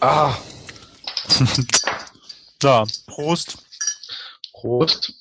Ah. 0.00 0.34
da, 2.58 2.86
Prost. 3.06 3.58
Prost. 4.52 5.12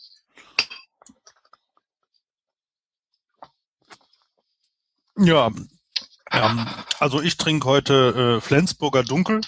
Ja, 5.18 5.52
ähm, 6.31 6.68
also 7.00 7.21
ich 7.21 7.36
trinke 7.36 7.68
heute 7.68 8.38
äh, 8.38 8.42
Flensburger 8.42 9.04
Dunkel. 9.04 9.42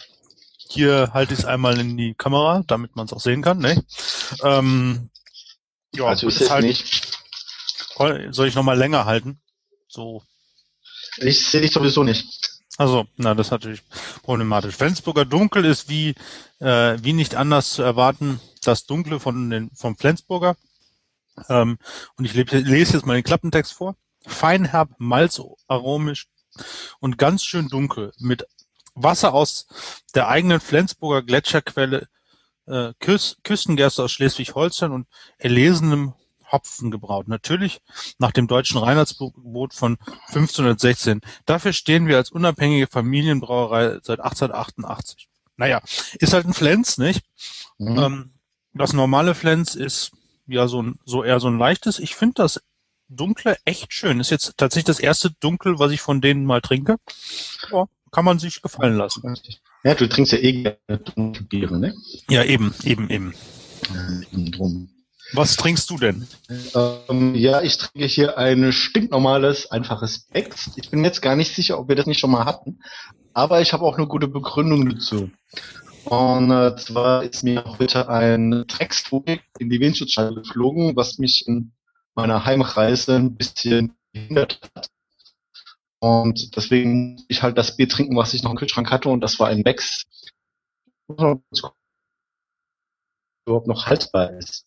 Hier 0.58 1.12
halte 1.14 1.34
ich 1.34 1.40
es 1.40 1.46
einmal 1.46 1.80
in 1.80 1.96
die 1.96 2.14
Kamera, 2.14 2.64
damit 2.68 2.96
man 2.98 3.06
es 3.06 3.14
auch 3.14 3.22
sehen 3.22 3.42
kann. 3.42 3.60
Ne? 3.60 3.84
Ähm, 4.44 5.10
ja, 5.94 6.06
also 6.06 6.28
ist 6.28 6.42
es 6.42 6.50
halt, 6.50 6.66
nicht. 6.66 7.08
Soll 7.96 8.48
ich 8.48 8.56
nochmal 8.56 8.78
länger 8.78 9.06
halten? 9.06 9.40
So. 9.88 10.24
Ich 11.18 11.46
sehe 11.46 11.62
dich 11.62 11.72
sowieso 11.72 12.04
nicht. 12.04 12.51
Also, 12.82 13.06
na, 13.16 13.36
das 13.36 13.48
ist 13.48 13.52
natürlich 13.52 13.84
problematisch. 14.24 14.76
Flensburger 14.76 15.24
Dunkel 15.24 15.66
ist 15.66 15.88
wie, 15.88 16.16
äh, 16.58 16.98
wie 17.00 17.14
nicht 17.14 17.36
anders 17.36 17.74
zu 17.74 17.84
erwarten, 17.84 18.40
das 18.64 18.88
Dunkle 18.88 19.20
von 19.20 19.52
den, 19.52 19.70
vom 19.76 19.96
Flensburger. 19.96 20.56
Ähm, 21.48 21.78
und 22.18 22.26
ich 22.26 22.34
lese 22.34 22.94
jetzt 22.94 23.06
mal 23.06 23.14
den 23.14 23.24
Klappentext 23.24 23.74
vor. 23.74 23.96
Feinherb, 24.26 24.90
malzaromisch 24.98 26.28
und 27.00 27.20
ganz 27.20 27.44
schön 27.44 27.68
dunkel 27.68 28.14
mit 28.18 28.48
Wasser 28.96 29.36
aus 29.36 29.68
der 30.16 30.28
eigenen 30.30 30.60
Flensburger 30.60 31.22
Gletscherquelle, 31.22 32.08
äh, 32.66 32.94
Küs 33.00 33.38
Küstengerste 33.44 34.02
aus 34.02 34.12
Schleswig-Holstein 34.12 34.92
und 34.92 35.08
erlesenem 35.38 36.16
Hopfen 36.52 36.92
gebraut. 36.92 37.28
Natürlich 37.28 37.82
nach 38.20 38.32
dem 38.32 38.48
deutschen 38.48 38.78
Reinheitsgebot 38.78 39.74
von 39.74 39.98
1516. 40.28 41.22
Dafür 41.46 41.74
stehen 41.74 42.08
wir 42.08 42.18
als 42.18 42.32
unabhängige 42.32 42.88
Familienbrauerei 42.88 44.00
seit 44.04 44.20
1888. 44.20 45.28
Naja, 45.58 45.82
ist 46.20 46.34
halt 46.34 46.46
ein 46.46 46.54
Flens, 46.54 46.98
nicht? 46.98 47.24
Mhm. 47.78 47.98
Ähm, 47.98 48.34
das 48.74 48.94
normale 48.94 49.36
Flens 49.36 49.76
ist 49.76 50.12
ja 50.48 50.68
so, 50.68 50.82
ein, 50.82 51.00
so 51.06 51.24
eher 51.24 51.40
so 51.40 51.48
ein 51.48 51.58
leichtes. 51.58 52.00
Ich 52.00 52.16
finde 52.16 52.36
das 52.36 52.62
dunkle 53.10 53.58
echt 53.66 53.94
schön. 53.94 54.20
Ist 54.20 54.32
jetzt 54.32 54.58
tatsächlich 54.58 54.86
das 54.86 55.00
erste 55.00 55.32
Dunkel, 55.32 55.80
was 55.80 55.92
ich 55.92 56.02
von 56.02 56.22
denen 56.22 56.46
mal 56.46 56.62
trinke. 56.62 56.98
Ja, 57.72 57.86
kann 58.12 58.26
man 58.26 58.40
sich 58.40 58.62
gefallen 58.62 58.98
lassen. 58.98 59.36
Ja, 59.84 59.96
du 59.96 60.08
trinkst 60.08 60.34
ja 60.34 60.40
eh 60.40 60.64
gerne 60.64 61.00
dunkle 61.16 61.44
Biere, 61.44 61.80
ne? 61.80 61.96
Ja, 62.30 62.44
eben, 62.44 62.74
eben, 62.84 63.10
eben. 63.10 63.34
Ja, 63.94 64.22
eben 64.32 64.52
drum. 64.52 64.90
Was 65.34 65.56
trinkst 65.56 65.90
du 65.90 65.98
denn? 65.98 66.28
Ähm, 66.76 67.36
ja, 67.36 67.62
ich 67.62 67.78
trinke 67.78 68.08
hier 68.08 68.38
ein 68.38 68.74
stinknormales, 68.74 69.72
einfaches 69.72 70.28
Becks. 70.28 70.72
Ich 70.76 70.90
bin 70.90 71.04
jetzt 71.06 71.22
gar 71.22 71.36
nicht 71.36 71.56
sicher, 71.56 71.80
ob 71.80 71.88
wir 71.88 71.96
das 71.96 72.06
nicht 72.06 72.20
schon 72.20 72.32
mal 72.32 72.46
hatten, 72.46 72.80
aber 73.34 73.62
ich 73.62 73.72
habe 73.72 73.86
auch 73.86 73.98
eine 73.98 74.08
gute 74.08 74.28
Begründung 74.28 74.90
dazu. 74.90 75.32
Und 76.06 76.52
äh, 76.52 76.76
zwar 76.78 77.24
ist 77.24 77.44
mir 77.44 77.64
heute 77.80 78.10
ein 78.10 78.66
Drecksvogel 78.68 79.40
in 79.60 79.70
die 79.70 79.80
Windschutzscheibe 79.80 80.42
geflogen, 80.42 80.96
was 80.96 81.18
mich 81.18 81.48
in 81.48 81.72
meiner 82.16 82.44
Heimreise 82.44 83.16
ein 83.16 83.36
bisschen 83.36 83.96
gehindert 84.12 84.60
hat. 84.76 84.90
Und 86.00 86.58
deswegen 86.58 87.14
muss 87.14 87.26
ich 87.28 87.44
halt 87.44 87.58
das 87.58 87.78
Bier 87.78 87.88
trinken, 87.88 88.18
was 88.18 88.34
ich 88.34 88.42
noch 88.44 88.52
im 88.52 88.58
Kühlschrank 88.58 88.90
hatte, 88.90 89.10
und 89.10 89.22
das 89.22 89.40
war 89.40 89.48
ein 89.48 89.64
Becks. 89.64 90.04
Überhaupt 91.08 91.46
noch 93.68 93.86
haltbar 93.86 94.32
ist. 94.32 94.66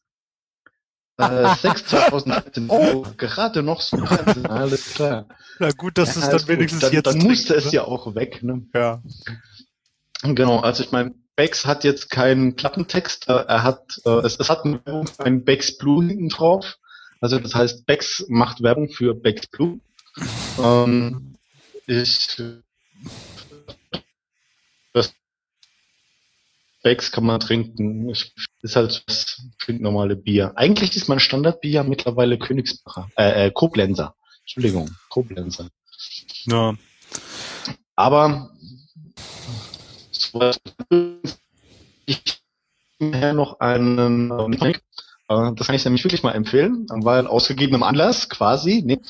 Äh, 1.17 1.55
6 1.55 1.87
2013 1.87 2.67
oh. 2.69 3.07
gerade 3.17 3.62
noch 3.62 3.81
so 3.81 3.98
alles 4.48 4.95
klar. 4.95 5.27
Na 5.61 5.70
gut, 5.70 5.97
dass 5.97 6.17
ja, 6.17 6.23
es 6.23 6.29
dann 6.29 6.48
wenigstens 6.48 6.81
dann, 6.81 6.93
jetzt 6.93 7.07
Dann 7.07 7.19
musste 7.19 7.55
es 7.55 7.67
ne? 7.67 7.73
ja 7.73 7.84
auch 7.84 8.15
weg, 8.17 8.43
ne? 8.43 8.67
Ja. 8.75 9.01
Genau, 10.23 10.59
also 10.61 10.83
ich 10.83 10.91
meine, 10.91 11.15
Bex 11.37 11.67
hat 11.67 11.85
jetzt 11.85 12.11
keinen 12.11 12.57
Klappentext, 12.57 13.29
äh, 13.29 13.33
er 13.33 13.62
hat, 13.62 14.01
äh, 14.05 14.11
es, 14.25 14.39
es 14.41 14.48
hat 14.48 14.65
ein 14.65 15.45
Bex 15.45 15.79
Blue 15.79 16.05
hinten 16.05 16.29
drauf. 16.29 16.79
Also 17.20 17.39
das 17.39 17.55
heißt, 17.55 17.86
Bex 17.86 18.24
macht 18.29 18.63
Werbung 18.63 18.89
für 18.89 19.14
Bex 19.14 19.47
Blue. 19.47 19.80
Ähm, 20.58 21.36
ich 21.86 22.42
das 24.92 25.13
Becks 26.84 27.11
kann 27.11 27.24
man 27.24 27.40
trinken. 27.40 28.11
Ist 28.11 28.77
halt 28.77 29.02
das 29.06 29.42
normale 29.67 30.17
Bier. 30.17 30.52
Eigentlich 30.55 30.95
ist 30.95 31.08
mein 31.08 31.18
Standardbier 31.18 31.83
mittlerweile 31.83 32.39
Königsbacher, 32.39 33.11
äh, 33.17 33.46
äh, 33.46 33.50
Koblenzer. 33.50 34.14
Entschuldigung, 34.42 34.90
Koblenzer. 35.08 35.68
Ja. 36.44 36.74
Aber 37.96 38.50
ich 42.05 42.40
hier 42.98 43.33
noch 43.33 43.61
einen 43.61 44.52
äh, 44.62 44.74
das 45.28 45.67
kann 45.67 45.74
ich 45.74 45.84
nämlich 45.84 46.05
wirklich 46.05 46.23
mal 46.23 46.33
empfehlen, 46.33 46.86
weil 46.90 47.27
ausgegebenem 47.27 47.83
Anlass 47.83 48.28
quasi. 48.28 48.83
Nee. 48.84 49.00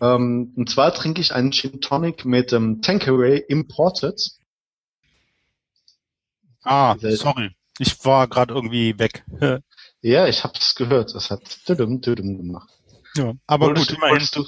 Ähm, 0.00 0.52
und 0.56 0.70
zwar 0.70 0.94
trinke 0.94 1.20
ich 1.20 1.34
einen 1.34 1.50
Gin 1.50 1.80
Tonic 1.80 2.24
mit 2.24 2.52
ähm, 2.52 2.80
Tanqueray 2.80 3.42
Imported. 3.48 4.20
Ah, 6.62 6.96
sorry. 6.98 7.50
Ich 7.78 8.04
war 8.04 8.28
gerade 8.28 8.54
irgendwie 8.54 8.98
weg. 8.98 9.24
ja, 10.02 10.26
ich 10.26 10.44
habe 10.44 10.54
es 10.58 10.74
gehört. 10.74 11.14
Das 11.14 11.30
hat 11.30 11.40
düdüm, 11.68 12.00
düdüm 12.00 12.36
gemacht. 12.36 12.68
Ja, 13.16 13.32
aber 13.46 13.66
wolltest 13.66 13.88
gut, 13.88 13.96
du, 13.96 14.06
immerhin. 14.06 14.14
Wolltest 14.14 14.36
du, 14.36 14.46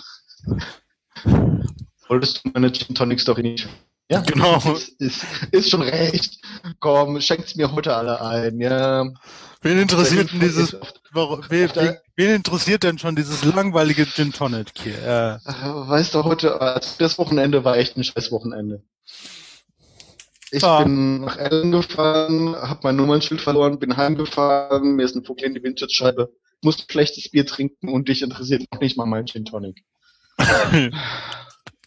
wolltest 2.08 2.44
du 2.44 2.50
meine 2.52 2.72
Gin 2.72 2.94
Tonic 2.94 3.20
Story 3.20 3.42
nicht 3.42 3.68
ja, 4.10 4.20
genau. 4.20 4.58
Ist, 4.74 5.00
ist, 5.00 5.24
ist 5.50 5.70
schon 5.70 5.82
recht. 5.82 6.38
Komm, 6.78 7.20
schenkt's 7.20 7.56
mir 7.56 7.72
heute 7.72 7.94
alle 7.96 8.20
ein, 8.20 8.60
ja. 8.60 9.06
Wen 9.62 9.78
interessiert 9.78 10.30
denn 10.30 10.40
dieses, 10.40 10.74
wen, 11.14 11.70
wen, 12.16 12.34
interessiert 12.34 12.82
denn 12.82 12.98
schon 12.98 13.16
dieses 13.16 13.44
langweilige 13.44 14.04
Gin 14.04 14.30
Tonic 14.30 14.72
hier? 14.82 14.98
Äh. 14.98 15.38
Weißt 15.46 16.14
du, 16.14 16.24
heute, 16.24 16.60
also 16.60 16.90
das 16.98 17.16
Wochenende 17.16 17.64
war 17.64 17.78
echt 17.78 17.96
ein 17.96 18.04
scheiß 18.04 18.30
Wochenende. 18.30 18.82
Ich 20.54 20.62
ah. 20.62 20.84
bin 20.84 21.22
nach 21.22 21.36
Ellen 21.36 21.72
gefahren, 21.72 22.54
hab 22.54 22.84
mein 22.84 22.94
Nummernschild 22.94 23.40
verloren, 23.40 23.80
bin 23.80 23.96
heimgefahren, 23.96 24.94
mir 24.94 25.04
ist 25.04 25.16
ein 25.16 25.24
Vogel 25.24 25.46
in 25.46 25.54
die 25.54 25.62
Windschutzscheibe, 25.64 26.32
musste 26.62 26.84
schlechtes 26.88 27.28
Bier 27.28 27.44
trinken 27.44 27.88
und 27.88 28.08
dich 28.08 28.22
interessiert 28.22 28.64
auch 28.70 28.78
nicht 28.78 28.96
mal 28.96 29.04
mein 29.06 29.26
Gin 29.26 29.44
Tonic. 29.44 29.82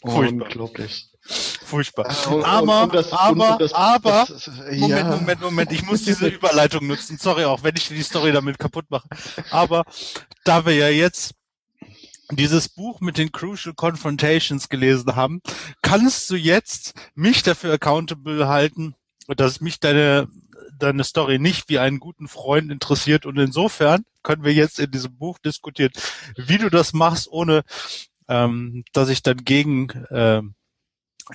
Unglaublich. 0.01 1.09
Furchtbar. 1.21 2.07
Äh, 2.09 2.43
aber, 2.43 2.83
und 2.83 2.95
das, 2.95 3.13
aber, 3.13 3.57
das, 3.57 3.73
aber, 3.73 4.25
das, 4.27 4.47
Moment, 4.47 4.89
ja. 4.89 5.15
Moment, 5.15 5.41
Moment, 5.41 5.71
ich 5.71 5.83
muss 5.83 6.03
diese 6.03 6.27
Überleitung 6.27 6.87
nutzen. 6.87 7.17
Sorry 7.17 7.45
auch, 7.45 7.63
wenn 7.63 7.75
ich 7.77 7.87
die 7.87 8.01
Story 8.01 8.33
damit 8.33 8.59
kaputt 8.59 8.85
mache. 8.89 9.07
Aber 9.49 9.85
da 10.43 10.65
wir 10.65 10.73
ja 10.73 10.89
jetzt 10.89 11.36
dieses 12.31 12.69
Buch 12.69 12.99
mit 12.99 13.17
den 13.17 13.31
Crucial 13.31 13.73
Confrontations 13.75 14.69
gelesen 14.69 15.15
haben, 15.15 15.41
kannst 15.81 16.29
du 16.29 16.35
jetzt 16.35 16.93
mich 17.15 17.43
dafür 17.43 17.73
accountable 17.73 18.47
halten, 18.47 18.95
dass 19.27 19.61
mich 19.61 19.79
deine 19.79 20.27
deine 20.79 21.03
Story 21.03 21.39
nicht 21.39 21.69
wie 21.69 21.79
einen 21.79 21.99
guten 21.99 22.27
Freund 22.27 22.71
interessiert 22.71 23.25
und 23.25 23.37
insofern 23.37 24.03
können 24.23 24.43
wir 24.43 24.53
jetzt 24.53 24.79
in 24.79 24.91
diesem 24.91 25.17
Buch 25.17 25.39
diskutieren, 25.39 25.91
wie 26.35 26.57
du 26.57 26.69
das 26.69 26.93
machst, 26.93 27.27
ohne 27.31 27.63
ähm, 28.27 28.83
dass 28.93 29.09
ich 29.09 29.23
dann 29.23 29.37
gegen 29.37 30.05
ähm, 30.11 30.55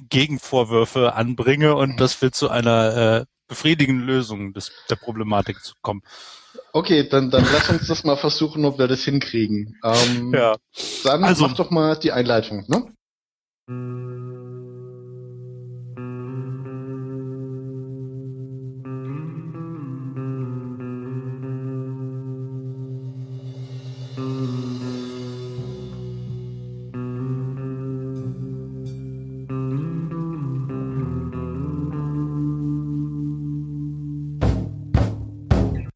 Gegenvorwürfe 0.09 1.14
anbringe 1.14 1.74
und 1.74 1.92
mhm. 1.92 1.97
das 1.97 2.20
wird 2.22 2.34
zu 2.34 2.50
einer 2.50 2.97
äh, 2.97 3.24
befriedigenden 3.48 4.06
Lösung 4.06 4.53
des, 4.54 4.72
der 4.88 4.97
Problematik 4.97 5.59
kommen. 5.82 6.03
Okay, 6.75 7.06
dann, 7.06 7.31
dann 7.31 7.44
lass 7.53 7.69
uns 7.69 7.87
das 7.87 8.03
mal 8.03 8.16
versuchen, 8.16 8.65
ob 8.65 8.78
wir 8.78 8.88
das 8.88 9.05
hinkriegen. 9.05 9.78
Ähm, 9.84 10.33
ja. 10.33 10.56
Dann 11.05 11.22
also, 11.22 11.47
mach 11.47 11.55
doch 11.55 11.71
mal 11.71 11.97
die 11.97 12.12
Einleitung, 12.12 12.65
ne? 12.66 12.87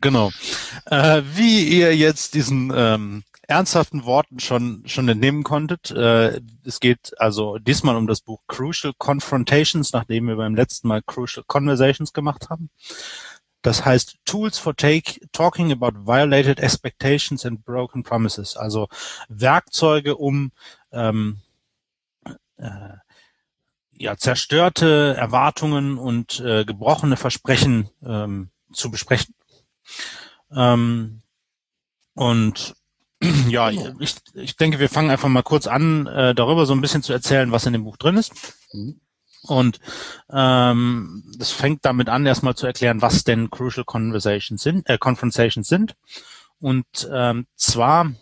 Genau. 0.02 0.30
Äh, 0.86 1.22
wie 1.34 1.64
ihr 1.64 1.96
jetzt 1.96 2.34
diesen 2.34 2.72
ähm, 2.74 3.24
ernsthaften 3.48 4.04
Worten 4.04 4.38
schon 4.38 4.82
schon 4.86 5.08
entnehmen 5.08 5.42
konntet, 5.42 5.90
äh, 5.90 6.40
es 6.64 6.80
geht 6.80 7.12
also 7.18 7.58
diesmal 7.58 7.96
um 7.96 8.06
das 8.06 8.20
Buch 8.20 8.42
Crucial 8.46 8.92
Confrontations, 8.96 9.92
nachdem 9.92 10.28
wir 10.28 10.36
beim 10.36 10.54
letzten 10.54 10.88
Mal 10.88 11.02
Crucial 11.02 11.44
Conversations 11.46 12.12
gemacht 12.12 12.50
haben. 12.50 12.70
Das 13.62 13.84
heißt 13.84 14.18
Tools 14.24 14.58
for 14.58 14.76
take, 14.76 15.20
Talking 15.32 15.72
about 15.72 16.06
Violated 16.06 16.60
Expectations 16.60 17.44
and 17.44 17.64
Broken 17.64 18.04
Promises, 18.04 18.56
also 18.56 18.86
Werkzeuge, 19.28 20.16
um 20.16 20.52
ähm, 20.92 21.40
äh, 22.58 22.96
ja, 23.98 24.16
zerstörte 24.16 25.16
Erwartungen 25.16 25.98
und 25.98 26.38
äh, 26.38 26.64
gebrochene 26.64 27.16
Versprechen 27.16 27.90
ähm, 28.04 28.50
zu 28.72 28.90
besprechen. 28.92 29.34
Ähm, 30.54 31.22
und 32.14 32.74
ja, 33.48 33.70
ich, 33.70 34.16
ich 34.34 34.56
denke, 34.56 34.78
wir 34.78 34.88
fangen 34.88 35.10
einfach 35.10 35.28
mal 35.28 35.42
kurz 35.42 35.66
an, 35.66 36.06
äh, 36.06 36.34
darüber 36.34 36.66
so 36.66 36.74
ein 36.74 36.80
bisschen 36.80 37.02
zu 37.02 37.12
erzählen, 37.12 37.52
was 37.52 37.66
in 37.66 37.72
dem 37.72 37.84
Buch 37.84 37.96
drin 37.96 38.16
ist. 38.16 38.32
Mhm. 38.72 39.00
Und 39.42 39.80
ähm, 40.30 41.24
das 41.38 41.52
fängt 41.52 41.84
damit 41.84 42.08
an, 42.08 42.26
erstmal 42.26 42.56
zu 42.56 42.66
erklären, 42.66 43.00
was 43.00 43.24
denn 43.24 43.50
Crucial 43.50 43.84
Conversations 43.84 44.62
sind, 44.62 44.88
äh, 44.88 44.98
Confrontations 44.98 45.68
sind. 45.68 45.94
Und 46.58 47.08
ähm, 47.12 47.46
zwar 47.54 48.12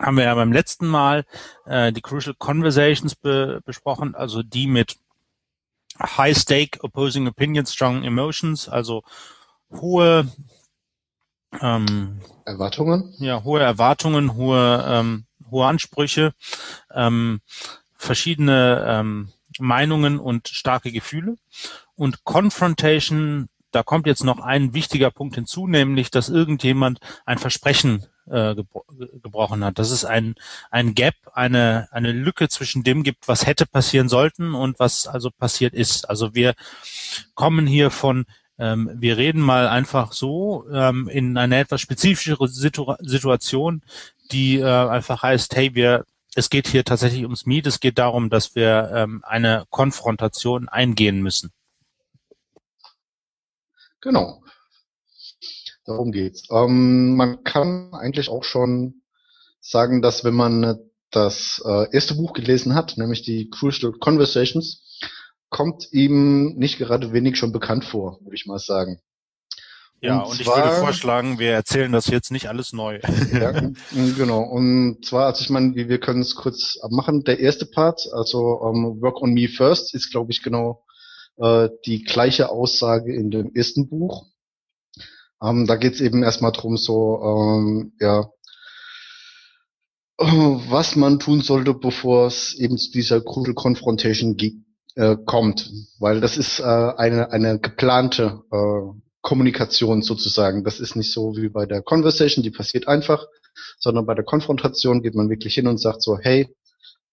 haben 0.00 0.16
wir 0.16 0.24
ja 0.24 0.34
beim 0.34 0.52
letzten 0.52 0.86
Mal 0.86 1.24
äh, 1.66 1.92
die 1.92 2.02
Crucial 2.02 2.34
Conversations 2.38 3.14
be 3.14 3.60
besprochen, 3.64 4.14
also 4.14 4.42
die 4.42 4.66
mit 4.66 4.96
High 6.00 6.36
Stake 6.36 6.80
Opposing 6.82 7.26
Opinions, 7.26 7.72
Strong 7.72 8.04
Emotions, 8.04 8.68
also 8.68 9.02
hohe 9.70 10.30
ähm, 11.60 12.20
Erwartungen. 12.44 13.14
Ja, 13.18 13.44
hohe 13.44 13.60
Erwartungen, 13.60 14.34
hohe 14.34 14.84
ähm, 14.86 15.24
hohe 15.50 15.66
Ansprüche, 15.66 16.34
ähm, 16.94 17.40
verschiedene 17.96 18.84
ähm, 18.86 19.32
Meinungen 19.58 20.18
und 20.18 20.48
starke 20.48 20.92
Gefühle. 20.92 21.36
Und 21.96 22.24
Confrontation, 22.24 23.48
da 23.72 23.82
kommt 23.82 24.06
jetzt 24.06 24.24
noch 24.24 24.38
ein 24.38 24.72
wichtiger 24.72 25.10
Punkt 25.10 25.34
hinzu, 25.34 25.66
nämlich, 25.66 26.10
dass 26.10 26.28
irgendjemand 26.28 27.00
ein 27.26 27.38
Versprechen 27.38 28.06
äh, 28.30 28.54
gebro 28.54 28.84
gebrochen 29.22 29.64
hat. 29.64 29.78
Dass 29.78 29.90
es 29.90 30.04
ein, 30.04 30.36
ein 30.70 30.94
Gap, 30.94 31.14
eine, 31.32 31.88
eine 31.90 32.12
Lücke 32.12 32.48
zwischen 32.48 32.84
dem 32.84 33.02
gibt, 33.02 33.26
was 33.26 33.46
hätte 33.46 33.66
passieren 33.66 34.08
sollten 34.08 34.54
und 34.54 34.78
was 34.78 35.06
also 35.06 35.30
passiert 35.30 35.74
ist. 35.74 36.08
Also 36.08 36.34
wir 36.34 36.54
kommen 37.34 37.66
hier 37.66 37.90
von 37.90 38.26
ähm, 38.58 38.90
wir 38.94 39.16
reden 39.16 39.40
mal 39.40 39.68
einfach 39.68 40.12
so 40.12 40.66
ähm, 40.72 41.08
in 41.08 41.36
eine 41.36 41.58
etwas 41.58 41.80
spezifischere 41.80 42.48
Situ 42.48 42.94
Situation, 43.00 43.82
die 44.32 44.58
äh, 44.58 44.64
einfach 44.64 45.22
heißt, 45.22 45.54
hey, 45.56 45.74
wir 45.74 46.04
es 46.34 46.50
geht 46.50 46.68
hier 46.68 46.84
tatsächlich 46.84 47.22
ums 47.22 47.46
Miet. 47.46 47.66
Es 47.66 47.80
geht 47.80 47.98
darum, 47.98 48.30
dass 48.30 48.54
wir 48.54 48.92
ähm, 48.94 49.24
eine 49.24 49.64
Konfrontation 49.70 50.68
eingehen 50.68 51.20
müssen. 51.20 51.50
Genau. 54.00 54.42
Darum 55.84 56.12
geht's. 56.12 56.44
Ähm, 56.50 57.16
man 57.16 57.42
kann 57.44 57.92
eigentlich 57.92 58.28
auch 58.28 58.44
schon 58.44 59.02
sagen, 59.60 60.02
dass 60.02 60.22
wenn 60.22 60.34
man 60.34 60.78
das 61.10 61.62
äh, 61.64 61.90
erste 61.92 62.14
Buch 62.14 62.34
gelesen 62.34 62.74
hat, 62.74 62.98
nämlich 62.98 63.22
die 63.22 63.48
Crucial 63.50 63.92
Conversations, 63.92 64.84
kommt 65.50 65.88
ihm 65.92 66.54
nicht 66.56 66.78
gerade 66.78 67.12
wenig 67.12 67.36
schon 67.36 67.52
bekannt 67.52 67.84
vor, 67.84 68.18
würde 68.22 68.36
ich 68.36 68.46
mal 68.46 68.58
sagen. 68.58 69.00
Ja, 70.00 70.20
und, 70.20 70.30
und 70.30 70.44
zwar, 70.44 70.58
ich 70.58 70.64
würde 70.64 70.80
vorschlagen, 70.80 71.38
wir 71.38 71.52
erzählen 71.52 71.90
das 71.90 72.06
jetzt 72.06 72.30
nicht 72.30 72.48
alles 72.48 72.72
neu. 72.72 73.00
ja, 73.32 73.50
genau. 74.16 74.42
Und 74.42 75.04
zwar, 75.04 75.26
also 75.26 75.42
ich 75.42 75.50
meine, 75.50 75.74
wir 75.74 75.98
können 75.98 76.20
es 76.20 76.36
kurz 76.36 76.78
abmachen. 76.80 77.24
Der 77.24 77.40
erste 77.40 77.66
Part, 77.66 78.02
also 78.12 78.38
um, 78.38 78.76
ähm, 78.76 79.02
Work 79.02 79.20
on 79.22 79.32
Me 79.32 79.48
First, 79.48 79.94
ist, 79.94 80.12
glaube 80.12 80.30
ich, 80.30 80.42
genau 80.42 80.84
äh, 81.38 81.68
die 81.84 82.04
gleiche 82.04 82.50
Aussage 82.50 83.12
in 83.12 83.30
dem 83.30 83.54
ersten 83.54 83.88
Buch. 83.88 84.26
Ähm, 85.42 85.66
da 85.66 85.76
geht 85.76 85.94
es 85.94 86.00
eben 86.00 86.22
erstmal 86.22 86.52
drum, 86.52 86.76
so, 86.76 87.20
ähm, 87.22 87.92
ja, 88.00 88.30
was 90.18 90.96
man 90.96 91.20
tun 91.20 91.42
sollte, 91.42 91.74
bevor 91.74 92.26
es 92.26 92.54
eben 92.54 92.76
zu 92.76 92.90
dieser 92.90 93.20
Crucial 93.20 93.54
Confrontation 93.54 94.36
äh, 94.98 95.16
kommt. 95.24 95.70
Weil 95.98 96.20
das 96.20 96.36
ist 96.36 96.58
äh, 96.58 96.64
eine, 96.64 97.30
eine 97.30 97.58
geplante 97.60 98.42
äh, 98.50 99.00
Kommunikation 99.22 100.02
sozusagen. 100.02 100.64
Das 100.64 100.80
ist 100.80 100.96
nicht 100.96 101.12
so 101.12 101.36
wie 101.36 101.48
bei 101.48 101.66
der 101.66 101.82
Conversation, 101.82 102.42
die 102.42 102.50
passiert 102.50 102.88
einfach, 102.88 103.26
sondern 103.78 104.06
bei 104.06 104.14
der 104.14 104.24
Konfrontation 104.24 105.02
geht 105.02 105.14
man 105.14 105.30
wirklich 105.30 105.54
hin 105.54 105.68
und 105.68 105.80
sagt 105.80 106.02
so, 106.02 106.18
hey, 106.18 106.48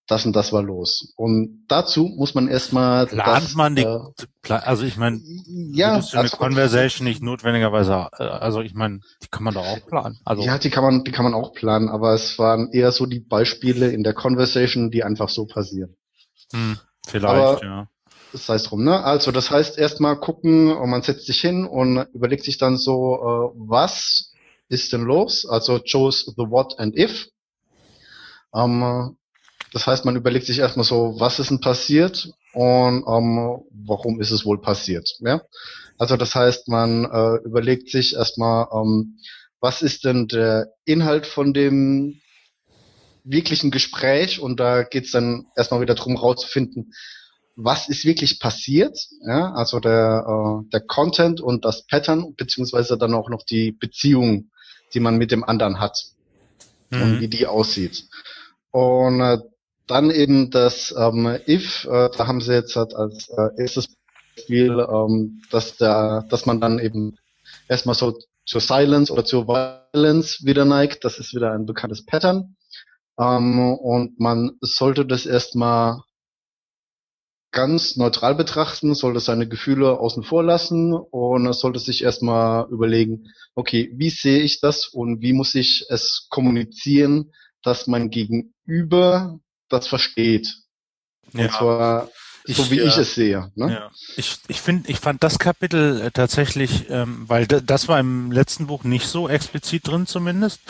das 0.08 0.26
und 0.26 0.36
das 0.36 0.54
war 0.54 0.62
los. 0.62 1.14
Und 1.16 1.66
dazu 1.68 2.08
muss 2.16 2.36
man 2.36 2.48
erstmal. 2.48 3.08
Plant 3.08 3.28
das, 3.28 3.56
man 3.56 3.76
die, 3.76 3.84
äh, 3.84 4.00
also 4.50 4.86
ich 4.86 4.98
meine, 4.98 5.20
ja, 5.74 5.94
eine 5.96 6.06
also, 6.14 6.38
Conversation 6.38 7.06
nicht 7.06 7.24
notwendigerweise, 7.24 8.10
äh, 8.18 8.24
also 8.24 8.62
ich 8.62 8.76
meine, 8.76 9.00
die 9.24 9.28
kann 9.28 9.44
man 9.44 9.56
doch 9.56 9.66
auch 9.66 9.86
planen. 9.88 10.20
Also 10.24 10.44
ja, 10.44 10.58
die 10.60 10.70
kann 10.70 10.84
man, 10.84 11.04
die 11.04 11.12
kann 11.12 11.26
man 11.26 11.34
auch 11.34 11.54
planen, 11.54 11.90
aber 11.90 12.14
es 12.14 12.38
waren 12.38 12.72
eher 12.72 12.92
so 12.92 13.08
die 13.08 13.20
Beispiele 13.20 13.92
in 13.92 14.04
der 14.04 14.14
Conversation, 14.14 14.92
die 14.92 15.04
einfach 15.04 15.30
so 15.30 15.46
passieren. 15.48 15.96
Hm, 16.54 16.78
vielleicht, 17.06 17.64
aber, 17.64 17.64
ja. 17.64 17.88
Das 18.32 18.50
heißt 18.50 18.70
drum, 18.70 18.84
ne? 18.84 19.04
Also 19.04 19.32
das 19.32 19.50
heißt 19.50 19.78
erstmal 19.78 20.20
gucken 20.20 20.72
und 20.72 20.90
man 20.90 21.02
setzt 21.02 21.26
sich 21.26 21.40
hin 21.40 21.66
und 21.66 22.06
überlegt 22.14 22.44
sich 22.44 22.58
dann 22.58 22.78
so, 22.78 23.16
äh, 23.16 23.58
was 23.70 24.34
ist 24.68 24.92
denn 24.92 25.04
los? 25.04 25.46
Also 25.46 25.80
chose 25.80 26.34
the 26.36 26.50
what 26.50 26.78
and 26.80 26.98
if. 26.98 27.28
Ähm, 28.54 29.16
das 29.72 29.88
heißt, 29.88 30.06
man 30.06 30.16
überlegt 30.16 30.46
sich 30.46 30.60
erstmal 30.60 30.86
so, 30.86 31.16
was 31.18 31.40
ist 31.40 31.50
denn 31.50 31.62
passiert 31.62 32.30
und 32.54 33.06
ähm, 33.08 33.64
warum 33.72 34.22
ist 34.22 34.32
es 34.32 34.46
wohl 34.46 34.62
passiert. 34.62 35.16
Ja? 35.20 35.42
Also 35.98 36.18
das 36.18 36.36
heißt, 36.36 36.68
man 36.68 37.06
äh, 37.06 37.36
überlegt 37.46 37.90
sich 37.90 38.16
erstmal, 38.16 38.68
ähm, 38.74 39.18
was 39.60 39.82
ist 39.82 40.04
denn 40.04 40.28
der 40.28 40.74
Inhalt 40.86 41.26
von 41.26 41.54
dem 41.54 42.22
wirklichen 43.26 43.72
Gespräch 43.72 44.40
und 44.40 44.60
da 44.60 44.84
geht's 44.84 45.12
dann 45.12 45.48
erstmal 45.56 45.82
wieder 45.82 45.96
drum 45.96 46.16
rauszufinden, 46.16 46.94
was 47.56 47.90
ist 47.90 48.06
wirklich 48.06 48.40
passiert, 48.40 48.98
ja, 49.26 49.54
also 49.54 49.80
der, 49.80 50.26
äh, 50.28 50.70
der 50.72 50.82
Content 50.82 51.42
und 51.42 51.66
das 51.66 51.86
Pattern, 51.88 52.36
beziehungsweise 52.36 52.98
dann 52.98 53.14
auch 53.14 53.30
noch 53.30 53.44
die 53.44 53.72
Beziehung, 53.72 54.52
die 54.94 55.00
man 55.00 55.18
mit 55.18 55.32
dem 55.32 55.44
anderen 55.44 55.80
hat 55.80 55.98
mhm. 56.90 57.02
und 57.02 57.20
wie 57.22 57.28
die 57.28 57.48
aussieht. 57.48 58.08
Und 58.72 59.22
äh, 59.22 59.40
dann 59.88 60.12
eben 60.12 60.52
das 60.52 60.94
ähm, 60.98 61.38
if, 61.48 61.86
äh, 61.86 62.10
da 62.18 62.28
haben 62.28 62.42
sie 62.42 62.54
jetzt 62.54 62.76
halt 62.76 62.94
als 62.94 63.30
äh, 63.30 63.50
erstes 63.58 63.88
Beispiel, 64.36 64.86
ähm, 64.90 65.42
dass 65.52 65.78
der, 65.78 66.26
dass 66.30 66.46
man 66.46 66.60
dann 66.60 66.80
eben 66.80 67.18
erstmal 67.70 67.96
so 67.96 68.18
zur 68.46 68.62
Silence 68.62 69.12
oder 69.12 69.26
zur 69.26 69.48
Violence 69.48 70.44
wieder 70.44 70.66
neigt. 70.66 71.06
Das 71.06 71.20
ist 71.20 71.34
wieder 71.34 71.52
ein 71.52 71.66
bekanntes 71.66 72.06
Pattern. 72.06 72.56
Ähm, 73.20 73.74
und 73.74 74.20
man 74.20 74.58
sollte 74.62 75.06
das 75.06 75.26
erstmal 75.26 76.02
ganz 77.52 77.96
neutral 77.96 78.36
betrachten, 78.36 78.94
sollte 78.96 79.22
seine 79.22 79.48
Gefühle 79.48 79.98
außen 79.98 80.24
vor 80.24 80.44
lassen 80.44 80.94
und 80.94 81.54
sollte 81.54 81.80
sich 81.80 82.04
erstmal 82.04 82.68
überlegen, 82.70 83.32
okay, 83.56 83.92
wie 83.96 84.10
sehe 84.10 84.42
ich 84.42 84.60
das 84.60 84.88
und 84.88 85.22
wie 85.22 85.32
muss 85.32 85.56
ich 85.56 85.86
es 85.90 86.28
kommunizieren, 86.30 87.32
dass 87.64 87.88
mein 87.88 88.10
Gegenüber 88.10 89.40
das 89.70 89.88
versteht. 89.88 90.54
Und 91.34 91.40
ja. 91.40 91.50
zwar 91.50 92.10
so 92.48 92.64
ich, 92.64 92.72
wie 92.72 92.80
ich 92.80 92.98
es 92.98 93.16
sehe. 93.16 93.52
Ne? 93.56 93.72
Ja. 93.72 93.92
Ich, 94.18 94.38
ich 94.48 94.62
finde, 94.62 94.90
ich 94.90 95.00
fand 95.00 95.24
das 95.24 95.40
Kapitel 95.40 96.02
äh, 96.02 96.12
tatsächlich, 96.12 96.90
ähm, 96.90 97.26
weil 97.28 97.48
das 97.48 97.88
war 97.88 98.00
im 98.00 98.32
letzten 98.32 98.68
Buch 98.68 98.84
nicht 98.84 99.08
so 99.08 99.28
explizit 99.28 99.88
drin 99.88 100.06
zumindest. 100.06 100.62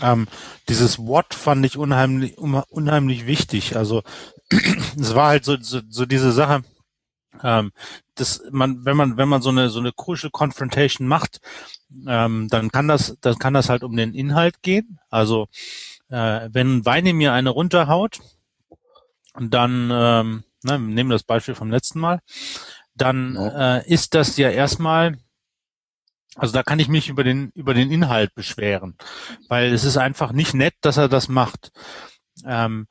Ähm, 0.00 0.26
dieses 0.68 0.98
What 0.98 1.34
fand 1.34 1.64
ich 1.64 1.76
unheimlich, 1.78 2.36
unheimlich 2.38 3.26
wichtig. 3.26 3.76
Also 3.76 4.02
es 5.00 5.14
war 5.14 5.28
halt 5.28 5.44
so, 5.44 5.56
so, 5.60 5.80
so 5.88 6.06
diese 6.06 6.32
Sache, 6.32 6.62
ähm, 7.42 7.72
dass 8.16 8.42
man, 8.50 8.84
wenn 8.84 8.96
man, 8.96 9.16
wenn 9.16 9.28
man 9.28 9.42
so 9.42 9.50
eine 9.50 9.68
so 9.68 9.78
eine 9.78 9.92
Crucial 9.92 10.30
Confrontation 10.30 11.06
macht, 11.06 11.40
ähm, 12.06 12.48
dann 12.50 12.72
kann 12.72 12.88
das, 12.88 13.16
dann 13.20 13.38
kann 13.38 13.54
das 13.54 13.68
halt 13.68 13.84
um 13.84 13.96
den 13.96 14.14
Inhalt 14.14 14.62
gehen. 14.62 14.98
Also 15.10 15.46
äh, 16.08 16.48
wenn 16.52 16.84
Weine 16.84 17.12
mir 17.12 17.32
eine 17.32 17.50
runterhaut, 17.50 18.20
dann, 19.38 19.90
ähm, 19.92 20.44
ne, 20.62 20.78
nehmen 20.78 21.10
wir 21.10 21.14
das 21.14 21.22
Beispiel 21.22 21.54
vom 21.54 21.70
letzten 21.70 22.00
Mal, 22.00 22.20
dann 22.94 23.34
ja. 23.34 23.78
äh, 23.78 23.88
ist 23.88 24.14
das 24.14 24.36
ja 24.36 24.50
erstmal, 24.50 25.18
also 26.34 26.52
da 26.52 26.62
kann 26.62 26.78
ich 26.78 26.88
mich 26.88 27.08
über 27.08 27.24
den, 27.24 27.50
über 27.54 27.74
den 27.74 27.90
Inhalt 27.90 28.34
beschweren, 28.34 28.96
weil 29.48 29.72
es 29.72 29.84
ist 29.84 29.96
einfach 29.96 30.32
nicht 30.32 30.54
nett, 30.54 30.74
dass 30.80 30.96
er 30.96 31.08
das 31.08 31.28
macht. 31.28 31.72
Ähm, 32.44 32.86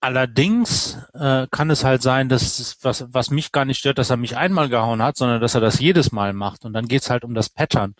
allerdings 0.00 0.98
äh, 1.14 1.46
kann 1.50 1.70
es 1.70 1.84
halt 1.84 2.02
sein, 2.02 2.28
dass 2.28 2.58
es, 2.58 2.78
was, 2.82 3.06
was 3.08 3.30
mich 3.30 3.52
gar 3.52 3.64
nicht 3.64 3.78
stört, 3.78 3.98
dass 3.98 4.10
er 4.10 4.16
mich 4.16 4.36
einmal 4.36 4.68
gehauen 4.68 5.02
hat, 5.02 5.16
sondern 5.16 5.40
dass 5.40 5.54
er 5.54 5.60
das 5.60 5.78
jedes 5.78 6.12
Mal 6.12 6.32
macht. 6.32 6.64
Und 6.64 6.72
dann 6.72 6.88
geht's 6.88 7.10
halt 7.10 7.24
um 7.24 7.34
das 7.34 7.48
Pattern. 7.48 7.94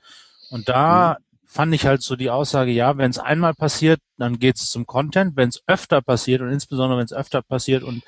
Und 0.50 0.68
da 0.68 1.16
mhm 1.18 1.24
fand 1.52 1.74
ich 1.74 1.84
halt 1.84 2.00
so 2.02 2.16
die 2.16 2.30
Aussage, 2.30 2.70
ja, 2.70 2.96
wenn 2.96 3.10
es 3.10 3.18
einmal 3.18 3.52
passiert, 3.52 4.00
dann 4.16 4.38
geht 4.38 4.56
es 4.56 4.70
zum 4.70 4.86
Content. 4.86 5.36
Wenn 5.36 5.50
es 5.50 5.62
öfter 5.66 6.00
passiert 6.00 6.40
und 6.40 6.48
insbesondere 6.48 6.98
wenn 6.98 7.04
es 7.04 7.12
öfter 7.12 7.42
passiert 7.42 7.82
und 7.82 8.02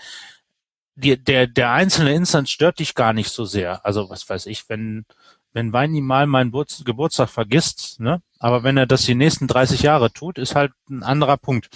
die, 0.96 1.16
der, 1.22 1.46
der 1.46 1.72
einzelne 1.72 2.14
Instanz 2.14 2.50
stört 2.50 2.78
dich 2.78 2.94
gar 2.94 3.12
nicht 3.12 3.30
so 3.30 3.44
sehr. 3.44 3.84
Also 3.84 4.10
was 4.10 4.28
weiß 4.28 4.46
ich, 4.46 4.68
wenn, 4.68 5.04
wenn 5.52 5.72
Weini 5.72 6.00
mal 6.00 6.26
meinen 6.26 6.52
Geburtstag 6.84 7.28
vergisst, 7.28 8.00
ne? 8.00 8.20
Aber 8.38 8.62
wenn 8.62 8.76
er 8.76 8.86
das 8.86 9.02
die 9.02 9.14
nächsten 9.14 9.46
30 9.48 9.82
Jahre 9.82 10.12
tut, 10.12 10.38
ist 10.38 10.54
halt 10.54 10.72
ein 10.90 11.02
anderer 11.02 11.36
Punkt. 11.36 11.70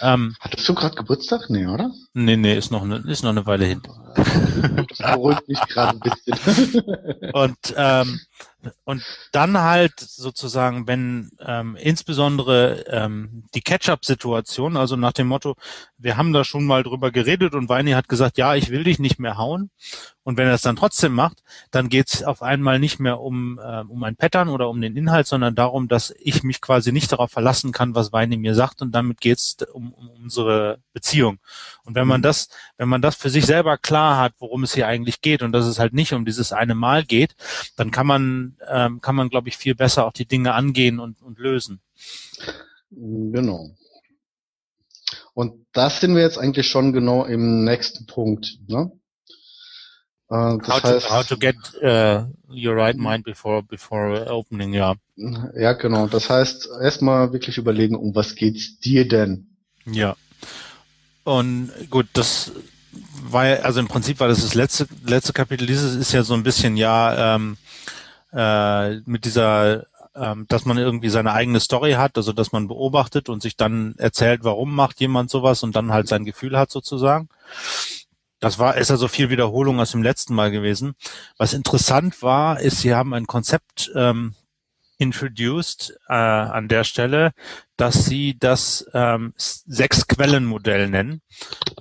Ähm, 0.00 0.34
Hattest 0.40 0.68
du 0.68 0.74
gerade 0.74 0.96
Geburtstag? 0.96 1.48
Nee, 1.48 1.66
oder? 1.66 1.90
Nee, 2.14 2.36
nee, 2.36 2.56
ist 2.56 2.70
noch 2.70 2.82
eine, 2.82 2.96
ist 3.06 3.22
noch 3.22 3.30
eine 3.30 3.46
Weile 3.46 3.66
hin. 3.66 3.82
Das 4.14 4.98
beruhigt 4.98 5.48
mich 5.48 5.60
gerade 5.68 5.98
ein 5.98 6.00
bisschen. 6.00 6.80
und, 7.32 7.74
ähm, 7.76 8.20
und 8.84 9.02
dann 9.32 9.58
halt 9.58 9.98
sozusagen, 9.98 10.86
wenn 10.86 11.30
ähm, 11.40 11.76
insbesondere 11.76 12.84
ähm, 12.88 13.44
die 13.54 13.60
Catch-up-Situation, 13.60 14.76
also 14.76 14.96
nach 14.96 15.12
dem 15.12 15.26
Motto, 15.26 15.56
wir 15.98 16.16
haben 16.16 16.32
da 16.32 16.44
schon 16.44 16.64
mal 16.64 16.82
drüber 16.82 17.10
geredet 17.10 17.54
und 17.54 17.68
Weini 17.68 17.92
hat 17.92 18.08
gesagt, 18.08 18.38
ja, 18.38 18.54
ich 18.54 18.70
will 18.70 18.84
dich 18.84 18.98
nicht 18.98 19.18
mehr 19.18 19.36
hauen. 19.36 19.70
Und 20.24 20.36
wenn 20.36 20.46
er 20.46 20.54
es 20.54 20.62
dann 20.62 20.76
trotzdem 20.76 21.14
macht, 21.14 21.42
dann 21.72 21.88
geht 21.88 22.14
es 22.14 22.22
auf 22.22 22.42
einmal 22.42 22.78
nicht 22.78 23.00
mehr 23.00 23.20
um, 23.20 23.58
äh, 23.58 23.80
um 23.80 24.04
ein 24.04 24.14
Pattern 24.14 24.48
oder 24.48 24.68
um 24.68 24.80
den 24.80 24.96
Inhalt, 24.96 25.26
sondern 25.26 25.56
darum, 25.56 25.88
dass 25.88 26.14
ich 26.20 26.44
mich 26.44 26.60
quasi 26.60 26.92
nicht 26.92 27.10
darauf 27.10 27.32
verlassen 27.32 27.72
kann, 27.72 27.96
was 27.96 28.12
Weini 28.12 28.36
mir 28.36 28.54
sagt 28.54 28.82
und 28.82 28.92
damit 28.92 29.20
geht 29.20 29.38
es 29.38 29.56
um, 29.72 29.92
um 29.92 30.10
unsere 30.10 30.78
Beziehung. 30.92 31.38
Und 31.84 31.96
wenn 31.96 32.06
man 32.06 32.20
mhm. 32.20 32.24
das, 32.24 32.48
wenn 32.82 32.88
man 32.88 33.00
das 33.00 33.14
für 33.14 33.30
sich 33.30 33.46
selber 33.46 33.78
klar 33.78 34.18
hat, 34.18 34.32
worum 34.40 34.64
es 34.64 34.74
hier 34.74 34.88
eigentlich 34.88 35.20
geht 35.20 35.42
und 35.42 35.52
dass 35.52 35.66
es 35.66 35.78
halt 35.78 35.92
nicht 35.92 36.14
um 36.14 36.24
dieses 36.24 36.52
eine 36.52 36.74
Mal 36.74 37.04
geht, 37.04 37.36
dann 37.76 37.92
kann 37.92 38.08
man, 38.08 38.56
ähm, 38.68 39.00
kann 39.00 39.14
man, 39.14 39.28
glaube 39.28 39.48
ich, 39.48 39.56
viel 39.56 39.76
besser 39.76 40.04
auch 40.04 40.12
die 40.12 40.26
Dinge 40.26 40.54
angehen 40.54 40.98
und, 40.98 41.22
und 41.22 41.38
lösen. 41.38 41.80
Genau. 42.90 43.70
Und 45.32 45.64
das 45.72 46.00
sind 46.00 46.16
wir 46.16 46.22
jetzt 46.22 46.38
eigentlich 46.38 46.66
schon 46.66 46.92
genau 46.92 47.24
im 47.24 47.62
nächsten 47.62 48.06
Punkt. 48.06 48.58
Ne? 48.66 48.90
Das 50.28 50.66
how, 50.66 50.82
heißt, 50.82 51.06
to, 51.06 51.14
how 51.14 51.24
to 51.24 51.36
get 51.36 51.54
uh, 51.84 52.24
your 52.50 52.74
right 52.74 52.96
mind 52.96 53.24
before 53.24 53.62
before 53.62 54.26
opening, 54.28 54.72
ja. 54.72 54.96
Ja, 55.14 55.74
genau. 55.74 56.08
Das 56.08 56.28
heißt, 56.28 56.68
erstmal 56.82 57.32
wirklich 57.32 57.58
überlegen, 57.58 57.94
um 57.94 58.12
was 58.16 58.34
geht's 58.34 58.80
dir 58.80 59.06
denn? 59.06 59.54
Ja. 59.84 60.16
Und 61.22 61.70
gut, 61.88 62.08
das 62.14 62.50
ja, 63.32 63.40
also 63.62 63.80
im 63.80 63.88
Prinzip 63.88 64.20
war 64.20 64.28
das 64.28 64.42
das 64.42 64.54
letzte 64.54 64.86
letzte 65.04 65.32
Kapitel. 65.32 65.66
Dieses 65.66 65.94
ist 65.94 66.12
ja 66.12 66.22
so 66.22 66.34
ein 66.34 66.42
bisschen 66.42 66.76
ja 66.76 67.34
ähm, 67.34 67.56
äh, 68.32 69.00
mit 69.06 69.24
dieser 69.24 69.86
ähm, 70.14 70.46
dass 70.48 70.64
man 70.64 70.78
irgendwie 70.78 71.08
seine 71.08 71.32
eigene 71.32 71.60
Story 71.60 71.92
hat, 71.92 72.16
also 72.16 72.32
dass 72.32 72.52
man 72.52 72.68
beobachtet 72.68 73.28
und 73.28 73.42
sich 73.42 73.56
dann 73.56 73.94
erzählt, 73.96 74.44
warum 74.44 74.74
macht 74.74 75.00
jemand 75.00 75.30
sowas 75.30 75.62
und 75.62 75.74
dann 75.74 75.92
halt 75.92 76.08
sein 76.08 76.24
Gefühl 76.24 76.58
hat 76.58 76.70
sozusagen. 76.70 77.28
Das 78.40 78.58
war, 78.58 78.76
ist 78.76 78.90
also 78.90 79.08
viel 79.08 79.30
Wiederholung 79.30 79.78
aus 79.80 79.92
dem 79.92 80.02
letzten 80.02 80.34
Mal 80.34 80.50
gewesen. 80.50 80.94
Was 81.38 81.52
interessant 81.52 82.22
war, 82.22 82.60
ist, 82.60 82.80
sie 82.80 82.94
haben 82.94 83.14
ein 83.14 83.26
Konzept 83.26 83.92
ähm, 83.94 84.34
introduced 85.02 85.98
äh, 86.08 86.14
an 86.14 86.68
der 86.68 86.84
Stelle, 86.84 87.32
dass 87.76 88.04
sie 88.04 88.38
das 88.38 88.86
ähm, 88.94 89.34
Sechs-Quellen-Modell 89.36 90.88
nennen. 90.88 91.20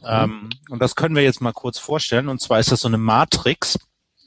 Ähm, 0.03 0.49
und 0.69 0.81
das 0.81 0.95
können 0.95 1.15
wir 1.15 1.23
jetzt 1.23 1.41
mal 1.41 1.53
kurz 1.53 1.77
vorstellen. 1.77 2.27
Und 2.27 2.41
zwar 2.41 2.59
ist 2.59 2.71
das 2.71 2.81
so 2.81 2.87
eine 2.87 2.97
Matrix. 2.97 3.77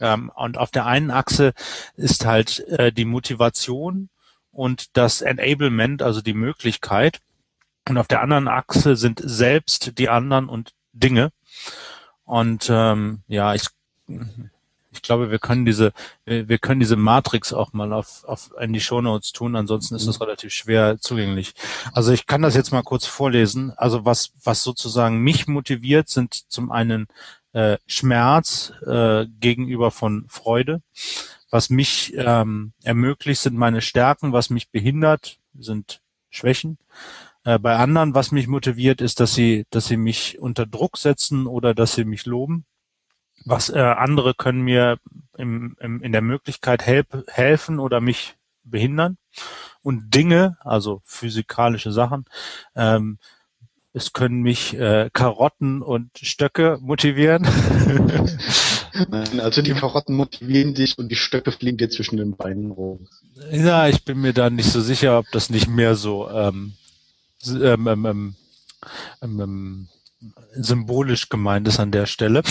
Ähm, 0.01 0.31
und 0.35 0.57
auf 0.57 0.71
der 0.71 0.87
einen 0.87 1.11
Achse 1.11 1.53
ist 1.97 2.25
halt 2.25 2.61
äh, 2.69 2.93
die 2.93 3.05
Motivation 3.05 4.09
und 4.53 4.97
das 4.97 5.21
Enablement, 5.21 6.01
also 6.03 6.21
die 6.21 6.35
Möglichkeit. 6.35 7.21
Und 7.89 7.99
auf 7.99 8.07
der 8.07 8.23
anderen 8.23 8.49
Achse 8.49 8.97
sind 8.97 9.21
selbst 9.23 9.99
die 9.99 10.09
anderen 10.09 10.49
und 10.49 10.73
Dinge. 10.93 11.31
Und 12.25 12.69
ähm, 12.71 13.23
ja, 13.27 13.55
ich, 13.55 13.67
ich 14.95 15.03
glaube, 15.03 15.31
wir 15.31 15.39
können 15.39 15.65
diese, 15.65 15.93
wir, 16.25 16.59
können 16.59 16.81
diese 16.81 16.97
Matrix 16.97 17.53
auch 17.53 17.73
mal 17.73 17.93
auf, 17.93 18.25
auf 18.25 18.51
in 18.61 18.73
die 18.73 18.81
Show 18.81 19.01
Notes 19.01 19.33
tun, 19.33 19.57
ansonsten 19.57 19.95
ist 19.95 20.07
das 20.07 20.21
relativ 20.21 20.53
schwer 20.53 20.99
zugänglich. 20.99 21.55
Also 21.93 22.13
ich 22.13 22.27
kann 22.27 22.43
das 22.43 22.55
jetzt 22.55 22.73
mal 22.73 22.83
kurz 22.83 23.07
vorlesen. 23.07 23.73
Also 23.77 24.05
was, 24.05 24.33
was 24.43 24.63
sozusagen 24.63 25.19
mich 25.19 25.47
motiviert, 25.47 26.09
sind 26.09 26.51
zum 26.51 26.71
einen 26.71 27.07
äh, 27.53 27.79
Schmerz 27.87 28.73
äh, 28.87 29.27
gegenüber 29.41 29.91
von 29.91 30.27
Freude. 30.29 30.83
Was 31.51 31.71
mich 31.71 32.13
ähm, 32.17 32.73
ermöglicht, 32.83 33.43
sind 33.43 33.57
meine 33.57 33.81
Stärken. 33.81 34.33
Was 34.33 34.51
mich 34.51 34.71
behindert, 34.71 35.39
sind 35.57 36.01
Schwächen. 36.31 36.79
Äh, 37.45 37.59
bei 37.59 37.77
anderen, 37.77 38.15
was 38.15 38.33
mich 38.33 38.49
motiviert, 38.49 39.01
ist, 39.01 39.21
dass 39.21 39.35
sie, 39.35 39.67
dass 39.71 39.87
sie 39.87 39.97
mich 39.97 40.39
unter 40.41 40.67
Druck 40.67 40.97
setzen 40.97 41.47
oder 41.47 41.75
dass 41.75 41.95
sie 41.95 42.05
mich 42.05 42.27
loben. 42.27 42.65
Was 43.45 43.69
äh, 43.71 43.79
andere 43.79 44.35
können 44.35 44.63
mir 44.63 44.99
im, 45.37 45.77
im, 45.81 46.03
in 46.03 46.13
der 46.13 46.23
Möglichkeit 46.23 46.87
help, 46.87 47.25
helfen 47.29 47.79
oder 47.79 48.01
mich 48.01 48.37
behindern. 48.65 49.19
Und 49.83 50.15
Dinge, 50.15 50.57
also 50.61 51.03
physikalische 51.05 51.93
Sachen, 51.93 52.25
ähm, 52.75 53.19
es 53.93 54.13
können 54.13 54.43
mich 54.43 54.75
äh, 54.75 55.09
Karotten 55.13 55.81
und 55.81 56.11
Stöcke 56.21 56.79
motivieren. 56.81 57.47
Nein, 59.09 59.41
also 59.41 59.63
die 59.63 59.73
Karotten 59.73 60.17
motivieren 60.17 60.75
dich 60.75 60.99
und 60.99 61.09
die 61.11 61.17
Stöcke 61.17 61.53
fliegen 61.53 61.77
dir 61.77 61.91
zwischen 61.91 62.17
den 62.17 62.37
Beinen 62.37 62.73
rum. 62.73 63.07
Ja, 63.53 63.89
ich 63.89 64.05
bin 64.05 64.21
mir 64.21 64.33
da 64.33 64.51
nicht 64.51 64.71
so 64.71 64.81
sicher, 64.81 65.19
ob 65.19 65.27
das 65.31 65.49
nicht 65.49 65.69
mehr 65.69 65.95
so 65.95 66.29
ähm, 66.29 66.75
ähm, 67.47 67.87
ähm, 67.87 68.05
ähm, 68.05 68.35
ähm, 69.23 69.41
ähm, 69.41 69.89
symbolisch 70.55 71.29
gemeint 71.29 71.69
ist 71.69 71.81
an 71.81 71.91
der 71.91 72.07
Stelle, 72.07 72.43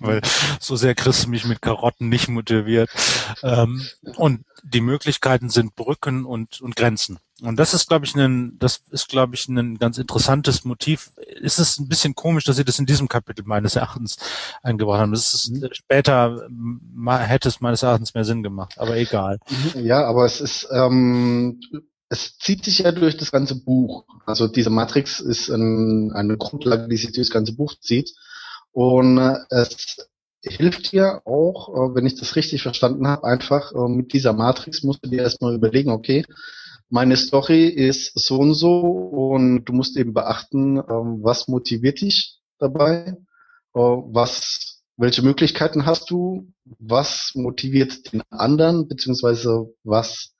weil 0.00 0.20
so 0.60 0.76
sehr 0.76 0.94
kriegst 0.94 1.24
du 1.24 1.30
mich 1.30 1.44
mit 1.44 1.62
Karotten 1.62 2.08
nicht 2.08 2.28
motiviert. 2.28 2.90
Ähm, 3.42 3.86
und 4.16 4.44
die 4.62 4.80
Möglichkeiten 4.80 5.50
sind 5.50 5.74
Brücken 5.74 6.24
und, 6.24 6.60
und 6.60 6.76
Grenzen. 6.76 7.18
Und 7.42 7.58
das 7.58 7.74
ist, 7.74 7.88
glaube 7.88 8.06
ich, 8.06 8.14
ein, 8.14 8.56
das 8.60 8.82
ist, 8.90 9.08
glaube 9.08 9.34
ich, 9.34 9.48
ein 9.48 9.78
ganz 9.78 9.98
interessantes 9.98 10.64
Motiv. 10.64 11.10
Ist 11.40 11.58
es 11.58 11.78
ein 11.78 11.88
bisschen 11.88 12.14
komisch, 12.14 12.44
dass 12.44 12.56
Sie 12.56 12.64
das 12.64 12.78
in 12.78 12.86
diesem 12.86 13.08
Kapitel 13.08 13.44
meines 13.44 13.74
Erachtens 13.74 14.16
eingebracht 14.62 15.00
haben. 15.00 15.10
Das 15.10 15.34
ist 15.34 15.50
mhm. 15.50 15.68
später 15.72 16.46
hätte 17.06 17.48
es 17.48 17.60
meines 17.60 17.82
Erachtens 17.82 18.14
mehr 18.14 18.24
Sinn 18.24 18.44
gemacht, 18.44 18.74
aber 18.78 18.96
egal. 18.96 19.40
Ja, 19.74 20.04
aber 20.04 20.24
es 20.24 20.40
ist 20.40 20.68
ähm, 20.72 21.60
es 22.12 22.36
zieht 22.36 22.66
sich 22.66 22.80
ja 22.80 22.92
durch 22.92 23.16
das 23.16 23.32
ganze 23.32 23.54
Buch. 23.54 24.04
Also 24.26 24.46
diese 24.46 24.68
Matrix 24.68 25.18
ist 25.18 25.48
ein, 25.48 26.12
eine 26.12 26.36
Grundlage, 26.36 26.86
die 26.86 26.98
sich 26.98 27.12
durch 27.12 27.28
das 27.28 27.32
ganze 27.32 27.54
Buch 27.54 27.74
zieht. 27.80 28.12
Und 28.70 29.16
äh, 29.16 29.38
es 29.48 29.96
hilft 30.42 30.92
dir 30.92 31.22
auch, 31.24 31.70
äh, 31.70 31.94
wenn 31.94 32.04
ich 32.04 32.16
das 32.16 32.36
richtig 32.36 32.60
verstanden 32.60 33.08
habe, 33.08 33.24
einfach 33.24 33.72
äh, 33.72 33.88
mit 33.88 34.12
dieser 34.12 34.34
Matrix 34.34 34.82
musst 34.82 35.02
du 35.02 35.08
dir 35.08 35.22
erstmal 35.22 35.54
überlegen, 35.54 35.90
okay, 35.90 36.26
meine 36.90 37.16
Story 37.16 37.68
ist 37.68 38.12
so 38.18 38.40
und 38.40 38.52
so 38.52 38.80
und 38.80 39.64
du 39.64 39.72
musst 39.72 39.96
eben 39.96 40.12
beachten, 40.12 40.76
ähm, 40.76 41.20
was 41.22 41.48
motiviert 41.48 42.02
dich 42.02 42.40
dabei, 42.58 43.16
was, 43.72 44.82
welche 44.98 45.22
Möglichkeiten 45.22 45.86
hast 45.86 46.10
du, 46.10 46.52
was 46.78 47.32
motiviert 47.34 48.12
den 48.12 48.20
anderen, 48.30 48.86
beziehungsweise 48.86 49.72
was 49.82 50.31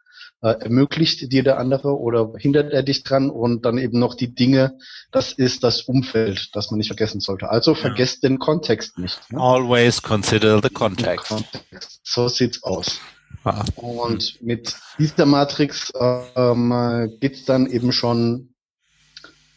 äh, 0.42 0.54
ermöglicht 0.60 1.32
dir 1.32 1.42
der 1.42 1.58
andere 1.58 1.98
oder 1.98 2.32
hindert 2.36 2.72
er 2.72 2.82
dich 2.82 3.04
dran 3.04 3.30
und 3.30 3.64
dann 3.64 3.78
eben 3.78 3.98
noch 3.98 4.14
die 4.14 4.34
Dinge, 4.34 4.76
das 5.12 5.32
ist 5.32 5.62
das 5.62 5.82
Umfeld, 5.82 6.50
das 6.54 6.70
man 6.70 6.78
nicht 6.78 6.88
vergessen 6.88 7.20
sollte. 7.20 7.48
Also 7.48 7.74
vergesst 7.74 8.22
ja. 8.22 8.28
den 8.28 8.38
Kontext 8.38 8.98
nicht. 8.98 9.18
Ne? 9.30 9.40
Always 9.40 10.02
consider 10.02 10.60
the 10.60 10.68
context. 10.68 11.28
context. 11.28 12.00
So 12.02 12.28
sieht's 12.28 12.62
aus. 12.62 13.00
Ah. 13.44 13.64
Und 13.76 14.42
mit 14.42 14.76
dieser 14.98 15.26
Matrix 15.26 15.92
ähm, 16.36 17.16
geht's 17.20 17.44
dann 17.44 17.66
eben 17.66 17.92
schon 17.92 18.54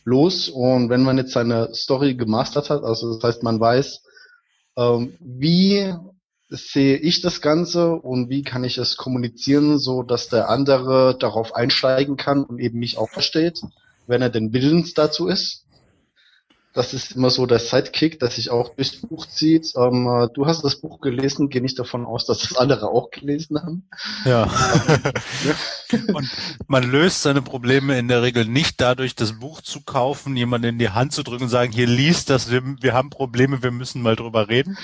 los 0.04 0.50
und 0.50 0.90
wenn 0.90 1.02
man 1.02 1.18
jetzt 1.18 1.32
seine 1.32 1.74
Story 1.74 2.16
gemastert 2.16 2.70
hat, 2.70 2.84
also 2.84 3.16
das 3.16 3.24
heißt, 3.24 3.44
man 3.44 3.60
weiß, 3.60 4.04
ähm, 4.78 5.16
wie 5.20 5.94
sehe 6.50 6.98
ich 6.98 7.22
das 7.22 7.42
Ganze 7.42 7.94
und 7.94 8.30
wie 8.30 8.44
kann 8.44 8.64
ich 8.64 8.78
es 8.78 8.98
kommunizieren, 8.98 9.80
so 9.80 10.04
dass 10.04 10.30
der 10.30 10.50
andere 10.50 11.18
darauf 11.18 11.56
einsteigen 11.56 12.18
kann 12.18 12.44
und 12.44 12.60
eben 12.60 12.80
mich 12.80 12.98
auch 12.98 13.10
versteht, 13.10 13.62
wenn 14.08 14.22
er 14.22 14.30
denn 14.30 14.54
willens 14.54 14.94
dazu 14.94 15.28
ist. 15.28 15.64
Das 16.74 16.94
ist 16.94 17.14
immer 17.14 17.30
so 17.30 17.46
der 17.46 17.60
Sidekick, 17.60 18.20
dass 18.20 18.36
sich 18.36 18.52
auch 18.52 18.76
durchs 18.76 18.98
Buch 18.98 19.26
zieht. 19.28 19.74
Ähm, 19.78 20.08
äh, 20.08 20.28
du 20.34 20.46
hast 20.46 20.62
das 20.64 20.76
Buch 20.76 21.00
gelesen, 21.00 21.50
gehe 21.50 21.62
nicht 21.62 21.80
davon 21.80 22.06
aus, 22.06 22.26
dass 22.26 22.40
das 22.40 22.58
andere 22.58 22.90
auch 22.90 23.12
gelesen 23.12 23.62
haben. 23.62 23.88
Ja. 24.26 24.52
Und 25.92 26.30
man 26.68 26.90
löst 26.90 27.22
seine 27.22 27.42
Probleme 27.42 27.98
in 27.98 28.08
der 28.08 28.22
Regel 28.22 28.46
nicht 28.46 28.82
dadurch, 28.82 29.16
das 29.16 29.40
Buch 29.40 29.62
zu 29.62 29.82
kaufen, 29.82 30.36
jemanden 30.36 30.70
in 30.70 30.80
die 30.80 30.90
Hand 30.90 31.14
zu 31.14 31.24
drücken 31.24 31.44
und 31.44 31.50
sagen, 31.50 31.72
hier 31.72 31.88
liest 31.88 32.30
das, 32.30 32.52
wir, 32.52 32.64
wir 32.64 32.94
haben 32.94 33.10
Probleme, 33.10 33.64
wir 33.64 33.72
müssen 33.72 34.02
mal 34.02 34.16
drüber 34.16 34.50
reden. 34.50 34.78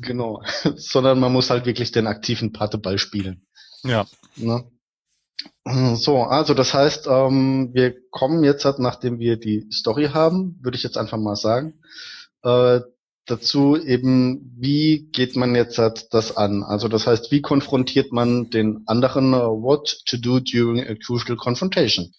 Genau. 0.00 0.42
Sondern 0.76 1.20
man 1.20 1.32
muss 1.32 1.50
halt 1.50 1.66
wirklich 1.66 1.92
den 1.92 2.06
aktiven 2.06 2.52
Parteball 2.52 2.98
spielen. 2.98 3.46
Ja. 3.82 4.06
Ne? 4.36 4.64
So, 5.94 6.22
also 6.22 6.54
das 6.54 6.74
heißt, 6.74 7.06
ähm, 7.06 7.70
wir 7.72 7.94
kommen 8.10 8.44
jetzt, 8.44 8.64
halt, 8.64 8.78
nachdem 8.78 9.18
wir 9.18 9.38
die 9.38 9.66
Story 9.72 10.10
haben, 10.12 10.58
würde 10.62 10.76
ich 10.76 10.82
jetzt 10.82 10.98
einfach 10.98 11.18
mal 11.18 11.36
sagen, 11.36 11.80
äh, 12.42 12.80
dazu 13.26 13.76
eben, 13.76 14.54
wie 14.58 15.08
geht 15.12 15.36
man 15.36 15.54
jetzt 15.54 15.78
halt 15.78 16.12
das 16.12 16.36
an? 16.36 16.62
Also 16.62 16.88
das 16.88 17.06
heißt, 17.06 17.30
wie 17.30 17.40
konfrontiert 17.42 18.12
man 18.12 18.50
den 18.50 18.82
anderen, 18.86 19.34
uh, 19.34 19.62
what 19.62 20.02
to 20.06 20.16
do 20.16 20.40
during 20.40 20.80
a 20.86 20.94
crucial 20.94 21.36
confrontation? 21.36 22.14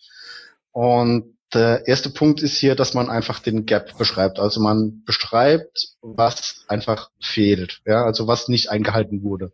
Und 0.72 1.36
der 1.54 1.88
erste 1.88 2.10
Punkt 2.10 2.42
ist 2.42 2.58
hier, 2.58 2.76
dass 2.76 2.94
man 2.94 3.10
einfach 3.10 3.40
den 3.40 3.66
Gap 3.66 3.98
beschreibt. 3.98 4.40
Also 4.40 4.60
man 4.60 5.04
beschreibt, 5.06 5.96
was 6.02 6.66
einfach 6.68 7.12
fehlt, 7.22 7.82
ja, 7.86 8.04
also 8.04 8.28
was 8.28 8.48
nicht 8.48 8.70
eingehalten 8.70 9.24
wurde. 9.24 9.54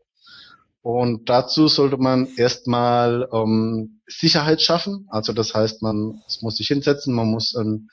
Und 0.82 1.30
dazu 1.30 1.68
sollte 1.68 1.98
man 1.98 2.28
erstmal 2.38 3.30
ähm, 3.32 4.02
Sicherheit 4.08 4.62
schaffen. 4.62 5.06
Also 5.10 5.32
das 5.32 5.54
heißt, 5.54 5.84
man 5.84 6.22
muss 6.42 6.56
sich 6.56 6.68
hinsetzen, 6.68 7.14
man 7.14 7.28
muss 7.28 7.56
ein 7.56 7.90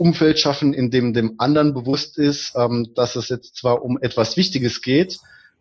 Umfeld 0.00 0.40
schaffen, 0.40 0.72
in 0.72 0.90
dem 0.90 1.12
dem 1.12 1.34
anderen 1.38 1.74
bewusst 1.74 2.16
ist, 2.16 2.54
ähm, 2.56 2.92
dass 2.94 3.16
es 3.16 3.28
jetzt 3.28 3.56
zwar 3.56 3.82
um 3.84 3.98
etwas 4.00 4.38
Wichtiges 4.38 4.80
geht, 4.80 5.18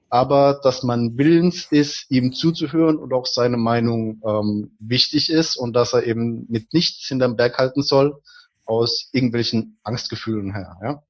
aber 0.09 0.61
dass 0.63 0.81
man 0.81 1.17
willens 1.17 1.67
ist, 1.69 2.05
ihm 2.09 2.31
zuzuhören 2.31 2.97
und 2.97 3.11
auch 3.13 3.25
seine 3.25 3.57
Meinung 3.57 4.21
ähm, 4.25 4.71
wichtig 4.79 5.29
ist 5.29 5.57
und 5.57 5.73
dass 5.73 5.93
er 5.93 6.07
eben 6.07 6.45
mit 6.49 6.73
nichts 6.73 7.05
hinterm 7.07 7.35
Berg 7.35 7.57
halten 7.57 7.83
soll 7.83 8.21
aus 8.65 9.09
irgendwelchen 9.11 9.77
Angstgefühlen 9.83 10.53
her. 10.53 10.77
Ja? 10.81 11.03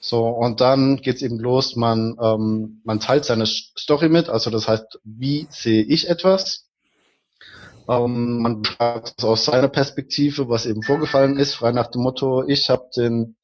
So, 0.00 0.26
und 0.26 0.62
dann 0.62 0.96
geht's 0.96 1.20
eben 1.20 1.38
los, 1.38 1.76
man, 1.76 2.16
ähm, 2.22 2.80
man 2.84 3.00
teilt 3.00 3.26
seine 3.26 3.44
Story 3.44 4.08
mit, 4.08 4.30
also 4.30 4.48
das 4.48 4.66
heißt, 4.66 4.98
wie 5.04 5.46
sehe 5.50 5.82
ich 5.82 6.08
etwas? 6.08 6.69
Ähm, 7.90 8.40
man 8.40 8.62
beschreibt 8.62 9.14
es 9.18 9.24
aus 9.24 9.44
seiner 9.44 9.68
Perspektive, 9.68 10.48
was 10.48 10.66
eben 10.66 10.82
vorgefallen 10.82 11.36
ist, 11.36 11.54
frei 11.54 11.72
nach 11.72 11.88
dem 11.88 12.02
Motto, 12.02 12.44
ich 12.46 12.70
habe 12.70 12.88
den 12.96 13.36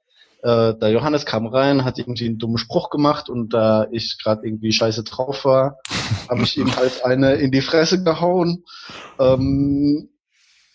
äh, 0.42 0.74
der 0.74 0.90
Johannes 0.90 1.26
kam 1.26 1.46
rein, 1.46 1.84
hat 1.84 1.98
irgendwie 1.98 2.26
einen 2.26 2.38
dummen 2.38 2.58
Spruch 2.58 2.90
gemacht 2.90 3.28
und 3.28 3.52
da 3.52 3.88
ich 3.90 4.18
gerade 4.22 4.46
irgendwie 4.46 4.70
scheiße 4.70 5.02
drauf 5.02 5.44
war, 5.44 5.78
habe 6.28 6.42
ich 6.42 6.56
ihm 6.56 6.74
halt 6.76 7.04
eine 7.04 7.34
in 7.34 7.50
die 7.50 7.60
Fresse 7.60 8.04
gehauen. 8.04 8.64
Ähm, 9.18 10.10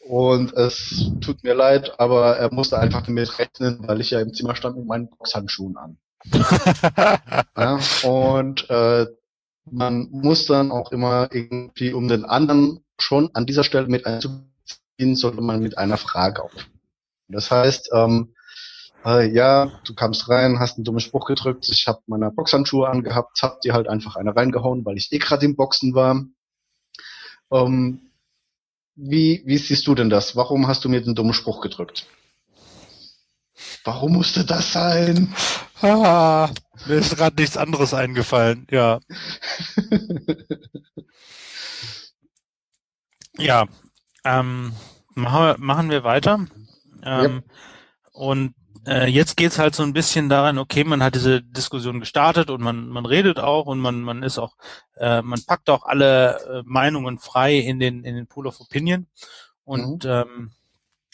und 0.10 0.51
es 0.54 1.12
tut 1.22 1.44
mir 1.44 1.54
leid, 1.54 1.94
aber 2.00 2.36
er 2.36 2.51
musste 2.54 2.78
einfach 2.78 3.04
damit 3.06 3.40
rechnen, 3.40 3.88
weil 3.88 4.01
ich 4.01 4.10
ja 4.10 4.20
im 4.20 4.34
Zimmer 4.34 4.56
stand 4.56 4.75
mit 4.75 4.88
meinen 4.88 5.10
Boxhandschuhen 5.10 5.78
an. 5.78 5.98
ja, 7.56 7.80
und 8.04 8.70
äh, 8.70 9.06
man 9.70 10.10
muss 10.12 10.48
dann 10.48 10.72
auch 10.72 10.92
immer 10.92 11.30
irgendwie, 11.32 11.94
um 11.94 12.10
den 12.10 12.25
anderen 12.25 12.84
schon 13.01 13.29
an 13.34 13.46
dieser 13.46 13.63
Stelle 13.63 13.88
mit 13.88 14.05
einzuziehen, 14.05 15.15
sollte 15.15 15.41
man 15.41 15.62
mit 15.62 15.77
einer 15.77 15.98
Frage 15.98 16.43
auf. 16.43 16.51
Das 17.27 17.51
heißt, 17.51 17.91
ähm, 17.93 18.34
äh, 19.05 19.29
ja, 19.34 19.72
du 19.86 19.96
kamst 19.96 20.29
rein, 20.29 20.60
hast 20.60 20.77
einen 20.77 20.84
dummen 20.84 21.00
Spruch 21.00 21.25
gedrückt, 21.25 21.67
ich 21.70 21.88
habe 21.88 22.01
meine 22.08 22.31
Boxhandschuhe 22.31 22.88
angehabt, 22.88 23.41
hab 23.41 23.62
dir 23.62 23.74
halt 23.74 23.88
einfach 23.88 24.15
eine 24.15 24.36
reingehauen, 24.36 24.86
weil 24.86 24.98
ich 24.98 25.12
eh 25.12 25.17
gerade 25.17 25.46
im 25.46 25.55
Boxen 25.55 25.96
war. 25.96 26.24
Ähm, 27.51 28.12
wie, 28.96 29.41
wie 29.46 29.58
siehst 29.58 29.88
du 29.88 29.96
denn 29.96 30.10
das? 30.10 30.36
Warum 30.36 30.67
hast 30.67 30.84
du 30.86 30.89
mir 30.89 31.01
den 31.01 31.15
dummen 31.15 31.34
Spruch 31.34 31.62
gedrückt? 31.62 32.05
Warum 33.84 34.13
musste 34.13 34.46
das 34.46 34.74
sein? 34.74 35.34
Ah, 35.81 36.50
mir 36.86 36.96
ist 36.96 37.15
gerade 37.15 37.41
nichts 37.41 37.58
anderes 37.58 37.93
eingefallen, 37.93 38.67
ja. 38.70 39.00
ja, 43.41 43.65
ähm, 44.24 44.74
machen, 45.15 45.41
wir, 45.41 45.55
machen 45.57 45.89
wir 45.89 46.03
weiter. 46.03 46.45
Ähm, 47.03 47.43
ja. 47.45 47.53
Und 48.12 48.55
äh, 48.88 49.07
jetzt 49.07 49.38
geht's 49.38 49.60
halt 49.60 49.75
so 49.75 49.83
ein 49.83 49.93
bisschen 49.93 50.29
daran, 50.29 50.57
okay, 50.57 50.83
man 50.83 51.03
hat 51.03 51.15
diese 51.15 51.41
Diskussion 51.41 52.00
gestartet 52.00 52.50
und 52.50 52.62
man, 52.62 52.88
man 52.88 53.05
redet 53.05 53.39
auch 53.39 53.67
und 53.67 53.79
man, 53.79 54.01
man 54.01 54.24
ist 54.24 54.39
auch, 54.39 54.55
äh, 54.98 55.21
man 55.21 55.43
packt 55.45 55.69
auch 55.69 55.86
alle 55.86 56.39
äh, 56.39 56.63
Meinungen 56.65 57.19
frei 57.19 57.57
in 57.57 57.79
den, 57.79 58.03
in 58.03 58.15
den 58.15 58.27
Pool 58.27 58.48
of 58.48 58.60
Opinion. 58.60 59.07
Und 59.63 60.05
mhm. 60.05 60.10
ähm, 60.10 60.51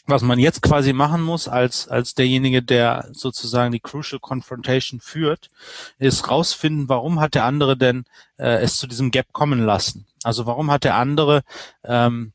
was 0.08 0.22
man 0.22 0.38
jetzt 0.38 0.62
quasi 0.62 0.92
machen 0.92 1.22
muss 1.22 1.48
als, 1.48 1.88
als 1.88 2.14
derjenige, 2.14 2.62
der 2.62 3.08
sozusagen 3.12 3.72
die 3.72 3.80
Crucial 3.80 4.20
Confrontation 4.20 5.00
führt, 5.00 5.50
ist 5.98 6.30
rausfinden, 6.30 6.88
warum 6.88 7.20
hat 7.20 7.34
der 7.34 7.44
andere 7.44 7.76
denn 7.76 8.04
äh, 8.38 8.62
es 8.62 8.78
zu 8.78 8.86
diesem 8.86 9.10
Gap 9.10 9.32
kommen 9.32 9.64
lassen? 9.64 10.06
Also 10.24 10.46
warum 10.46 10.70
hat 10.70 10.84
der 10.84 10.96
andere 10.96 11.42
ähm, 11.84 12.32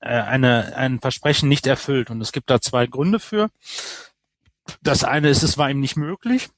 äh, 0.00 0.08
eine, 0.08 0.76
ein 0.76 1.00
Versprechen 1.00 1.48
nicht 1.48 1.66
erfüllt. 1.66 2.10
Und 2.10 2.20
es 2.20 2.32
gibt 2.32 2.50
da 2.50 2.60
zwei 2.60 2.86
Gründe 2.86 3.18
für. 3.18 3.50
Das 4.82 5.04
eine 5.04 5.28
ist, 5.28 5.42
es 5.42 5.58
war 5.58 5.70
ihm 5.70 5.80
nicht 5.80 5.96
möglich. 5.96 6.48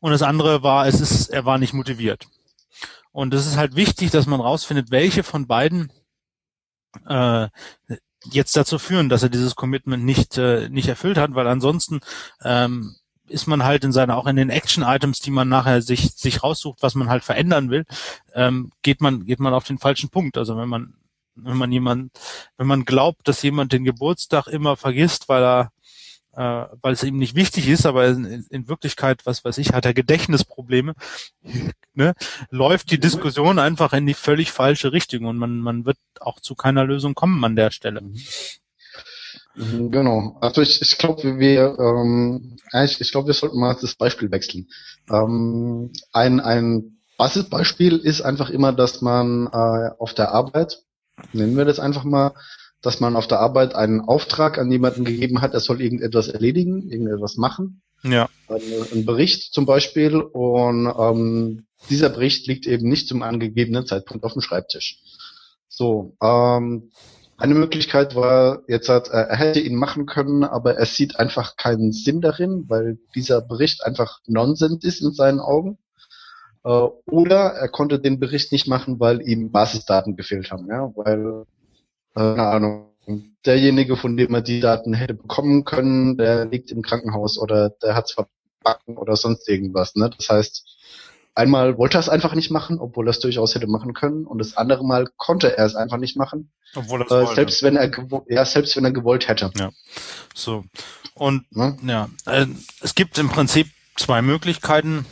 Und 0.00 0.12
das 0.12 0.22
andere 0.22 0.62
war, 0.62 0.86
es 0.86 1.00
ist, 1.00 1.28
er 1.28 1.44
war 1.44 1.58
nicht 1.58 1.72
motiviert. 1.72 2.26
Und 3.12 3.32
es 3.34 3.46
ist 3.46 3.56
halt 3.56 3.76
wichtig, 3.76 4.10
dass 4.10 4.26
man 4.26 4.40
rausfindet, 4.40 4.90
welche 4.90 5.22
von 5.22 5.46
beiden 5.46 5.90
äh, 7.06 7.48
jetzt 8.30 8.56
dazu 8.56 8.78
führen, 8.78 9.08
dass 9.08 9.22
er 9.22 9.28
dieses 9.28 9.54
Commitment 9.56 10.04
nicht 10.04 10.38
äh, 10.38 10.68
nicht 10.68 10.88
erfüllt 10.88 11.18
hat, 11.18 11.34
weil 11.34 11.46
ansonsten 11.46 12.00
ähm, 12.42 12.96
ist 13.28 13.46
man 13.46 13.64
halt 13.64 13.84
in 13.84 13.92
seiner 13.92 14.16
auch 14.16 14.26
in 14.26 14.36
den 14.36 14.50
Action-Items, 14.50 15.20
die 15.20 15.30
man 15.30 15.48
nachher 15.48 15.82
sich 15.82 16.12
sich 16.14 16.42
raussucht, 16.42 16.82
was 16.82 16.94
man 16.94 17.08
halt 17.08 17.24
verändern 17.24 17.70
will, 17.70 17.84
ähm, 18.34 18.70
geht 18.82 19.00
man 19.00 19.24
geht 19.26 19.40
man 19.40 19.54
auf 19.54 19.64
den 19.64 19.78
falschen 19.78 20.10
Punkt. 20.10 20.38
Also 20.38 20.56
wenn 20.56 20.68
man 20.68 20.94
wenn 21.36 21.56
man 21.56 21.70
jemand, 21.70 22.12
wenn 22.56 22.66
man 22.66 22.84
glaubt, 22.84 23.28
dass 23.28 23.42
jemand 23.42 23.72
den 23.72 23.84
Geburtstag 23.84 24.46
immer 24.46 24.76
vergisst, 24.76 25.28
weil 25.28 25.42
er 25.42 25.72
äh, 26.36 26.66
weil 26.82 26.92
es 26.92 27.02
ihm 27.02 27.16
nicht 27.16 27.34
wichtig 27.34 27.68
ist, 27.68 27.86
aber 27.86 28.06
in, 28.08 28.46
in, 28.50 28.68
Wirklichkeit, 28.68 29.24
was 29.24 29.44
weiß 29.44 29.58
ich, 29.58 29.72
hat 29.72 29.86
er 29.86 29.94
Gedächtnisprobleme, 29.94 30.94
ne, 31.94 32.14
läuft 32.50 32.90
die 32.90 33.00
Diskussion 33.00 33.58
einfach 33.58 33.92
in 33.92 34.06
die 34.06 34.14
völlig 34.14 34.52
falsche 34.52 34.92
Richtung 34.92 35.24
und 35.24 35.38
man, 35.38 35.58
man 35.58 35.84
wird 35.86 35.98
auch 36.20 36.40
zu 36.40 36.54
keiner 36.54 36.84
Lösung 36.84 37.14
kommen 37.14 37.42
an 37.44 37.56
der 37.56 37.70
Stelle. 37.70 38.02
Mhm, 39.54 39.90
genau. 39.90 40.36
Also 40.40 40.60
ich, 40.60 40.82
ich 40.82 40.98
glaube, 40.98 41.38
wir, 41.38 41.78
ähm, 41.78 42.56
ich, 42.84 43.00
ich 43.00 43.10
glaube, 43.10 43.28
wir 43.28 43.34
sollten 43.34 43.58
mal 43.58 43.76
das 43.80 43.94
Beispiel 43.94 44.30
wechseln. 44.30 44.68
Ähm, 45.10 45.92
ein, 46.12 46.40
ein 46.40 46.98
Basisbeispiel 47.16 47.96
ist 47.96 48.20
einfach 48.20 48.50
immer, 48.50 48.72
dass 48.74 49.00
man 49.00 49.46
äh, 49.46 49.90
auf 49.98 50.12
der 50.12 50.32
Arbeit 50.32 50.82
nennen 51.32 51.56
wir 51.56 51.64
das 51.64 51.80
einfach 51.80 52.04
mal, 52.04 52.34
dass 52.82 53.00
man 53.00 53.16
auf 53.16 53.26
der 53.26 53.40
Arbeit 53.40 53.74
einen 53.74 54.00
Auftrag 54.00 54.58
an 54.58 54.70
jemanden 54.70 55.04
gegeben 55.04 55.40
hat, 55.40 55.54
er 55.54 55.60
soll 55.60 55.80
irgendetwas 55.80 56.28
erledigen, 56.28 56.88
irgendetwas 56.88 57.36
machen. 57.36 57.82
Ja. 58.02 58.28
Ein, 58.48 59.04
Bericht 59.04 59.52
zum 59.52 59.66
Beispiel 59.66 60.16
und 60.16 60.86
ähm, 60.98 61.66
dieser 61.90 62.10
Bericht 62.10 62.46
liegt 62.46 62.66
eben 62.66 62.88
nicht 62.88 63.08
zum 63.08 63.22
angegebenen 63.22 63.86
Zeitpunkt 63.86 64.24
auf 64.24 64.34
dem 64.34 64.42
Schreibtisch. 64.42 65.00
So, 65.68 66.16
ähm, 66.22 66.90
eine 67.38 67.54
Möglichkeit 67.54 68.14
war, 68.14 68.62
jetzt 68.66 68.88
hat, 68.88 69.08
äh, 69.08 69.26
er 69.28 69.36
hätte 69.36 69.60
ihn 69.60 69.74
machen 69.74 70.06
können, 70.06 70.42
aber 70.44 70.76
er 70.76 70.86
sieht 70.86 71.18
einfach 71.18 71.56
keinen 71.56 71.92
Sinn 71.92 72.20
darin, 72.20 72.64
weil 72.68 72.98
dieser 73.14 73.42
Bericht 73.42 73.84
einfach 73.84 74.20
Nonsens 74.26 74.84
ist 74.84 75.02
in 75.02 75.12
seinen 75.12 75.40
Augen. 75.40 75.78
Äh, 76.64 76.68
oder 76.68 77.52
er 77.52 77.68
konnte 77.68 77.98
den 77.98 78.18
Bericht 78.18 78.52
nicht 78.52 78.66
machen, 78.66 79.00
weil 79.00 79.20
ihm 79.20 79.52
Basisdaten 79.52 80.16
gefehlt 80.16 80.50
haben, 80.50 80.66
ja, 80.68 80.90
weil, 80.96 81.44
keine 82.16 82.48
Ahnung, 82.48 82.86
derjenige, 83.44 83.96
von 83.96 84.16
dem 84.16 84.34
er 84.34 84.42
die 84.42 84.60
Daten 84.60 84.94
hätte 84.94 85.14
bekommen 85.14 85.64
können, 85.64 86.16
der 86.16 86.46
liegt 86.46 86.70
im 86.70 86.82
Krankenhaus 86.82 87.38
oder 87.38 87.70
der 87.70 87.94
hat's 87.94 88.12
verbacken 88.12 88.96
oder 88.96 89.16
sonst 89.16 89.48
irgendwas, 89.48 89.94
ne? 89.94 90.10
Das 90.16 90.28
heißt, 90.28 90.64
einmal 91.34 91.78
wollte 91.78 91.98
er 91.98 92.00
es 92.00 92.08
einfach 92.08 92.34
nicht 92.34 92.50
machen, 92.50 92.80
obwohl 92.80 93.06
er 93.06 93.10
es 93.10 93.20
durchaus 93.20 93.54
hätte 93.54 93.66
machen 93.66 93.92
können, 93.92 94.26
und 94.26 94.38
das 94.38 94.56
andere 94.56 94.84
Mal 94.84 95.06
konnte 95.16 95.56
er 95.56 95.66
es 95.66 95.76
einfach 95.76 95.98
nicht 95.98 96.16
machen, 96.16 96.50
obwohl 96.74 97.02
er 97.02 97.22
es 97.22 97.30
äh, 97.30 97.34
selbst 97.34 97.62
wenn 97.62 97.76
er 97.76 97.90
ja 98.28 98.44
selbst 98.44 98.76
wenn 98.76 98.84
er 98.84 98.92
gewollt 98.92 99.28
hätte. 99.28 99.50
Ja. 99.56 99.70
So. 100.34 100.64
Und 101.14 101.44
ja, 101.50 101.76
ja 101.86 102.08
äh, 102.26 102.46
es 102.80 102.94
gibt 102.94 103.18
im 103.18 103.28
Prinzip 103.28 103.68
zwei 103.96 104.22
Möglichkeiten, 104.22 105.06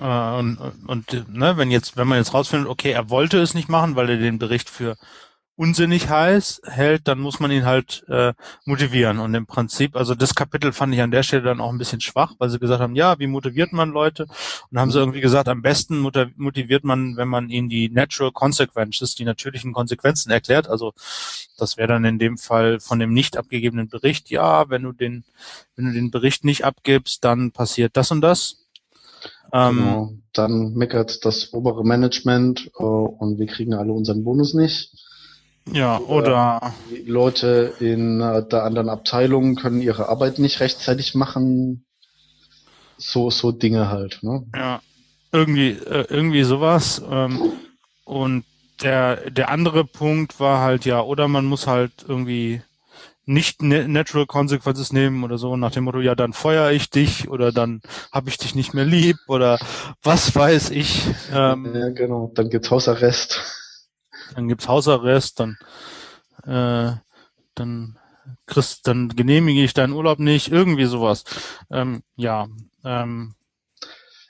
äh, 0.00 0.38
und, 0.38 0.58
und 0.86 1.28
ne, 1.32 1.56
wenn 1.56 1.70
jetzt, 1.70 1.96
wenn 1.96 2.08
man 2.08 2.18
jetzt 2.18 2.34
rausfindet, 2.34 2.68
okay, 2.68 2.90
er 2.90 3.10
wollte 3.10 3.38
es 3.40 3.54
nicht 3.54 3.68
machen, 3.68 3.96
weil 3.96 4.10
er 4.10 4.16
den 4.16 4.38
Bericht 4.38 4.68
für 4.68 4.96
unsinnig 5.58 6.08
heiß 6.08 6.62
hält, 6.66 7.08
dann 7.08 7.18
muss 7.18 7.40
man 7.40 7.50
ihn 7.50 7.64
halt 7.64 8.04
äh, 8.08 8.32
motivieren. 8.64 9.18
Und 9.18 9.34
im 9.34 9.46
Prinzip, 9.46 9.96
also 9.96 10.14
das 10.14 10.36
Kapitel 10.36 10.72
fand 10.72 10.94
ich 10.94 11.02
an 11.02 11.10
der 11.10 11.24
Stelle 11.24 11.42
dann 11.42 11.60
auch 11.60 11.72
ein 11.72 11.78
bisschen 11.78 12.00
schwach, 12.00 12.34
weil 12.38 12.48
sie 12.48 12.60
gesagt 12.60 12.80
haben, 12.80 12.94
ja, 12.94 13.18
wie 13.18 13.26
motiviert 13.26 13.72
man 13.72 13.90
Leute? 13.90 14.28
Und 14.70 14.78
haben 14.78 14.92
sie 14.92 15.00
irgendwie 15.00 15.20
gesagt, 15.20 15.48
am 15.48 15.60
besten 15.60 15.98
motiviert 15.98 16.84
man, 16.84 17.16
wenn 17.16 17.26
man 17.26 17.50
ihnen 17.50 17.68
die 17.68 17.88
Natural 17.88 18.30
Consequences, 18.30 19.16
die 19.16 19.24
natürlichen 19.24 19.72
Konsequenzen 19.72 20.30
erklärt. 20.30 20.68
Also 20.68 20.92
das 21.58 21.76
wäre 21.76 21.88
dann 21.88 22.04
in 22.04 22.20
dem 22.20 22.38
Fall 22.38 22.78
von 22.78 23.00
dem 23.00 23.12
nicht 23.12 23.36
abgegebenen 23.36 23.88
Bericht, 23.88 24.30
ja, 24.30 24.70
wenn 24.70 24.84
du 24.84 24.92
den, 24.92 25.24
wenn 25.74 25.86
du 25.86 25.92
den 25.92 26.12
Bericht 26.12 26.44
nicht 26.44 26.64
abgibst, 26.64 27.24
dann 27.24 27.50
passiert 27.50 27.96
das 27.96 28.12
und 28.12 28.20
das. 28.20 28.64
Ähm, 29.52 29.76
genau. 29.76 30.12
Dann 30.32 30.74
meckert 30.74 31.24
das 31.24 31.52
obere 31.52 31.84
Management 31.84 32.70
äh, 32.78 32.82
und 32.84 33.40
wir 33.40 33.46
kriegen 33.46 33.74
alle 33.74 33.92
unseren 33.92 34.22
Bonus 34.22 34.54
nicht. 34.54 34.92
Ja, 35.72 36.00
oder 36.00 36.74
die 36.90 37.08
Leute 37.08 37.74
in 37.80 38.18
der 38.18 38.64
anderen 38.64 38.88
Abteilung 38.88 39.56
können 39.56 39.80
ihre 39.80 40.08
Arbeit 40.08 40.38
nicht 40.38 40.60
rechtzeitig 40.60 41.14
machen. 41.14 41.84
So, 42.96 43.30
so 43.30 43.52
Dinge 43.52 43.90
halt. 43.90 44.18
Ne? 44.22 44.44
Ja, 44.54 44.80
irgendwie, 45.32 45.70
äh, 45.70 46.06
irgendwie 46.08 46.42
sowas. 46.42 47.02
Ähm, 47.08 47.52
und 48.04 48.44
der, 48.82 49.30
der 49.30 49.50
andere 49.50 49.84
Punkt 49.84 50.40
war 50.40 50.60
halt 50.60 50.84
ja, 50.84 51.00
oder 51.00 51.28
man 51.28 51.44
muss 51.44 51.66
halt 51.66 51.92
irgendwie 52.06 52.62
nicht 53.28 53.62
Natural 53.62 54.24
Consequences 54.24 54.92
nehmen 54.92 55.22
oder 55.22 55.36
so 55.36 55.54
nach 55.56 55.70
dem 55.70 55.84
Motto, 55.84 56.00
ja, 56.00 56.14
dann 56.14 56.32
feuer 56.32 56.70
ich 56.70 56.88
dich 56.88 57.28
oder 57.28 57.52
dann 57.52 57.82
habe 58.10 58.30
ich 58.30 58.38
dich 58.38 58.54
nicht 58.54 58.72
mehr 58.72 58.86
lieb 58.86 59.16
oder 59.26 59.58
was 60.02 60.34
weiß 60.34 60.70
ich. 60.70 61.06
Ähm, 61.30 61.70
ja, 61.74 61.90
genau. 61.90 62.32
Dann 62.34 62.48
gibt's 62.48 62.70
Hausarrest. 62.70 63.67
Dann 64.34 64.48
gibt's 64.48 64.68
Hausarrest, 64.68 65.40
dann 65.40 65.56
äh, 66.44 66.96
dann 67.54 67.98
kriegst, 68.46 68.86
dann 68.86 69.08
genehmige 69.08 69.62
ich 69.62 69.74
deinen 69.74 69.92
Urlaub 69.92 70.18
nicht, 70.18 70.48
irgendwie 70.48 70.84
sowas. 70.84 71.24
Ähm, 71.70 72.02
ja, 72.16 72.46
ähm, 72.84 73.34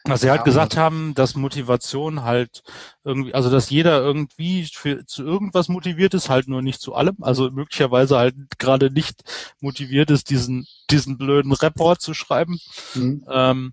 was 0.05 0.23
sie 0.23 0.31
halt 0.31 0.41
ja, 0.41 0.45
gesagt 0.45 0.77
haben, 0.77 1.13
dass 1.15 1.35
Motivation 1.35 2.23
halt 2.23 2.63
irgendwie, 3.05 3.35
also 3.35 3.51
dass 3.51 3.69
jeder 3.69 4.01
irgendwie 4.01 4.67
für, 4.73 5.05
zu 5.05 5.25
irgendwas 5.25 5.69
motiviert 5.69 6.15
ist, 6.15 6.31
halt 6.31 6.49
nur 6.49 6.63
nicht 6.63 6.81
zu 6.81 6.95
allem. 6.95 7.17
Also 7.21 7.51
möglicherweise 7.51 8.17
halt 8.17 8.35
gerade 8.59 8.91
nicht 8.91 9.23
motiviert 9.61 10.11
ist, 10.11 10.31
diesen, 10.31 10.67
diesen 10.91 11.19
blöden 11.19 11.53
Report 11.53 12.01
zu 12.01 12.15
schreiben. 12.15 12.59
Mhm. 12.95 13.25
Ähm, 13.31 13.73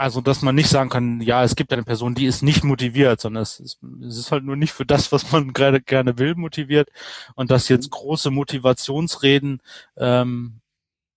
also, 0.00 0.22
dass 0.22 0.40
man 0.40 0.54
nicht 0.54 0.70
sagen 0.70 0.88
kann, 0.88 1.20
ja, 1.20 1.44
es 1.44 1.56
gibt 1.56 1.72
eine 1.72 1.82
Person, 1.82 2.14
die 2.14 2.24
ist 2.24 2.42
nicht 2.42 2.64
motiviert, 2.64 3.20
sondern 3.20 3.42
es 3.42 3.60
ist, 3.60 3.78
es 4.06 4.16
ist 4.16 4.32
halt 4.32 4.44
nur 4.44 4.56
nicht 4.56 4.72
für 4.72 4.86
das, 4.86 5.12
was 5.12 5.30
man 5.30 5.52
gerade 5.52 5.80
gerne 5.80 6.18
will, 6.18 6.34
motiviert. 6.34 6.88
Und 7.34 7.50
dass 7.50 7.68
jetzt 7.68 7.88
mhm. 7.88 7.90
große 7.90 8.30
Motivationsreden 8.30 9.60
ähm, 9.98 10.60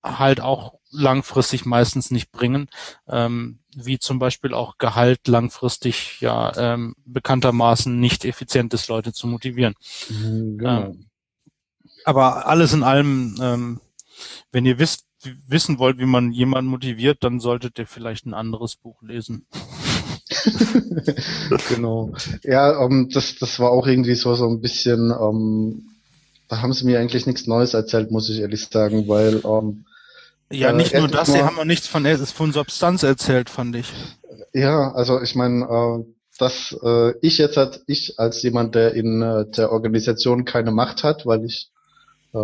halt 0.04 0.42
auch 0.42 0.80
langfristig 0.92 1.66
meistens 1.66 2.12
nicht 2.12 2.32
bringen, 2.32 2.70
ähm, 3.08 3.60
wie 3.74 4.00
zum 4.00 4.20
Beispiel 4.20 4.54
auch 4.54 4.78
Gehalt 4.78 5.28
langfristig 5.28 6.20
ja 6.20 6.52
ähm, 6.58 6.96
bekanntermaßen 7.06 7.98
nicht 7.98 8.26
effizient 8.26 8.74
ist, 8.74 8.90
Leute 8.90 9.14
zu 9.14 9.28
motivieren. 9.28 9.76
Mhm, 10.10 10.58
genau. 10.58 10.82
Ähm, 10.84 11.06
aber 12.04 12.48
alles 12.48 12.74
in 12.74 12.84
allem, 12.84 13.38
ähm, 13.42 13.82
wenn 14.52 14.66
ihr 14.66 14.78
wisst, 14.78 15.06
wissen 15.48 15.80
wollt, 15.80 15.98
wie 16.00 16.06
man 16.06 16.32
jemanden 16.32 16.70
motiviert, 16.70 17.24
dann 17.24 17.40
solltet 17.40 17.80
ihr 17.80 17.88
vielleicht 17.88 18.26
ein 18.26 18.34
anderes 18.34 18.76
Buch 18.76 19.02
lesen. 19.02 19.46
genau. 21.70 22.14
Ja, 22.44 22.78
um, 22.80 22.92
ähm, 22.92 23.10
das, 23.14 23.36
das 23.36 23.60
war 23.60 23.72
auch 23.72 23.88
irgendwie 23.88 24.16
so, 24.16 24.36
so 24.36 24.48
ein 24.48 24.62
bisschen, 24.62 25.12
um, 25.12 25.36
ähm, 25.36 25.90
da 26.48 26.62
haben 26.62 26.74
sie 26.74 26.86
mir 26.86 27.00
eigentlich 27.00 27.26
nichts 27.26 27.48
Neues 27.48 27.74
erzählt, 27.74 28.12
muss 28.12 28.30
ich 28.30 28.40
ehrlich 28.40 28.68
sagen, 28.68 29.08
weil 29.08 29.38
um, 29.38 29.66
ähm, 29.70 29.86
ja, 30.52 30.72
nicht 30.72 30.94
äh, 30.94 31.00
nur 31.00 31.08
das, 31.08 31.32
sie 31.32 31.42
haben 31.42 31.58
auch 31.58 31.66
nichts 31.66 31.88
von, 31.88 32.06
von 32.06 32.52
Substanz 32.52 33.04
erzählt, 33.04 33.50
fand 33.50 33.76
ich. 33.76 33.92
Ja, 34.54 34.92
also 34.92 35.20
ich 35.22 35.36
meine, 35.36 35.66
äh, 35.66 36.14
dass 36.38 36.78
äh, 36.84 37.14
ich 37.22 37.38
jetzt 37.38 37.58
hat, 37.58 37.82
ich 37.88 38.20
als 38.20 38.42
jemand, 38.44 38.76
der 38.76 38.94
in 38.94 39.22
äh, 39.22 39.46
der 39.50 39.72
Organisation 39.72 40.46
keine 40.46 40.72
Macht 40.72 41.04
hat, 41.04 41.26
weil 41.26 41.46
ich 41.46 41.72
äh, 42.34 42.38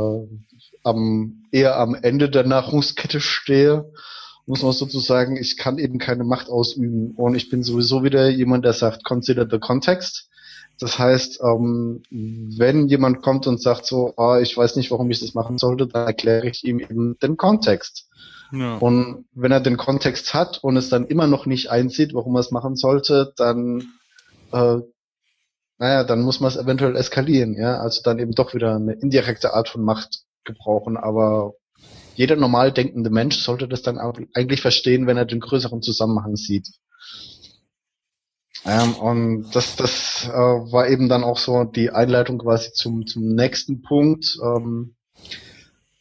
am, 0.84 1.44
eher 1.52 1.78
am 1.78 1.96
Ende 1.96 2.30
der 2.30 2.46
Nahrungskette 2.46 3.22
stehe, 3.22 3.92
muss 4.46 4.64
man 4.64 4.72
sozusagen, 4.72 5.38
ich 5.38 5.58
kann 5.58 5.78
eben 5.78 6.00
keine 6.00 6.24
Macht 6.24 6.50
ausüben. 6.50 7.12
Und 7.12 7.36
ich 7.36 7.50
bin 7.50 7.64
sowieso 7.64 8.04
wieder 8.04 8.30
jemand, 8.30 8.66
der 8.66 8.74
sagt, 8.74 9.04
consider 9.04 9.48
the 9.50 9.60
context. 9.60 10.30
Das 10.80 10.98
heißt, 10.98 11.42
ähm, 11.44 12.02
wenn 12.10 12.88
jemand 12.88 13.22
kommt 13.22 13.46
und 13.48 13.62
sagt 13.62 13.86
so, 13.86 14.14
ah, 14.18 14.40
ich 14.40 14.56
weiß 14.56 14.78
nicht, 14.78 14.92
warum 14.92 15.12
ich 15.12 15.20
das 15.20 15.34
machen 15.34 15.58
sollte, 15.58 15.88
dann 15.88 16.08
erkläre 16.08 16.48
ich 16.48 16.64
ihm 16.64 16.80
eben 16.80 17.18
den 17.20 17.38
Kontext. 17.38 18.10
Ja. 18.52 18.78
Und 18.78 19.26
wenn 19.34 19.52
er 19.52 19.60
den 19.60 19.78
Kontext 19.78 20.34
hat 20.34 20.64
und 20.64 20.78
es 20.78 20.90
dann 20.90 21.06
immer 21.06 21.28
noch 21.28 21.46
nicht 21.46 21.70
einsieht, 21.70 22.14
warum 22.14 22.36
er 22.36 22.40
es 22.40 22.52
machen 22.52 22.76
sollte, 22.76 23.34
dann 23.36 23.84
äh, 24.52 24.78
naja, 25.80 26.04
dann 26.04 26.22
muss 26.22 26.42
man 26.42 26.50
es 26.50 26.58
eventuell 26.58 26.96
eskalieren, 26.96 27.54
ja. 27.54 27.80
Also 27.80 28.02
dann 28.04 28.20
eben 28.20 28.34
doch 28.34 28.54
wieder 28.54 28.76
eine 28.76 28.94
indirekte 28.94 29.54
Art 29.54 29.70
von 29.70 29.84
Macht 29.84 30.24
gebrauchen. 30.44 30.98
Aber 30.98 31.54
jeder 32.16 32.36
normal 32.36 32.72
denkende 32.72 33.10
Mensch 33.10 33.38
sollte 33.38 33.68
das 33.68 33.82
dann 33.82 33.98
eigentlich 33.98 34.62
verstehen, 34.62 35.08
wenn 35.08 35.18
er 35.18 35.26
den 35.26 35.40
größeren 35.40 35.82
Zusammenhang 35.82 36.36
sieht. 36.36 36.68
Ähm, 38.66 38.94
und 38.96 39.52
das, 39.54 39.76
das 39.78 40.28
äh, 40.28 40.32
war 40.32 40.90
eben 40.90 41.08
dann 41.08 41.24
auch 41.24 41.38
so 41.38 41.64
die 41.64 41.92
Einleitung 41.92 42.40
quasi 42.40 42.72
zum, 42.74 43.08
zum 43.08 43.36
nächsten 43.36 43.82
Punkt. 43.82 44.38
Ähm, 44.44 44.96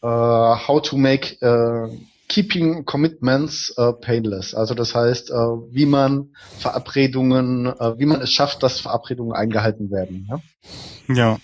äh, 0.02 0.06
how 0.06 0.82
to 0.82 0.96
make 0.96 1.40
äh, 1.40 1.88
keeping 2.28 2.84
commitments 2.84 3.72
äh, 3.76 3.92
painless. 3.92 4.54
Also 4.54 4.74
das 4.74 4.94
heißt, 4.94 5.30
äh, 5.30 5.34
wie 5.34 5.86
man 5.86 6.34
Verabredungen, 6.58 7.66
äh, 7.66 7.98
wie 7.98 8.06
man 8.06 8.20
es 8.20 8.32
schafft, 8.32 8.62
dass 8.62 8.80
Verabredungen 8.80 9.32
eingehalten 9.32 9.90
werden. 9.90 10.28
Ja. 10.28 11.14
ja. 11.14 11.38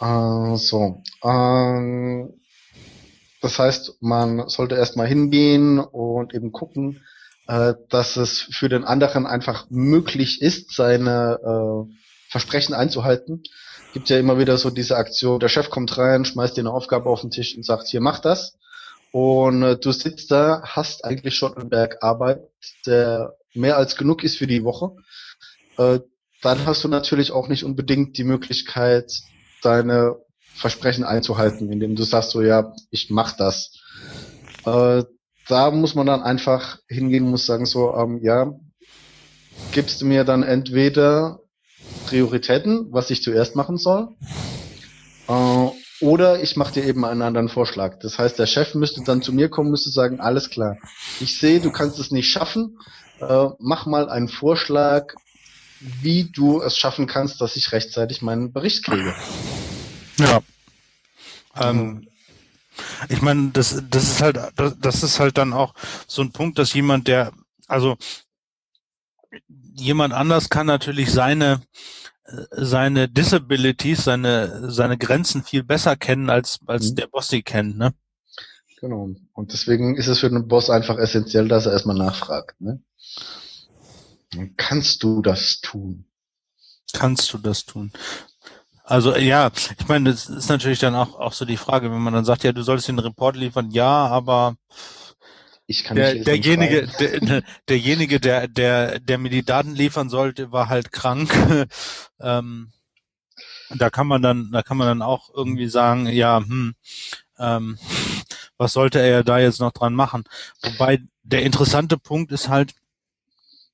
Äh, 0.00 0.56
so. 0.56 1.02
Äh, 1.22 2.28
das 3.42 3.58
heißt, 3.58 3.96
man 4.00 4.48
sollte 4.48 4.74
erstmal 4.74 5.06
hingehen 5.06 5.78
und 5.78 6.34
eben 6.34 6.52
gucken, 6.52 7.02
äh, 7.48 7.74
dass 7.88 8.16
es 8.16 8.40
für 8.40 8.68
den 8.68 8.84
anderen 8.84 9.26
einfach 9.26 9.66
möglich 9.70 10.42
ist, 10.42 10.74
seine 10.74 11.38
äh, 11.42 11.94
Versprechen 12.28 12.74
einzuhalten. 12.74 13.42
Gibt 13.92 14.08
ja 14.08 14.18
immer 14.18 14.38
wieder 14.38 14.56
so 14.56 14.70
diese 14.70 14.96
Aktion, 14.96 15.40
der 15.40 15.48
Chef 15.48 15.68
kommt 15.68 15.96
rein, 15.98 16.24
schmeißt 16.24 16.56
dir 16.56 16.60
eine 16.60 16.72
Aufgabe 16.72 17.10
auf 17.10 17.22
den 17.22 17.30
Tisch 17.30 17.56
und 17.56 17.64
sagt, 17.64 17.88
hier 17.88 18.00
mach 18.00 18.20
das. 18.20 18.56
Und 19.10 19.62
äh, 19.62 19.76
du 19.76 19.90
sitzt 19.90 20.30
da, 20.30 20.62
hast 20.64 21.04
eigentlich 21.04 21.34
schon 21.34 21.56
einen 21.56 21.70
Berg 21.70 21.98
Arbeit, 22.02 22.42
der 22.86 23.34
mehr 23.54 23.76
als 23.76 23.96
genug 23.96 24.22
ist 24.22 24.36
für 24.36 24.46
die 24.46 24.62
Woche. 24.62 24.94
Äh, 25.76 26.00
dann 26.42 26.66
hast 26.66 26.84
du 26.84 26.88
natürlich 26.88 27.32
auch 27.32 27.48
nicht 27.48 27.64
unbedingt 27.64 28.16
die 28.16 28.24
Möglichkeit, 28.24 29.12
deine 29.62 30.16
Versprechen 30.54 31.04
einzuhalten, 31.04 31.70
indem 31.72 31.96
du 31.96 32.02
sagst 32.02 32.30
so, 32.30 32.42
ja, 32.42 32.74
ich 32.90 33.10
mach 33.10 33.36
das. 33.36 33.80
Äh, 34.64 35.04
da 35.48 35.70
muss 35.70 35.94
man 35.94 36.06
dann 36.06 36.22
einfach 36.22 36.78
hingehen, 36.88 37.28
muss 37.28 37.46
sagen 37.46 37.66
so, 37.66 37.94
ähm, 37.94 38.20
ja, 38.22 38.52
gibst 39.72 40.00
du 40.00 40.06
mir 40.06 40.24
dann 40.24 40.42
entweder 40.42 41.40
Prioritäten, 42.06 42.92
was 42.92 43.10
ich 43.10 43.22
zuerst 43.22 43.56
machen 43.56 43.78
soll, 43.78 44.08
äh, 45.28 45.68
oder 46.02 46.42
ich 46.42 46.56
mache 46.56 46.74
dir 46.74 46.84
eben 46.84 47.04
einen 47.04 47.22
anderen 47.22 47.48
Vorschlag. 47.48 47.98
Das 48.00 48.18
heißt, 48.18 48.38
der 48.38 48.46
Chef 48.46 48.74
müsste 48.74 49.02
dann 49.02 49.22
zu 49.22 49.32
mir 49.32 49.48
kommen, 49.48 49.70
müsste 49.70 49.90
sagen, 49.90 50.20
alles 50.20 50.50
klar, 50.50 50.76
ich 51.20 51.38
sehe, 51.38 51.60
du 51.60 51.70
kannst 51.70 51.98
es 51.98 52.10
nicht 52.10 52.30
schaffen, 52.30 52.78
äh, 53.20 53.48
mach 53.58 53.86
mal 53.86 54.08
einen 54.08 54.28
Vorschlag, 54.28 55.14
wie 55.80 56.30
du 56.30 56.60
es 56.62 56.76
schaffen 56.76 57.06
kannst, 57.06 57.40
dass 57.40 57.56
ich 57.56 57.72
rechtzeitig 57.72 58.22
meinen 58.22 58.52
Bericht 58.52 58.84
kriege. 58.84 59.14
Ja. 60.22 60.42
Ähm, 61.56 62.08
ich 63.08 63.20
meine, 63.20 63.50
das, 63.50 63.82
das 63.90 64.04
ist 64.04 64.22
halt, 64.22 64.38
das, 64.56 64.78
das 64.78 65.02
ist 65.02 65.20
halt 65.20 65.36
dann 65.38 65.52
auch 65.52 65.74
so 66.06 66.22
ein 66.22 66.32
Punkt, 66.32 66.58
dass 66.58 66.72
jemand, 66.72 67.08
der, 67.08 67.32
also 67.66 67.96
jemand 69.74 70.14
anders 70.14 70.48
kann 70.48 70.66
natürlich 70.66 71.10
seine 71.10 71.62
seine 72.52 73.08
Disabilities, 73.08 74.04
seine 74.04 74.70
seine 74.70 74.98
Grenzen 74.98 75.42
viel 75.42 75.64
besser 75.64 75.96
kennen 75.96 76.30
als 76.30 76.60
als 76.66 76.90
mhm. 76.90 76.96
der 76.96 77.06
Boss 77.08 77.28
sie 77.28 77.42
kennt, 77.42 77.76
ne? 77.76 77.92
Genau. 78.80 79.10
Und 79.34 79.52
deswegen 79.52 79.96
ist 79.96 80.06
es 80.06 80.20
für 80.20 80.30
den 80.30 80.48
Boss 80.48 80.70
einfach 80.70 80.96
essentiell, 80.96 81.48
dass 81.48 81.66
er 81.66 81.72
erstmal 81.72 81.96
nachfragt, 81.96 82.60
ne? 82.60 82.82
Kannst 84.56 85.02
du 85.02 85.22
das 85.22 85.60
tun? 85.60 86.04
Kannst 86.92 87.32
du 87.32 87.38
das 87.38 87.64
tun? 87.64 87.92
Also 88.90 89.14
ja, 89.14 89.52
ich 89.78 89.86
meine, 89.86 90.10
das 90.10 90.28
ist 90.28 90.48
natürlich 90.48 90.80
dann 90.80 90.96
auch, 90.96 91.14
auch 91.14 91.32
so 91.32 91.44
die 91.44 91.56
Frage, 91.56 91.92
wenn 91.92 92.00
man 92.00 92.12
dann 92.12 92.24
sagt, 92.24 92.42
ja, 92.42 92.50
du 92.50 92.62
solltest 92.62 92.88
den 92.88 92.98
Report 92.98 93.36
liefern, 93.36 93.70
ja, 93.70 94.08
aber 94.08 94.56
ich 95.68 95.84
kann 95.84 95.96
der, 95.96 96.14
nicht 96.14 96.26
derjenige, 96.26 96.88
der, 96.98 97.42
derjenige, 97.68 98.18
der, 98.18 98.48
der, 98.48 98.98
der 98.98 99.18
mir 99.18 99.30
die 99.30 99.44
Daten 99.44 99.76
liefern 99.76 100.08
sollte, 100.08 100.50
war 100.50 100.68
halt 100.68 100.90
krank. 100.90 101.32
ähm, 102.20 102.72
da 103.76 103.90
kann 103.90 104.08
man 104.08 104.22
dann, 104.22 104.50
da 104.50 104.62
kann 104.62 104.76
man 104.76 104.88
dann 104.88 105.02
auch 105.02 105.30
irgendwie 105.32 105.68
sagen, 105.68 106.08
ja, 106.08 106.38
hm, 106.38 106.74
ähm, 107.38 107.78
was 108.56 108.72
sollte 108.72 108.98
er 108.98 109.22
da 109.22 109.38
jetzt 109.38 109.60
noch 109.60 109.70
dran 109.70 109.94
machen? 109.94 110.24
Wobei 110.62 110.98
der 111.22 111.44
interessante 111.44 111.96
Punkt 111.96 112.32
ist 112.32 112.48
halt, 112.48 112.72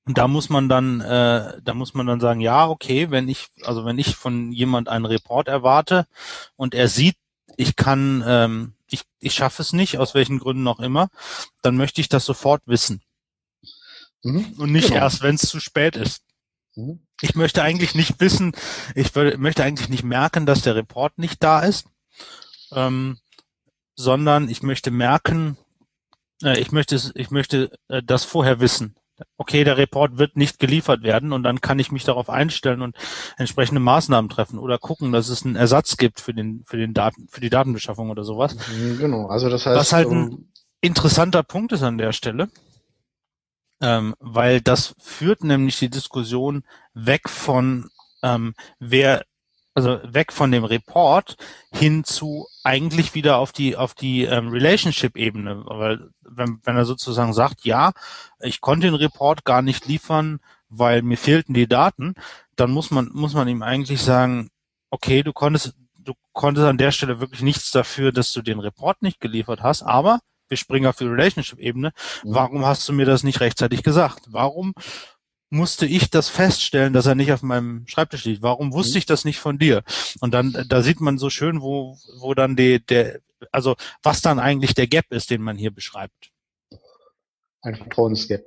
da 0.07 0.29
muss 0.29 0.49
man 0.49 0.69
dann, 0.69 1.01
äh, 1.01 1.61
da 1.63 1.75
muss 1.75 1.95
man 1.95 2.07
dann 2.07 2.21
sagen, 2.21 2.41
ja, 2.41 2.69
okay, 2.69 3.11
wenn 3.11 3.29
ich, 3.29 3.49
also 3.63 3.85
wenn 3.85 3.99
ich 3.99 4.15
von 4.15 4.53
jemand 4.53 4.89
einen 4.89 5.05
Report 5.05 5.49
erwarte 5.49 6.07
und 6.55 6.75
er 6.75 6.89
sieht, 6.89 7.17
ich 7.57 7.75
kann, 7.75 8.23
ähm, 8.27 8.75
ich, 8.89 9.03
ich 9.19 9.35
schaffe 9.35 9.63
es 9.63 9.73
nicht, 9.73 9.99
aus 9.99 10.15
welchen 10.15 10.39
Gründen 10.39 10.69
auch 10.69 10.79
immer, 10.79 11.09
dann 11.63 11.77
möchte 11.77 12.01
ich 12.01 12.09
das 12.09 12.25
sofort 12.25 12.63
wissen. 12.67 13.03
Mhm, 14.23 14.55
und 14.59 14.71
nicht 14.71 14.89
genau. 14.89 15.01
erst, 15.01 15.23
wenn 15.23 15.35
es 15.35 15.43
zu 15.43 15.59
spät 15.59 15.97
ist. 15.97 16.23
Mhm. 16.77 17.01
Ich 17.21 17.35
möchte 17.35 17.63
eigentlich 17.63 17.95
nicht 17.97 18.21
wissen, 18.21 18.53
ich 18.95 19.13
möchte 19.15 19.65
eigentlich 19.65 19.89
nicht 19.89 20.05
merken, 20.05 20.47
dass 20.47 20.63
der 20.63 20.77
Report 20.77 21.19
nicht 21.19 21.43
da 21.43 21.61
ist, 21.61 21.89
ähm, 22.73 23.19
sondern 23.97 24.49
ich 24.49 24.63
möchte 24.63 24.93
merken, 24.93 25.57
äh, 26.43 26.61
ich 26.61 26.71
möchte, 26.71 27.01
ich 27.15 27.31
möchte 27.31 27.77
äh, 27.89 28.03
das 28.05 28.25
vorher 28.25 28.61
wissen 28.61 28.95
okay, 29.37 29.65
der 29.65 29.77
Report 29.77 30.19
wird 30.19 30.37
nicht 30.37 30.59
geliefert 30.59 31.03
werden 31.03 31.33
und 31.33 31.43
dann 31.43 31.61
kann 31.61 31.79
ich 31.79 31.93
mich 31.93 32.05
darauf 32.05 32.29
einstellen 32.29 32.83
und 32.83 32.97
entsprechende 33.37 33.81
Maßnahmen 33.81 34.29
treffen 34.29 34.59
oder 34.59 34.79
gucken, 34.79 35.13
dass 35.13 35.29
es 35.29 35.45
einen 35.45 35.57
Ersatz 35.57 35.97
gibt 35.97 36.21
für 36.21 36.35
den, 36.35 36.65
für 36.67 36.77
den 36.77 36.95
Daten, 36.95 37.29
für 37.29 37.41
die 37.41 37.51
Datenbeschaffung 37.51 38.11
oder 38.11 38.25
sowas. 38.25 38.57
Genau, 38.99 39.27
also 39.27 39.49
das 39.49 39.67
heißt. 39.67 39.79
Was 39.79 39.93
halt 39.93 40.09
ein 40.09 40.53
interessanter 40.81 41.43
Punkt 41.43 41.73
ist 41.73 41.83
an 41.83 41.99
der 41.99 42.13
Stelle, 42.13 42.49
ähm, 43.81 44.15
weil 44.21 44.61
das 44.61 44.95
führt 44.99 45.45
nämlich 45.45 45.79
die 45.79 45.91
Diskussion 45.91 46.65
weg 46.95 47.29
von 47.29 47.91
ähm, 48.23 48.55
wer 48.79 49.23
also 49.77 50.01
weg 50.03 50.33
von 50.33 50.51
dem 50.51 50.65
Report 50.65 51.37
hin 51.71 52.03
zu 52.03 52.49
eigentlich 52.65 53.15
wieder 53.15 53.37
auf 53.37 53.53
die 53.53 53.77
auf 53.77 53.93
die 53.95 54.25
ähm, 54.25 54.49
Relationship-Ebene, 54.49 55.65
weil 55.67 56.09
wenn, 56.23 56.61
wenn 56.65 56.77
er 56.77 56.87
sozusagen 56.87 57.35
sagt, 57.35 57.67
ja, 57.67 57.93
ich 58.41 58.63
konnte 58.63 58.87
den 58.87 58.95
Report 58.95 59.45
gar 59.45 59.61
nicht 59.61 59.87
liefern, 59.87 60.41
weil 60.71 61.03
mir 61.03 61.19
fehlten 61.19 61.53
die 61.53 61.69
Daten, 61.69 62.15
dann 62.57 62.71
muss 62.71 62.91
man 62.91 63.11
muss 63.13 63.35
man 63.35 63.49
ihm 63.49 63.63
eigentlich 63.63 64.01
sagen, 64.01 64.49
okay, 64.89 65.23
du 65.23 65.35
konntest 65.35 65.75
du 65.99 66.15
konntest 66.33 66.67
an 66.67 66.79
der 66.79 66.91
Stelle 66.91 67.21
wirklich 67.21 67.43
nichts 67.43 67.71
dafür, 67.71 68.13
dass 68.13 68.33
du 68.33 68.41
den 68.41 68.61
Report 68.61 69.03
nicht 69.03 69.21
geliefert 69.21 69.63
hast, 69.63 69.83
aber 69.83 70.21
wir 70.49 70.57
springen 70.57 70.87
auf 70.87 70.97
die 70.97 71.05
Relationship-Ebene. 71.05 71.93
Mhm. 72.25 72.35
Warum 72.35 72.65
hast 72.65 72.89
du 72.89 72.95
mir 72.95 73.05
das 73.05 73.25
nicht 73.25 73.41
rechtzeitig 73.41 73.83
gesagt? 73.83 74.23
Warum 74.29 74.73
musste 75.51 75.87
ich 75.87 76.11
das 76.11 76.29
feststellen, 76.29 76.93
dass 76.93 77.07
er 77.07 77.15
nicht 77.15 77.33
auf 77.33 77.43
meinem 77.43 77.87
Schreibtisch 77.87 78.25
liegt? 78.25 78.43
Warum 78.43 78.73
wusste 78.73 78.95
mhm. 78.95 78.99
ich 78.99 79.07
das 79.07 79.25
nicht 79.25 79.39
von 79.39 79.59
dir? 79.59 79.83
Und 80.21 80.35
dann, 80.35 80.65
da 80.69 80.83
sieht 80.83 81.01
man 81.01 81.19
so 81.19 81.31
schön, 81.31 81.63
wo, 81.63 81.99
wo 82.19 82.35
dann 82.35 82.57
die, 82.57 82.85
der, 82.85 83.21
also 83.53 83.77
was 84.03 84.23
dann 84.23 84.39
eigentlich 84.39 84.75
der 84.75 84.87
Gap 84.87 85.07
ist, 85.11 85.31
den 85.31 85.43
man 85.43 85.57
hier 85.57 85.71
beschreibt. 85.71 86.31
Ein 87.63 87.77
Vertrauensgap. 87.77 88.45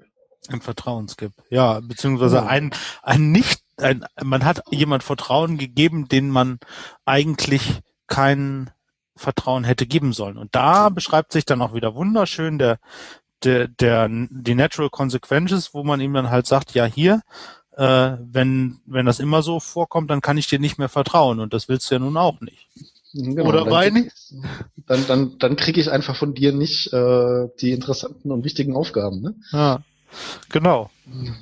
Ein 0.48 0.62
Vertrauensgap, 0.62 1.34
ja, 1.50 1.80
beziehungsweise 1.82 2.38
ja. 2.38 2.46
ein, 2.46 2.72
ein 3.04 3.32
nicht, 3.32 3.62
ein, 3.78 4.06
man 4.24 4.46
hat 4.46 4.64
jemand 4.72 5.04
Vertrauen 5.04 5.58
gegeben, 5.58 6.08
den 6.08 6.30
man 6.30 6.60
eigentlich 7.06 7.82
kein 8.08 8.72
Vertrauen 9.16 9.66
hätte 9.66 9.86
geben 9.86 10.14
sollen. 10.14 10.38
Und 10.38 10.56
da 10.56 10.90
beschreibt 10.90 11.34
sich 11.34 11.46
dann 11.46 11.62
auch 11.62 11.74
wieder 11.74 11.94
wunderschön 11.94 12.58
der, 12.58 12.80
der, 13.44 13.68
der, 13.68 14.10
die 14.10 14.56
Natural 14.56 14.90
Consequences, 14.90 15.74
wo 15.74 15.84
man 15.84 16.02
ihm 16.02 16.14
dann 16.14 16.30
halt 16.30 16.48
sagt, 16.48 16.74
ja 16.74 16.86
hier, 16.86 17.22
äh, 17.78 18.18
wenn, 18.20 18.80
wenn 18.86 19.06
das 19.06 19.20
immer 19.20 19.42
so 19.42 19.60
vorkommt, 19.60 20.10
dann 20.10 20.22
kann 20.22 20.38
ich 20.38 20.48
dir 20.48 20.60
nicht 20.60 20.78
mehr 20.78 20.90
vertrauen 20.90 21.40
und 21.40 21.54
das 21.54 21.70
willst 21.70 21.90
du 21.90 21.96
ja 21.96 22.00
nun 22.00 22.18
auch 22.18 22.42
nicht. 22.42 22.68
Genau, 23.14 23.46
Oder 23.46 23.70
Weini? 23.72 24.12
Dann, 24.86 25.08
dann, 25.08 25.38
dann 25.40 25.56
kriege 25.56 25.82
ich 25.82 25.90
einfach 25.90 26.16
von 26.16 26.36
dir 26.36 26.52
nicht 26.52 26.94
äh, 26.94 27.48
die 27.60 27.72
interessanten 27.72 28.32
und 28.32 28.44
wichtigen 28.44 28.76
Aufgaben. 28.76 29.22
Ne? 29.22 29.36
Ja, 29.52 29.82
genau. 30.50 30.92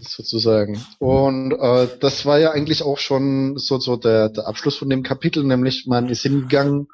Sozusagen. 0.02 0.82
Und 1.00 1.52
äh, 1.52 1.88
das 2.00 2.26
war 2.26 2.40
ja 2.40 2.52
eigentlich 2.52 2.84
auch 2.84 3.00
schon 3.00 3.58
so, 3.58 3.80
so 3.80 3.98
der, 3.98 4.30
der 4.30 4.48
Abschluss 4.48 4.78
von 4.78 4.90
dem 4.90 5.04
Kapitel, 5.04 5.44
nämlich 5.44 5.88
man 5.88 6.08
ist 6.08 6.22
hingegangen 6.22 6.88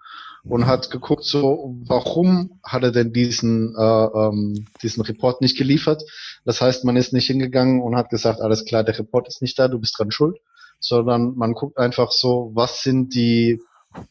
und 0.45 0.67
hat 0.67 0.91
geguckt, 0.91 1.23
so 1.23 1.75
warum 1.85 2.59
hat 2.63 2.83
er 2.83 2.91
denn 2.91 3.13
diesen 3.13 3.75
äh, 3.77 4.05
ähm, 4.05 4.67
diesen 4.81 5.03
Report 5.03 5.41
nicht 5.41 5.57
geliefert. 5.57 6.03
Das 6.43 6.61
heißt, 6.61 6.83
man 6.83 6.97
ist 6.97 7.13
nicht 7.13 7.27
hingegangen 7.27 7.81
und 7.81 7.95
hat 7.95 8.09
gesagt, 8.09 8.41
alles 8.41 8.65
klar, 8.65 8.83
der 8.83 8.97
Report 8.99 9.27
ist 9.27 9.41
nicht 9.41 9.57
da, 9.57 9.67
du 9.67 9.79
bist 9.79 9.97
dran 9.97 10.11
schuld, 10.11 10.37
sondern 10.79 11.35
man 11.35 11.53
guckt 11.53 11.77
einfach 11.77 12.11
so, 12.11 12.51
was 12.53 12.83
sind 12.83 13.15
die 13.15 13.61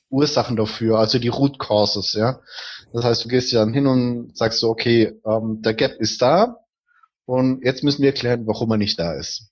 Ursachen 0.08 0.56
dafür, 0.56 0.98
also 0.98 1.18
die 1.18 1.28
Root 1.28 1.58
Causes, 1.58 2.12
ja. 2.14 2.40
Das 2.92 3.04
heißt, 3.04 3.24
du 3.24 3.28
gehst 3.28 3.52
dann 3.52 3.74
hin 3.74 3.86
und 3.86 4.36
sagst 4.36 4.60
so, 4.60 4.70
okay, 4.70 5.18
ähm, 5.26 5.60
der 5.62 5.74
Gap 5.74 6.00
ist 6.00 6.22
da 6.22 6.56
und 7.26 7.62
jetzt 7.64 7.82
müssen 7.82 8.02
wir 8.02 8.10
erklären, 8.10 8.46
warum 8.46 8.70
er 8.70 8.78
nicht 8.78 8.98
da 8.98 9.14
ist. 9.14 9.50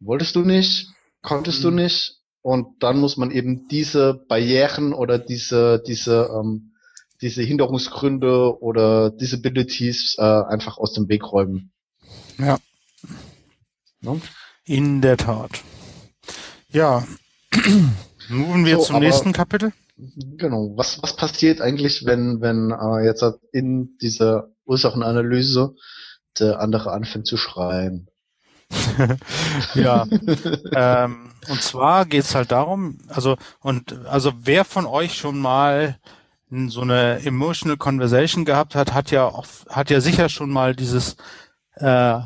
Wolltest 0.00 0.36
du 0.36 0.40
nicht? 0.40 0.88
Konntest 1.22 1.60
mhm. 1.60 1.62
du 1.62 1.70
nicht? 1.82 2.21
Und 2.42 2.82
dann 2.82 2.98
muss 2.98 3.16
man 3.16 3.30
eben 3.30 3.68
diese 3.68 4.14
Barrieren 4.14 4.92
oder 4.92 5.18
diese, 5.18 5.80
diese, 5.86 6.28
ähm, 6.34 6.72
diese 7.20 7.42
Hinderungsgründe 7.42 8.60
oder 8.60 9.10
Disabilities 9.10 10.16
äh, 10.18 10.22
einfach 10.22 10.76
aus 10.76 10.92
dem 10.92 11.08
Weg 11.08 11.30
räumen. 11.30 11.72
Ja. 12.38 12.58
No? 14.00 14.20
In 14.64 15.00
der 15.00 15.16
Tat. 15.16 15.62
Ja. 16.70 17.06
Moven 18.28 18.64
wir 18.64 18.78
so, 18.78 18.84
zum 18.84 18.98
nächsten 18.98 19.32
Kapitel. 19.32 19.72
Genau. 19.96 20.72
Was, 20.76 21.00
was 21.02 21.14
passiert 21.14 21.60
eigentlich, 21.60 22.04
wenn, 22.04 22.40
wenn 22.40 22.72
äh, 22.72 23.04
jetzt 23.04 23.24
in 23.52 23.96
dieser 24.00 24.48
Ursachenanalyse 24.64 25.74
der 26.40 26.60
andere 26.60 26.90
anfängt 26.90 27.28
zu 27.28 27.36
schreien? 27.36 28.08
ja. 29.74 30.06
ähm, 30.72 31.30
und 31.48 31.62
zwar 31.62 32.06
geht's 32.06 32.34
halt 32.34 32.52
darum, 32.52 32.98
also 33.08 33.36
und 33.60 34.06
also 34.06 34.32
wer 34.36 34.64
von 34.64 34.86
euch 34.86 35.14
schon 35.14 35.38
mal 35.38 35.98
so 36.66 36.82
eine 36.82 37.24
emotional 37.24 37.78
conversation 37.78 38.44
gehabt 38.44 38.74
hat, 38.74 38.92
hat 38.92 39.10
ja 39.10 39.24
auch, 39.24 39.46
hat 39.70 39.90
ja 39.90 40.00
sicher 40.00 40.28
schon 40.28 40.50
mal 40.50 40.76
dieses 40.76 41.16
äh, 41.76 42.20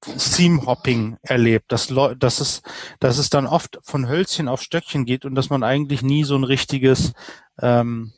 Theme 0.00 0.64
Hopping 0.64 1.18
erlebt, 1.22 1.72
dass, 1.72 1.92
dass 2.18 2.40
es 2.40 2.62
dass 3.00 3.18
es 3.18 3.30
dann 3.30 3.46
oft 3.46 3.78
von 3.82 4.08
Hölzchen 4.08 4.48
auf 4.48 4.62
Stöckchen 4.62 5.04
geht 5.04 5.24
und 5.24 5.34
dass 5.34 5.50
man 5.50 5.62
eigentlich 5.62 6.02
nie 6.02 6.24
so 6.24 6.36
ein 6.36 6.44
richtiges 6.44 7.12
ähm, 7.60 8.12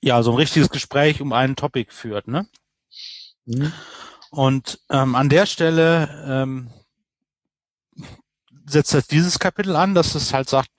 ja 0.00 0.22
so 0.22 0.32
ein 0.32 0.36
richtiges 0.36 0.70
Gespräch 0.70 1.20
um 1.20 1.32
einen 1.32 1.54
Topic 1.54 1.92
führt, 1.92 2.28
ne? 2.28 2.46
Mhm. 3.44 3.72
Und 4.34 4.80
ähm, 4.90 5.14
an 5.14 5.28
der 5.28 5.46
Stelle 5.46 6.24
ähm, 6.26 6.70
setzt 8.66 8.92
halt 8.92 9.12
dieses 9.12 9.38
Kapitel 9.38 9.76
an, 9.76 9.94
dass 9.94 10.16
es 10.16 10.34
halt 10.34 10.48
sagt, 10.48 10.70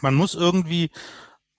man 0.00 0.16
muss 0.16 0.34
irgendwie 0.34 0.90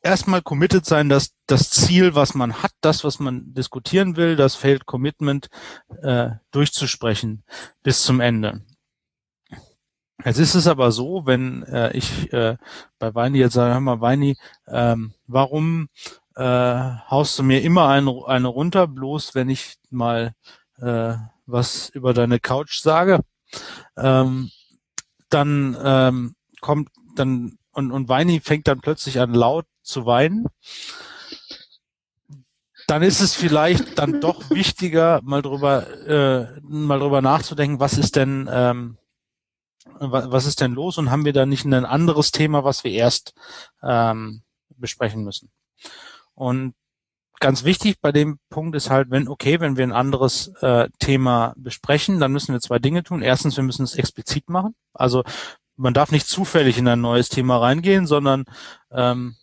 erstmal 0.01 0.41
committed 0.41 0.86
sein, 0.86 1.08
dass 1.08 1.32
das 1.47 1.69
Ziel, 1.69 2.13
was 2.13 2.34
man 2.34 2.62
hat, 2.62 2.73
das, 2.82 3.06
was 3.06 3.19
man 3.19 3.54
diskutieren 3.54 4.17
will, 4.17 4.36
das 4.36 4.56
Failed 4.56 4.86
Commitment 4.86 5.47
äh, 6.01 6.32
durchzusprechen 6.51 7.45
bis 7.84 8.04
zum 8.04 8.19
Ende. 8.19 8.62
Jetzt 10.25 10.39
ist 10.39 10.56
es 10.56 10.67
aber 10.67 10.91
so, 10.91 11.25
wenn 11.25 11.63
äh, 11.63 11.95
ich 11.95 12.34
äh, 12.34 12.58
bei 12.99 13.15
Weini 13.15 13.38
jetzt 13.38 13.54
sage, 13.54 13.73
hör 13.73 13.80
mal, 13.80 14.01
Weini, 14.01 14.36
ähm, 14.67 15.13
warum 15.25 15.88
äh, 16.36 16.43
haust 17.10 17.39
du 17.39 17.43
mir 17.43 17.62
immer 17.62 17.88
eine, 17.88 18.25
eine 18.27 18.49
runter, 18.49 18.88
bloß 18.88 19.36
wenn 19.36 19.49
ich 19.49 19.77
mal 19.89 20.36
äh, 20.81 21.15
was 21.45 21.89
über 21.89 22.13
deine 22.13 22.39
Couch 22.39 22.79
sage, 22.79 23.19
ähm, 23.97 24.51
dann 25.29 25.77
ähm, 25.83 26.35
kommt 26.59 26.89
dann 27.15 27.57
und, 27.73 27.91
und 27.91 28.09
Weini 28.09 28.39
fängt 28.39 28.67
dann 28.67 28.81
plötzlich 28.81 29.19
an 29.19 29.33
laut 29.33 29.65
zu 29.81 30.05
weinen, 30.05 30.47
dann 32.87 33.03
ist 33.03 33.21
es 33.21 33.35
vielleicht 33.35 33.97
dann 33.97 34.19
doch 34.19 34.49
wichtiger, 34.49 35.21
mal 35.23 35.41
drüber, 35.41 35.87
äh, 36.05 36.59
mal 36.61 36.99
drüber 36.99 37.21
nachzudenken, 37.21 37.79
was 37.79 37.97
ist 37.97 38.17
denn, 38.17 38.49
ähm, 38.51 38.97
was 39.99 40.45
ist 40.45 40.59
denn 40.59 40.73
los 40.73 40.97
und 40.97 41.09
haben 41.09 41.25
wir 41.25 41.33
da 41.33 41.45
nicht 41.45 41.63
ein 41.63 41.73
anderes 41.85 42.31
Thema, 42.31 42.63
was 42.63 42.83
wir 42.83 42.91
erst 42.91 43.33
ähm, 43.81 44.43
besprechen 44.75 45.23
müssen. 45.23 45.49
Und 46.33 46.73
ganz 47.41 47.65
wichtig 47.65 47.99
bei 47.99 48.13
dem 48.13 48.39
Punkt 48.49 48.75
ist 48.77 48.89
halt, 48.89 49.10
wenn, 49.10 49.27
okay, 49.27 49.60
wenn 49.60 49.75
wir 49.75 49.84
ein 49.84 49.91
anderes 49.91 50.54
äh, 50.62 50.88
Thema 50.99 51.54
besprechen, 51.58 52.19
dann 52.19 52.32
müssen 52.32 52.54
wir 52.54 52.62
zwei 52.62 52.80
Dinge 52.80 53.04
tun. 53.04 53.21
Erstens, 53.21 53.58
wir 53.58 53.63
müssen 53.63 53.84
es 53.84 53.95
explizit 53.95 54.49
machen. 54.49 54.75
Also 54.93 55.23
man 55.75 55.93
darf 55.93 56.12
nicht 56.12 56.27
zufällig 56.27 56.77
in 56.77 56.88
ein 56.88 57.01
neues 57.01 57.30
Thema 57.30 57.58
reingehen, 57.58 58.06
sondern 58.08 58.45
ähm, 58.91 59.36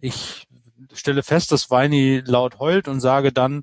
ich 0.00 0.48
stelle 0.94 1.22
fest, 1.22 1.52
dass 1.52 1.70
Weini 1.70 2.22
laut 2.24 2.58
heult 2.58 2.88
und 2.88 3.00
sage 3.00 3.32
dann, 3.32 3.62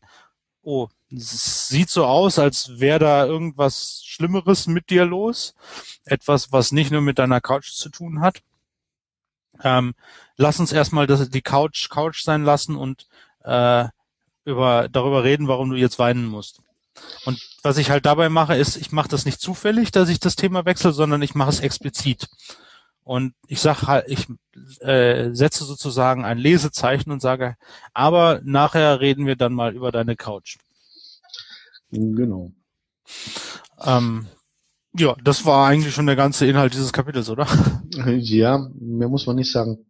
oh, 0.61 0.87
es 1.11 1.67
sieht 1.67 1.89
so 1.89 2.05
aus, 2.05 2.37
als 2.37 2.79
wäre 2.79 2.99
da 2.99 3.25
irgendwas 3.25 4.03
Schlimmeres 4.05 4.67
mit 4.67 4.89
dir 4.91 5.05
los. 5.05 5.55
Etwas, 6.05 6.51
was 6.51 6.71
nicht 6.71 6.91
nur 6.91 7.01
mit 7.01 7.17
deiner 7.17 7.41
Couch 7.41 7.71
zu 7.71 7.89
tun 7.89 8.21
hat. 8.21 8.41
Ähm, 9.63 9.95
lass 10.35 10.59
uns 10.59 10.71
erstmal 10.71 11.07
die 11.07 11.41
Couch 11.41 11.89
Couch 11.89 12.23
sein 12.23 12.43
lassen 12.43 12.75
und 12.75 13.07
äh, 13.45 13.87
über, 14.43 14.89
darüber 14.89 15.23
reden, 15.23 15.47
warum 15.47 15.69
du 15.69 15.75
jetzt 15.75 15.99
weinen 15.99 16.25
musst. 16.25 16.61
Und 17.25 17.39
was 17.61 17.77
ich 17.77 17.89
halt 17.89 18.05
dabei 18.05 18.29
mache, 18.29 18.55
ist, 18.55 18.77
ich 18.77 18.91
mache 18.91 19.09
das 19.09 19.25
nicht 19.25 19.41
zufällig, 19.41 19.91
dass 19.91 20.09
ich 20.09 20.19
das 20.19 20.35
Thema 20.35 20.65
wechsle, 20.65 20.93
sondern 20.93 21.21
ich 21.21 21.35
mache 21.35 21.49
es 21.49 21.59
explizit. 21.59 22.27
Und 23.03 23.33
ich 23.47 23.59
sage 23.61 23.87
halt, 23.87 24.05
ich 24.07 24.27
äh, 24.79 25.29
setze 25.33 25.63
sozusagen 25.65 26.25
ein 26.25 26.37
Lesezeichen 26.37 27.11
und 27.11 27.21
sage, 27.21 27.55
aber 27.93 28.41
nachher 28.43 28.99
reden 28.99 29.27
wir 29.27 29.35
dann 29.35 29.53
mal 29.53 29.75
über 29.75 29.91
deine 29.91 30.15
Couch. 30.15 30.57
Genau. 31.91 32.51
Ähm, 33.83 34.27
ja, 34.97 35.15
das 35.23 35.45
war 35.45 35.67
eigentlich 35.67 35.93
schon 35.93 36.07
der 36.07 36.15
ganze 36.15 36.47
Inhalt 36.47 36.73
dieses 36.73 36.93
Kapitels, 36.93 37.29
oder? 37.29 37.47
Ja, 38.17 38.69
mehr 38.79 39.09
muss 39.09 39.27
man 39.27 39.35
nicht 39.35 39.51
sagen. 39.51 39.85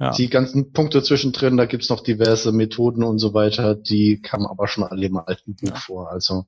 Ja. 0.00 0.12
Die 0.12 0.30
ganzen 0.30 0.72
Punkte 0.72 1.02
zwischendrin, 1.02 1.58
da 1.58 1.66
gibt's 1.66 1.90
noch 1.90 2.00
diverse 2.00 2.52
Methoden 2.52 3.04
und 3.04 3.18
so 3.18 3.34
weiter, 3.34 3.74
die 3.74 4.22
kamen 4.22 4.46
aber 4.46 4.66
schon 4.66 4.82
alle 4.82 5.06
im 5.06 5.18
alten 5.18 5.54
Buch 5.56 5.68
ja. 5.68 5.76
vor. 5.76 6.10
Also 6.10 6.46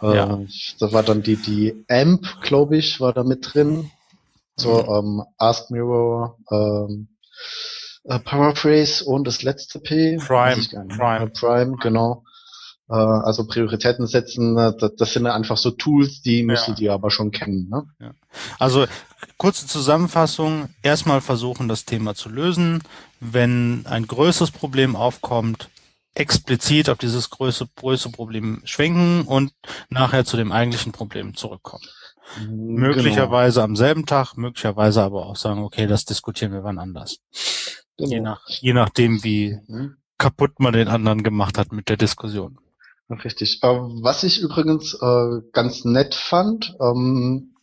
äh, 0.00 0.14
ja. 0.14 0.38
das 0.78 0.92
war 0.92 1.02
dann 1.02 1.24
die, 1.24 1.34
die 1.34 1.84
AMP, 1.88 2.40
glaube 2.40 2.76
ich, 2.76 3.00
war 3.00 3.12
da 3.12 3.24
mit 3.24 3.52
drin. 3.52 3.90
So, 4.54 4.80
mhm. 4.80 5.18
ähm, 5.18 5.24
Ask 5.38 5.72
Mirror, 5.72 6.38
ähm, 6.52 7.08
äh, 8.04 8.20
Paraphrase 8.20 9.04
und 9.04 9.26
das 9.26 9.42
letzte 9.42 9.80
P. 9.80 10.18
Prime. 10.18 10.62
Prime. 10.88 11.30
Prime, 11.30 11.76
genau. 11.80 12.22
Äh, 12.88 12.94
also 12.94 13.46
Prioritäten 13.46 14.06
setzen, 14.06 14.56
äh, 14.58 14.72
das, 14.78 14.94
das 14.96 15.12
sind 15.12 15.26
einfach 15.26 15.56
so 15.56 15.70
Tools, 15.70 16.22
die 16.22 16.42
müsstet 16.42 16.78
ja. 16.78 16.84
ihr 16.84 16.92
aber 16.92 17.10
schon 17.10 17.30
kennen. 17.30 17.68
Ne? 17.68 17.84
Ja. 18.00 18.12
Also 18.58 18.86
kurze 19.36 19.66
Zusammenfassung, 19.66 20.68
erstmal 20.82 21.20
versuchen, 21.20 21.68
das 21.68 21.84
Thema 21.84 22.14
zu 22.14 22.28
lösen. 22.28 22.82
Wenn 23.20 23.86
ein 23.86 24.06
größeres 24.06 24.50
Problem 24.50 24.96
aufkommt, 24.96 25.68
explizit 26.14 26.90
auf 26.90 26.98
dieses 26.98 27.30
größere, 27.30 27.68
größere 27.76 28.12
Problem 28.12 28.60
schwenken 28.64 29.22
und 29.22 29.52
nachher 29.88 30.24
zu 30.24 30.36
dem 30.36 30.52
eigentlichen 30.52 30.92
Problem 30.92 31.34
zurückkommen. 31.34 31.84
Mhm, 32.40 32.74
möglicherweise 32.74 33.60
genau. 33.60 33.64
am 33.64 33.76
selben 33.76 34.06
Tag, 34.06 34.36
möglicherweise 34.36 35.02
aber 35.02 35.26
auch 35.26 35.36
sagen, 35.36 35.62
okay, 35.62 35.86
das 35.86 36.04
diskutieren 36.04 36.52
wir 36.52 36.64
wann 36.64 36.78
anders. 36.78 37.18
Genau. 37.98 38.10
Je, 38.10 38.20
nach, 38.20 38.40
je 38.48 38.72
nachdem, 38.72 39.24
wie 39.24 39.58
mhm. 39.66 39.96
kaputt 40.18 40.58
man 40.58 40.72
den 40.72 40.88
anderen 40.88 41.22
gemacht 41.22 41.58
hat 41.58 41.72
mit 41.72 41.88
der 41.88 41.96
Diskussion. 41.96 42.58
Richtig. 43.24 43.60
Äh, 43.62 43.66
was 43.68 44.22
ich 44.22 44.40
übrigens 44.40 44.94
äh, 44.94 45.40
ganz 45.52 45.84
nett 45.84 46.14
fand, 46.14 46.74
ähm, 46.80 47.54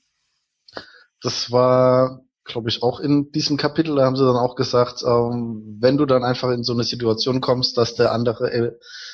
das 1.22 1.52
war, 1.52 2.22
glaube 2.46 2.70
ich, 2.70 2.84
auch 2.84 3.00
in 3.00 3.32
diesem 3.32 3.58
Kapitel, 3.58 3.96
da 3.96 4.06
haben 4.06 4.16
sie 4.16 4.26
dann 4.26 4.36
auch 4.36 4.56
gesagt, 4.56 5.04
ähm, 5.06 5.78
wenn 5.80 5.98
du 5.98 6.06
dann 6.06 6.24
einfach 6.24 6.50
in 6.52 6.64
so 6.64 6.74
eine 6.74 6.84
Situation 6.84 7.42
kommst, 7.42 7.78
dass 7.78 7.96
der 7.96 8.12
andere 8.12 8.52
äh, 8.52 8.72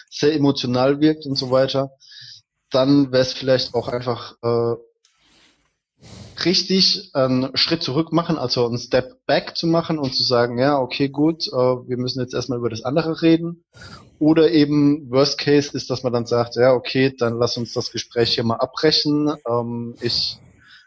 sehr 0.10 0.34
emotional 0.36 1.00
wirkt 1.00 1.26
und 1.26 1.36
so 1.38 1.52
weiter, 1.52 1.92
dann 2.70 3.12
wäre 3.12 3.22
es 3.22 3.34
vielleicht 3.34 3.74
auch 3.74 3.88
einfach 3.88 4.36
richtig 6.44 7.12
einen 7.14 7.56
Schritt 7.56 7.84
zurück 7.84 8.12
machen, 8.12 8.38
also 8.38 8.66
einen 8.66 8.78
Step 8.78 9.26
back 9.26 9.56
zu 9.56 9.68
machen 9.68 9.98
und 9.98 10.14
zu 10.14 10.24
sagen, 10.24 10.58
ja, 10.58 10.78
okay, 10.78 11.10
gut, 11.10 11.48
äh, 11.48 11.52
wir 11.52 11.98
müssen 11.98 12.20
jetzt 12.20 12.34
erstmal 12.34 12.60
über 12.60 12.70
das 12.70 12.84
andere 12.84 13.22
reden. 13.22 13.64
Oder 14.20 14.52
eben 14.52 15.10
Worst 15.10 15.38
Case 15.38 15.76
ist, 15.76 15.90
dass 15.90 16.04
man 16.04 16.14
dann 16.14 16.26
sagt, 16.26 16.56
ja, 16.56 16.74
okay, 16.74 17.14
dann 17.18 17.38
lass 17.38 17.58
uns 17.58 17.74
das 17.74 17.92
Gespräch 17.92 18.34
hier 18.34 18.44
mal 18.44 18.58
abbrechen. 18.58 19.34
Ähm, 19.50 19.96
ich 20.02 20.38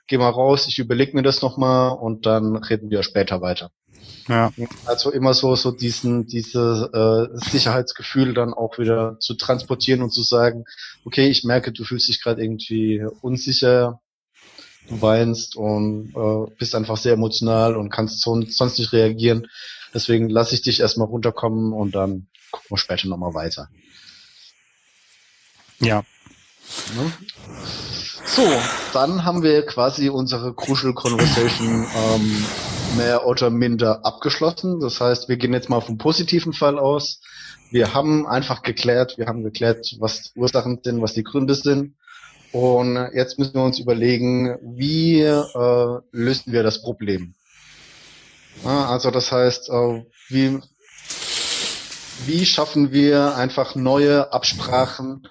gehe 0.07 0.19
mal 0.19 0.31
raus, 0.31 0.67
ich 0.67 0.79
überlege 0.79 1.15
mir 1.15 1.23
das 1.23 1.43
nochmal 1.43 1.97
und 1.97 2.25
dann 2.27 2.57
reden 2.57 2.91
wir 2.91 3.03
später 3.03 3.41
weiter. 3.43 3.71
Ja. 4.29 4.51
Also 4.85 5.11
immer 5.11 5.33
so, 5.35 5.55
so 5.55 5.71
diesen, 5.71 6.27
diese 6.27 7.31
äh, 7.33 7.51
Sicherheitsgefühl 7.51 8.35
dann 8.35 8.53
auch 8.53 8.79
wieder 8.79 9.19
zu 9.21 9.35
transportieren 9.35 10.03
und 10.03 10.11
zu 10.11 10.23
sagen, 10.23 10.65
okay, 11.05 11.29
ich 11.29 11.45
merke, 11.45 11.73
du 11.73 11.85
fühlst 11.85 12.09
dich 12.09 12.23
gerade 12.23 12.43
irgendwie 12.43 13.05
unsicher, 13.23 14.01
du 14.89 15.01
weinst 15.01 15.57
und 15.57 16.15
äh, 16.15 16.51
bist 16.59 16.75
einfach 16.75 16.97
sehr 16.97 17.15
emotional 17.15 17.77
und 17.77 17.91
kannst 17.91 18.21
so, 18.21 18.41
sonst 18.43 18.79
nicht 18.79 18.93
reagieren. 18.93 19.49
Deswegen 19.95 20.29
lasse 20.29 20.55
ich 20.55 20.63
dich 20.63 20.81
erstmal 20.81 21.09
runterkommen 21.09 21.73
und 21.73 21.95
dann 21.95 22.27
gucken 22.51 22.71
wir 22.71 22.79
später 22.79 23.09
nochmal 23.09 23.35
weiter. 23.35 23.69
Ja. 25.81 26.05
Ne? 26.97 27.13
So, 28.25 28.47
dann 28.93 29.25
haben 29.25 29.43
wir 29.43 29.65
quasi 29.65 30.11
unsere 30.11 30.55
Crucial 30.55 30.93
Conversation 30.93 31.87
ähm, 31.97 32.47
mehr 32.97 33.27
oder 33.27 33.51
minder 33.51 34.05
abgeschlossen. 34.05 34.81
Das 34.81 35.01
heißt, 35.01 35.29
wir 35.29 35.37
gehen 35.37 35.55
jetzt 35.55 35.71
mal 35.71 35.81
vom 35.81 35.99
positiven 35.99 36.53
Fall 36.53 36.79
aus. 36.79 37.21
Wir 37.71 37.95
haben 37.95 38.27
einfach 38.27 38.63
geklärt, 38.63 39.19
wir 39.19 39.27
haben 39.27 39.43
geklärt, 39.43 39.97
was 39.99 40.23
die 40.23 40.39
Ursachen 40.39 40.81
sind, 40.83 41.01
was 41.01 41.15
die 41.15 41.25
Gründe 41.25 41.55
sind. 41.55 41.95
Und 42.53 43.11
jetzt 43.15 43.39
müssen 43.39 43.55
wir 43.55 43.63
uns 43.63 43.79
überlegen, 43.79 44.57
wie 44.63 45.21
äh, 45.21 45.99
lösen 46.13 46.53
wir 46.53 46.63
das 46.63 46.83
Problem. 46.83 47.35
Ja, 48.65 48.87
also 48.87 49.11
das 49.11 49.31
heißt, 49.31 49.69
äh, 49.69 50.05
wie, 50.29 50.59
wie 52.27 52.47
schaffen 52.47 52.91
wir 52.91 53.37
einfach 53.37 53.75
neue 53.75 54.33
Absprachen 54.33 55.29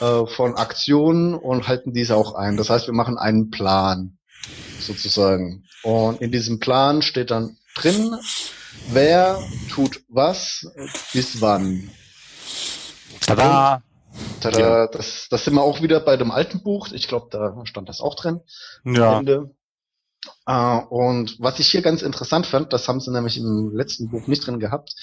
äh, 0.00 0.26
von 0.26 0.56
Aktionen 0.56 1.34
und 1.34 1.68
halten 1.68 1.92
diese 1.92 2.16
auch 2.16 2.34
ein. 2.34 2.56
Das 2.56 2.70
heißt, 2.70 2.86
wir 2.86 2.94
machen 2.94 3.18
einen 3.18 3.50
Plan 3.50 4.16
sozusagen. 4.80 5.64
Und 5.82 6.20
in 6.20 6.30
diesem 6.30 6.60
Plan 6.60 7.02
steht 7.02 7.30
dann 7.30 7.56
drin, 7.74 8.16
wer 8.90 9.38
tut 9.70 10.02
was 10.08 10.66
bis 11.12 11.40
wann. 11.40 11.90
Tada! 13.20 13.82
Tada, 14.40 14.58
ja. 14.58 14.86
das, 14.86 15.28
das 15.30 15.44
sind 15.44 15.54
wir 15.54 15.62
auch 15.62 15.82
wieder 15.82 16.00
bei 16.00 16.16
dem 16.16 16.30
alten 16.30 16.62
Buch. 16.62 16.88
Ich 16.92 17.08
glaube, 17.08 17.28
da 17.30 17.54
stand 17.64 17.88
das 17.88 18.00
auch 18.00 18.14
drin. 18.14 18.40
Ja. 18.84 19.22
Uh, 20.48 20.82
und 20.90 21.36
was 21.38 21.58
ich 21.60 21.68
hier 21.68 21.80
ganz 21.80 22.02
interessant 22.02 22.46
fand, 22.46 22.72
das 22.72 22.88
haben 22.88 23.00
sie 23.00 23.10
nämlich 23.10 23.38
im 23.38 23.74
letzten 23.74 24.10
Buch 24.10 24.26
nicht 24.26 24.46
drin 24.46 24.58
gehabt, 24.58 24.94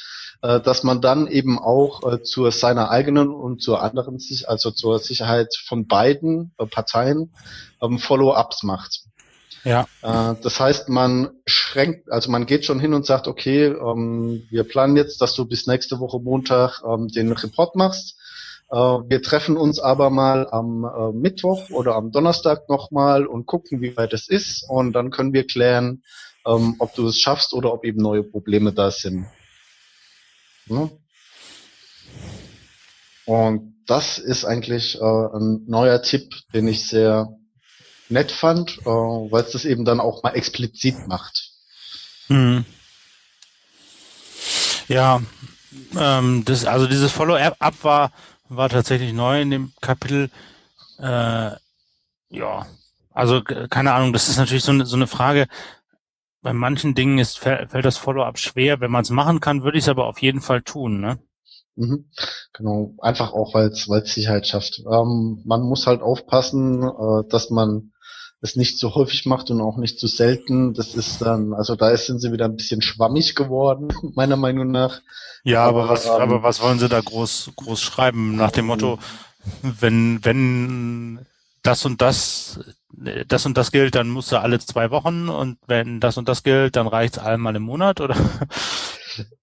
uh, 0.45 0.59
dass 0.59 0.83
man 0.83 1.01
dann 1.01 1.25
eben 1.27 1.57
auch 1.57 2.03
uh, 2.03 2.17
zur 2.17 2.51
seiner 2.51 2.91
eigenen 2.91 3.29
und 3.29 3.61
zur 3.61 3.81
anderen, 3.81 4.19
also 4.45 4.71
zur 4.71 4.99
Sicherheit 4.99 5.55
von 5.55 5.87
beiden 5.87 6.53
Parteien 6.69 7.33
um, 7.79 7.93
ähm, 7.93 7.99
Follow-ups 7.99 8.63
macht. 8.63 9.03
Ja. 9.63 9.85
das 10.01 10.61
heißt, 10.61 10.87
man 10.87 11.31
schränkt, 11.45 12.09
also 12.09 12.31
man 12.31 12.45
geht 12.45 12.63
schon 12.63 12.79
hin 12.79 12.93
und 12.93 13.05
sagt, 13.05 13.27
okay, 13.27 13.67
um, 13.73 13.99
ähm, 13.99 14.47
wir 14.49 14.63
planen 14.63 14.95
jetzt, 14.95 15.19
dass 15.19 15.35
du 15.35 15.45
bis 15.45 15.67
nächste 15.67 15.99
Woche 15.99 16.19
Montag 16.19 16.83
um, 16.83 17.09
den 17.09 17.33
Report 17.33 17.75
machst 17.75 18.15
äh, 18.15 18.26
wir 18.75 19.21
treffen 19.21 19.55
uns 19.55 19.79
aber 19.79 20.09
mal 20.09 20.47
am 20.49 20.83
äh, 20.83 21.11
Mittwoch 21.13 21.69
oder 21.69 21.95
am 21.95 22.11
Donnerstag 22.11 22.67
nochmal 22.67 23.25
und 23.25 23.45
gucken, 23.45 23.81
wie 23.81 23.95
weit 23.95 24.13
es 24.13 24.27
ist. 24.27 24.69
Und 24.69 24.93
dann 24.93 25.09
können 25.09 25.33
wir 25.33 25.47
klären, 25.47 26.03
ähm, 26.45 26.75
ob 26.79 26.93
du 26.95 27.07
es 27.07 27.19
schaffst 27.19 27.53
oder 27.53 27.73
ob 27.73 27.85
eben 27.85 28.01
neue 28.01 28.23
Probleme 28.23 28.73
da 28.73 28.91
sind. 28.91 29.27
Ne? 30.65 30.91
Und 33.25 33.75
das 33.87 34.17
ist 34.17 34.45
eigentlich 34.45 34.99
äh, 34.99 35.03
ein 35.03 35.63
neuer 35.67 36.01
Tipp, 36.01 36.33
den 36.53 36.67
ich 36.67 36.87
sehr 36.87 37.29
nett 38.09 38.31
fand, 38.31 38.79
äh, 38.79 38.85
weil 38.85 39.43
es 39.43 39.51
das 39.51 39.65
eben 39.65 39.85
dann 39.85 39.99
auch 39.99 40.23
mal 40.23 40.31
explizit 40.31 41.07
macht. 41.07 41.51
Mhm. 42.27 42.65
Ja, 44.87 45.21
ähm, 45.97 46.43
das, 46.45 46.65
also 46.65 46.87
dieses 46.87 47.11
Follow-up 47.11 47.83
war 47.83 48.11
war 48.49 48.69
tatsächlich 48.69 49.13
neu 49.13 49.41
in 49.41 49.51
dem 49.51 49.73
Kapitel. 49.81 50.29
Äh, 50.99 51.51
ja, 52.29 52.65
also 53.11 53.41
keine 53.43 53.93
Ahnung, 53.93 54.13
das 54.13 54.29
ist 54.29 54.37
natürlich 54.37 54.63
so 54.63 54.71
eine, 54.71 54.85
so 54.85 54.95
eine 54.95 55.07
Frage. 55.07 55.47
Bei 56.41 56.53
manchen 56.53 56.95
Dingen 56.95 57.17
ist, 57.17 57.39
fällt 57.39 57.73
das 57.73 57.97
Follow-up 57.97 58.37
schwer. 58.37 58.79
Wenn 58.79 58.91
man 58.91 59.01
es 59.01 59.09
machen 59.09 59.39
kann, 59.39 59.63
würde 59.63 59.77
ich 59.77 59.85
es 59.85 59.89
aber 59.89 60.05
auf 60.05 60.21
jeden 60.21 60.41
Fall 60.41 60.61
tun. 60.61 61.01
Ne? 61.01 61.19
Mhm. 61.75 62.09
Genau, 62.53 62.95
einfach 62.99 63.33
auch, 63.33 63.53
weil 63.53 63.67
es 63.67 64.13
Sicherheit 64.13 64.47
schafft. 64.47 64.79
Ähm, 64.79 65.41
man 65.45 65.61
muss 65.61 65.87
halt 65.87 66.01
aufpassen, 66.01 66.83
äh, 66.83 67.27
dass 67.29 67.49
man 67.49 67.91
es 68.41 68.55
nicht 68.55 68.77
so 68.77 68.93
häufig 68.95 69.25
macht 69.25 69.49
und 69.49 69.61
auch 69.61 69.77
nicht 69.77 69.99
so 69.99 70.07
selten. 70.07 70.73
Das 70.73 70.95
ist 70.95 71.21
dann, 71.21 71.53
also 71.53 71.75
da 71.75 71.95
sind 71.97 72.19
sie 72.19 72.31
wieder 72.31 72.45
ein 72.45 72.55
bisschen 72.55 72.81
schwammig 72.81 73.35
geworden, 73.35 73.87
meiner 74.15 74.37
Meinung 74.37 74.71
nach. 74.71 75.01
Ja, 75.43 75.63
aber, 75.63 75.83
aber 75.83 75.89
was, 75.93 76.05
ähm, 76.05 76.11
aber 76.11 76.43
was 76.43 76.61
wollen 76.61 76.79
sie 76.79 76.89
da 76.89 77.01
groß, 77.01 77.51
groß 77.55 77.81
schreiben? 77.81 78.35
Nach 78.35 78.51
dem 78.51 78.65
Motto, 78.65 78.99
wenn, 79.61 80.23
wenn 80.23 81.25
das 81.63 81.85
und 81.85 82.01
das, 82.01 82.59
das 83.27 83.45
und 83.45 83.57
das 83.57 83.71
gilt, 83.71 83.95
dann 83.95 84.09
musst 84.09 84.31
du 84.31 84.39
alle 84.39 84.59
zwei 84.59 84.91
Wochen 84.91 85.29
und 85.29 85.57
wenn 85.67 85.99
das 85.99 86.17
und 86.17 86.29
das 86.29 86.43
gilt, 86.43 86.75
dann 86.75 86.87
reicht's 86.87 87.17
einmal 87.17 87.55
im 87.55 87.63
Monat, 87.63 88.01
oder? 88.01 88.15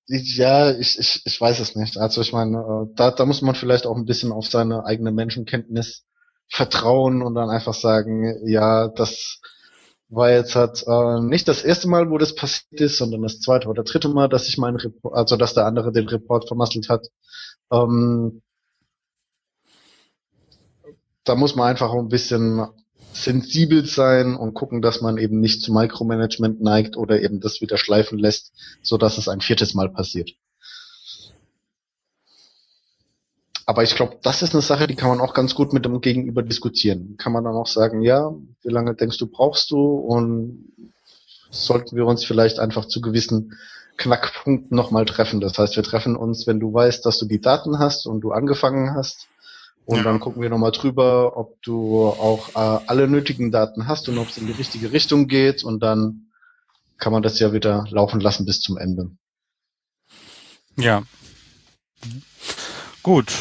Ja, 0.06 0.70
ich, 0.70 0.98
ich, 0.98 1.22
ich 1.24 1.40
weiß 1.40 1.60
es 1.60 1.74
nicht. 1.76 1.96
Also 1.96 2.20
ich 2.20 2.32
meine, 2.32 2.58
äh, 2.58 2.94
da, 2.94 3.10
da 3.10 3.24
muss 3.24 3.42
man 3.42 3.54
vielleicht 3.54 3.86
auch 3.86 3.96
ein 3.96 4.04
bisschen 4.04 4.32
auf 4.32 4.46
seine 4.46 4.84
eigene 4.84 5.10
Menschenkenntnis 5.10 6.04
vertrauen 6.48 7.22
und 7.22 7.34
dann 7.34 7.50
einfach 7.50 7.74
sagen, 7.74 8.46
ja, 8.46 8.88
das 8.88 9.40
war 10.08 10.30
jetzt 10.30 10.54
halt 10.54 10.84
äh, 10.86 11.20
nicht 11.20 11.48
das 11.48 11.64
erste 11.64 11.88
Mal, 11.88 12.10
wo 12.10 12.18
das 12.18 12.34
passiert 12.34 12.80
ist, 12.80 12.98
sondern 12.98 13.22
das 13.22 13.40
zweite 13.40 13.68
oder 13.68 13.82
dritte 13.82 14.08
Mal, 14.08 14.28
dass 14.28 14.48
ich 14.48 14.58
meinen 14.58 14.76
Report, 14.76 15.14
also 15.14 15.36
dass 15.36 15.54
der 15.54 15.66
andere 15.66 15.92
den 15.92 16.08
Report 16.08 16.46
vermasselt 16.46 16.88
hat. 16.88 17.08
Ähm, 17.72 18.42
da 21.24 21.34
muss 21.34 21.56
man 21.56 21.68
einfach 21.68 21.92
ein 21.92 22.08
bisschen 22.08 22.66
sensibel 23.12 23.86
sein 23.86 24.36
und 24.36 24.54
gucken, 24.54 24.82
dass 24.82 25.00
man 25.00 25.18
eben 25.18 25.40
nicht 25.40 25.62
zu 25.62 25.72
Micromanagement 25.72 26.60
neigt 26.60 26.96
oder 26.96 27.22
eben 27.22 27.40
das 27.40 27.60
wieder 27.60 27.78
schleifen 27.78 28.18
lässt, 28.18 28.52
so 28.82 28.98
dass 28.98 29.18
es 29.18 29.28
ein 29.28 29.40
viertes 29.40 29.74
Mal 29.74 29.88
passiert. 29.88 30.32
Aber 33.66 33.82
ich 33.82 33.94
glaube, 33.94 34.18
das 34.22 34.42
ist 34.42 34.54
eine 34.54 34.62
Sache, 34.62 34.86
die 34.86 34.94
kann 34.94 35.08
man 35.08 35.20
auch 35.20 35.32
ganz 35.32 35.54
gut 35.54 35.72
mit 35.72 35.84
dem 35.84 36.00
Gegenüber 36.00 36.42
diskutieren. 36.42 37.16
Kann 37.16 37.32
man 37.32 37.44
dann 37.44 37.54
auch 37.54 37.66
sagen, 37.66 38.02
ja, 38.02 38.34
wie 38.62 38.68
lange 38.70 38.94
denkst 38.94 39.18
du, 39.18 39.26
brauchst 39.26 39.70
du? 39.70 39.78
Und 39.78 40.72
sollten 41.50 41.96
wir 41.96 42.06
uns 42.06 42.24
vielleicht 42.24 42.58
einfach 42.58 42.86
zu 42.86 43.00
gewissen 43.00 43.56
Knackpunkt 43.96 44.72
nochmal 44.72 45.04
treffen. 45.04 45.40
Das 45.40 45.58
heißt, 45.58 45.76
wir 45.76 45.82
treffen 45.82 46.16
uns, 46.16 46.46
wenn 46.46 46.60
du 46.60 46.74
weißt, 46.74 47.06
dass 47.06 47.18
du 47.18 47.26
die 47.26 47.40
Daten 47.40 47.78
hast 47.78 48.06
und 48.06 48.20
du 48.20 48.32
angefangen 48.32 48.94
hast. 48.94 49.28
Und 49.86 49.98
ja. 49.98 50.02
dann 50.02 50.20
gucken 50.20 50.42
wir 50.42 50.48
nochmal 50.48 50.72
drüber, 50.72 51.36
ob 51.36 51.60
du 51.62 52.06
auch 52.06 52.48
äh, 52.50 52.84
alle 52.86 53.06
nötigen 53.06 53.50
Daten 53.50 53.86
hast 53.86 54.08
und 54.08 54.18
ob 54.18 54.28
es 54.28 54.38
in 54.38 54.46
die 54.46 54.52
richtige 54.52 54.92
Richtung 54.92 55.28
geht. 55.28 55.62
Und 55.62 55.80
dann 55.80 56.26
kann 56.98 57.12
man 57.12 57.22
das 57.22 57.38
ja 57.38 57.52
wieder 57.52 57.86
laufen 57.90 58.20
lassen 58.20 58.46
bis 58.46 58.60
zum 58.60 58.78
Ende. 58.78 59.10
Ja. 60.76 61.02
Gut. 63.04 63.32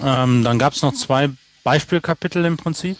Ähm, 0.00 0.44
dann 0.44 0.58
gab 0.58 0.72
es 0.72 0.82
noch 0.82 0.94
zwei 0.94 1.28
Beispielkapitel 1.64 2.44
im 2.44 2.56
Prinzip. 2.56 2.96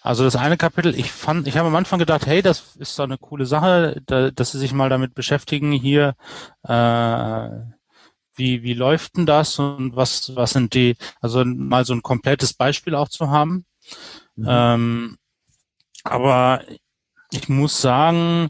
Also 0.00 0.24
das 0.24 0.34
eine 0.34 0.56
Kapitel, 0.56 0.98
ich 0.98 1.12
fand, 1.12 1.46
ich 1.46 1.58
habe 1.58 1.68
am 1.68 1.76
Anfang 1.76 1.98
gedacht, 1.98 2.26
hey, 2.26 2.40
das 2.40 2.74
ist 2.76 2.98
doch 2.98 3.04
eine 3.04 3.18
coole 3.18 3.44
Sache, 3.44 4.00
da, 4.06 4.30
dass 4.30 4.52
sie 4.52 4.58
sich 4.58 4.72
mal 4.72 4.88
damit 4.88 5.14
beschäftigen 5.14 5.72
hier, 5.72 6.14
äh, 6.62 7.48
wie, 8.34 8.62
wie 8.62 8.72
läuft 8.72 9.18
denn 9.18 9.26
das 9.26 9.58
und 9.58 9.94
was, 9.94 10.34
was 10.34 10.52
sind 10.52 10.72
die, 10.72 10.96
also 11.20 11.44
mal 11.44 11.84
so 11.84 11.92
ein 11.92 12.02
komplettes 12.02 12.54
Beispiel 12.54 12.94
auch 12.94 13.08
zu 13.08 13.28
haben. 13.30 13.66
Mhm. 14.36 14.46
Ähm, 14.48 15.18
aber 16.02 16.62
ich 17.30 17.50
muss 17.50 17.80
sagen, 17.80 18.48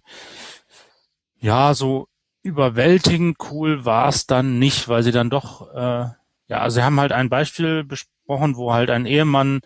ja, 1.40 1.74
so 1.74 2.06
überwältigend 2.46 3.36
cool 3.50 3.84
war 3.84 4.08
es 4.08 4.26
dann 4.26 4.58
nicht, 4.58 4.88
weil 4.88 5.02
sie 5.02 5.12
dann 5.12 5.30
doch, 5.30 5.74
äh, 5.74 6.06
ja, 6.48 6.58
also 6.60 6.76
sie 6.76 6.84
haben 6.84 7.00
halt 7.00 7.12
ein 7.12 7.28
Beispiel 7.28 7.84
besprochen, 7.84 8.56
wo 8.56 8.72
halt 8.72 8.88
ein 8.88 9.04
Ehemann, 9.04 9.60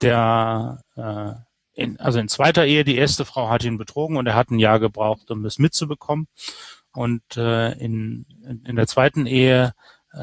der 0.00 0.82
äh, 0.96 1.32
in, 1.74 2.00
also 2.00 2.18
in 2.18 2.28
zweiter 2.28 2.64
Ehe, 2.66 2.84
die 2.84 2.96
erste 2.96 3.24
Frau 3.24 3.48
hat 3.48 3.64
ihn 3.64 3.78
betrogen 3.78 4.16
und 4.16 4.26
er 4.26 4.34
hat 4.34 4.50
ein 4.50 4.58
Jahr 4.58 4.80
gebraucht, 4.80 5.30
um 5.30 5.44
es 5.44 5.58
mitzubekommen. 5.58 6.26
Und 6.92 7.36
äh, 7.36 7.72
in, 7.72 8.26
in 8.64 8.76
der 8.76 8.86
zweiten 8.86 9.26
Ehe 9.26 9.72
äh, 10.12 10.18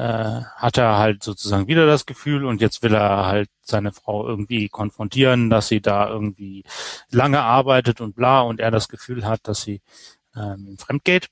hat 0.56 0.78
er 0.78 0.98
halt 0.98 1.22
sozusagen 1.22 1.66
wieder 1.66 1.86
das 1.86 2.06
Gefühl 2.06 2.44
und 2.44 2.60
jetzt 2.60 2.82
will 2.82 2.94
er 2.94 3.26
halt 3.26 3.48
seine 3.62 3.92
Frau 3.92 4.26
irgendwie 4.26 4.68
konfrontieren, 4.68 5.50
dass 5.50 5.68
sie 5.68 5.80
da 5.80 6.08
irgendwie 6.08 6.64
lange 7.10 7.40
arbeitet 7.40 8.00
und 8.00 8.14
bla 8.14 8.42
und 8.42 8.60
er 8.60 8.70
das 8.70 8.88
Gefühl 8.88 9.24
hat, 9.24 9.40
dass 9.44 9.62
sie 9.62 9.80
ähm, 10.36 10.76
fremd 10.78 11.04
geht. 11.04 11.28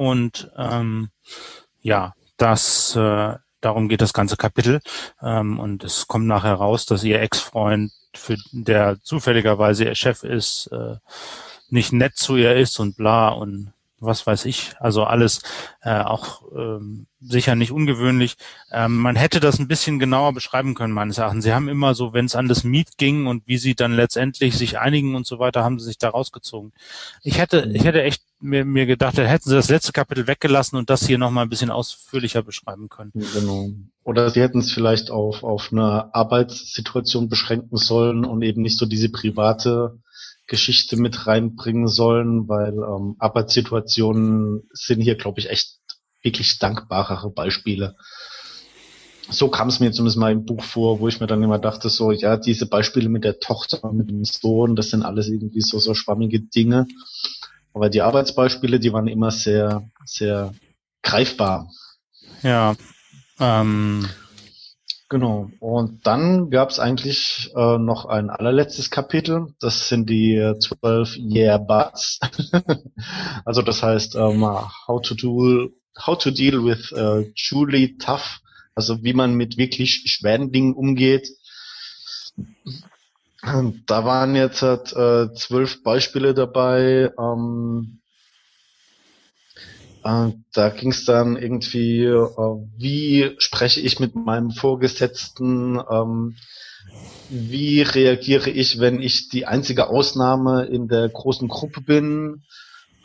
Und 0.00 0.50
ähm, 0.56 1.10
ja, 1.82 2.14
das 2.38 2.96
äh, 2.96 3.34
darum 3.60 3.88
geht 3.90 4.00
das 4.00 4.14
ganze 4.14 4.38
Kapitel. 4.38 4.80
Ähm, 5.20 5.60
und 5.60 5.84
es 5.84 6.06
kommt 6.06 6.26
nachher 6.26 6.54
raus, 6.54 6.86
dass 6.86 7.04
ihr 7.04 7.20
Ex-Freund, 7.20 7.92
für 8.14 8.36
der 8.50 8.98
zufälligerweise 9.02 9.84
ihr 9.84 9.94
Chef 9.94 10.22
ist, 10.22 10.68
äh, 10.72 10.96
nicht 11.68 11.92
nett 11.92 12.16
zu 12.16 12.36
ihr 12.36 12.56
ist 12.56 12.80
und 12.80 12.96
bla 12.96 13.28
und 13.28 13.74
was 14.00 14.26
weiß 14.26 14.46
ich, 14.46 14.72
also 14.80 15.04
alles 15.04 15.42
äh, 15.82 16.00
auch 16.00 16.42
ähm, 16.56 17.06
sicher 17.20 17.54
nicht 17.54 17.70
ungewöhnlich. 17.70 18.36
Ähm, 18.72 18.96
man 18.96 19.14
hätte 19.14 19.40
das 19.40 19.58
ein 19.58 19.68
bisschen 19.68 19.98
genauer 19.98 20.32
beschreiben 20.32 20.74
können, 20.74 20.94
meines 20.94 21.18
Erachtens. 21.18 21.44
Sie 21.44 21.52
haben 21.52 21.68
immer 21.68 21.94
so, 21.94 22.12
wenn 22.12 22.24
es 22.24 22.34
an 22.34 22.48
das 22.48 22.64
Miet 22.64 22.96
ging 22.96 23.26
und 23.26 23.46
wie 23.46 23.58
sie 23.58 23.74
dann 23.74 23.94
letztendlich 23.94 24.56
sich 24.56 24.78
einigen 24.78 25.14
und 25.14 25.26
so 25.26 25.38
weiter, 25.38 25.62
haben 25.62 25.78
sie 25.78 25.86
sich 25.86 25.98
da 25.98 26.08
rausgezogen. 26.08 26.72
Ich 27.22 27.38
hätte, 27.38 27.70
ich 27.74 27.84
hätte 27.84 28.02
echt 28.02 28.22
mir, 28.40 28.64
mir 28.64 28.86
gedacht, 28.86 29.18
da 29.18 29.22
hätten 29.22 29.48
sie 29.48 29.54
das 29.54 29.68
letzte 29.68 29.92
Kapitel 29.92 30.26
weggelassen 30.26 30.78
und 30.78 30.88
das 30.88 31.06
hier 31.06 31.18
nochmal 31.18 31.44
ein 31.44 31.50
bisschen 31.50 31.70
ausführlicher 31.70 32.42
beschreiben 32.42 32.88
können. 32.88 33.12
Genau. 33.14 33.68
Oder 34.02 34.30
sie 34.30 34.40
hätten 34.40 34.60
es 34.60 34.72
vielleicht 34.72 35.10
auf, 35.10 35.42
auf 35.44 35.68
eine 35.72 36.14
Arbeitssituation 36.14 37.28
beschränken 37.28 37.76
sollen 37.76 38.24
und 38.24 38.42
eben 38.42 38.62
nicht 38.62 38.78
so 38.78 38.86
diese 38.86 39.10
private 39.10 39.98
Geschichte 40.50 40.96
mit 40.96 41.28
reinbringen 41.28 41.86
sollen, 41.86 42.48
weil 42.48 42.74
ähm, 42.74 43.14
Arbeitssituationen 43.20 44.68
sind 44.72 45.00
hier, 45.00 45.14
glaube 45.14 45.38
ich, 45.38 45.48
echt 45.48 45.78
wirklich 46.22 46.58
dankbarere 46.58 47.30
Beispiele. 47.30 47.96
So 49.30 49.48
kam 49.48 49.68
es 49.68 49.78
mir 49.78 49.92
zumindest 49.92 50.18
mal 50.18 50.32
im 50.32 50.44
Buch 50.44 50.64
vor, 50.64 50.98
wo 50.98 51.06
ich 51.06 51.20
mir 51.20 51.28
dann 51.28 51.42
immer 51.44 51.60
dachte, 51.60 51.88
so, 51.88 52.10
ja, 52.10 52.36
diese 52.36 52.66
Beispiele 52.66 53.08
mit 53.08 53.22
der 53.22 53.38
Tochter, 53.38 53.92
mit 53.92 54.10
dem 54.10 54.24
Sohn, 54.24 54.74
das 54.74 54.90
sind 54.90 55.04
alles 55.04 55.28
irgendwie 55.28 55.60
so, 55.60 55.78
so 55.78 55.94
schwammige 55.94 56.40
Dinge. 56.40 56.88
Aber 57.72 57.88
die 57.88 58.02
Arbeitsbeispiele, 58.02 58.80
die 58.80 58.92
waren 58.92 59.06
immer 59.06 59.30
sehr, 59.30 59.88
sehr 60.04 60.52
greifbar. 61.02 61.70
Ja. 62.42 62.74
Ähm, 63.38 64.04
Genau. 65.10 65.50
Und 65.58 66.06
dann 66.06 66.50
gab 66.50 66.70
es 66.70 66.78
eigentlich 66.78 67.50
äh, 67.56 67.78
noch 67.78 68.04
ein 68.04 68.30
allerletztes 68.30 68.90
Kapitel. 68.90 69.48
Das 69.58 69.88
sind 69.88 70.08
die 70.08 70.36
äh, 70.36 70.56
zwölf 70.60 71.16
Yeah 71.16 71.58
Buts. 71.58 72.20
also 73.44 73.60
das 73.62 73.82
heißt, 73.82 74.14
ähm, 74.14 74.46
how 74.86 75.02
to 75.02 75.16
do, 75.16 75.70
how 75.98 76.16
to 76.16 76.30
deal 76.30 76.64
with 76.64 76.92
uh, 76.92 77.24
truly 77.36 77.98
tough. 77.98 78.38
Also 78.76 79.02
wie 79.02 79.12
man 79.12 79.34
mit 79.34 79.56
wirklich 79.56 80.04
schweren 80.06 80.52
Dingen 80.52 80.74
umgeht. 80.74 81.28
Da 83.42 84.04
waren 84.04 84.36
jetzt 84.36 84.62
äh, 84.62 85.32
zwölf 85.34 85.82
Beispiele 85.82 86.34
dabei. 86.34 87.10
Ähm, 87.18 87.96
äh, 87.96 87.99
da 90.02 90.68
ging 90.70 90.90
es 90.90 91.04
dann 91.04 91.36
irgendwie, 91.36 92.04
äh, 92.04 92.56
wie 92.78 93.34
spreche 93.38 93.80
ich 93.80 94.00
mit 94.00 94.14
meinem 94.14 94.50
Vorgesetzten, 94.50 95.80
ähm, 95.90 96.36
wie 97.28 97.82
reagiere 97.82 98.50
ich, 98.50 98.80
wenn 98.80 99.00
ich 99.00 99.28
die 99.28 99.46
einzige 99.46 99.88
Ausnahme 99.88 100.64
in 100.64 100.88
der 100.88 101.08
großen 101.08 101.48
Gruppe 101.48 101.80
bin. 101.82 102.42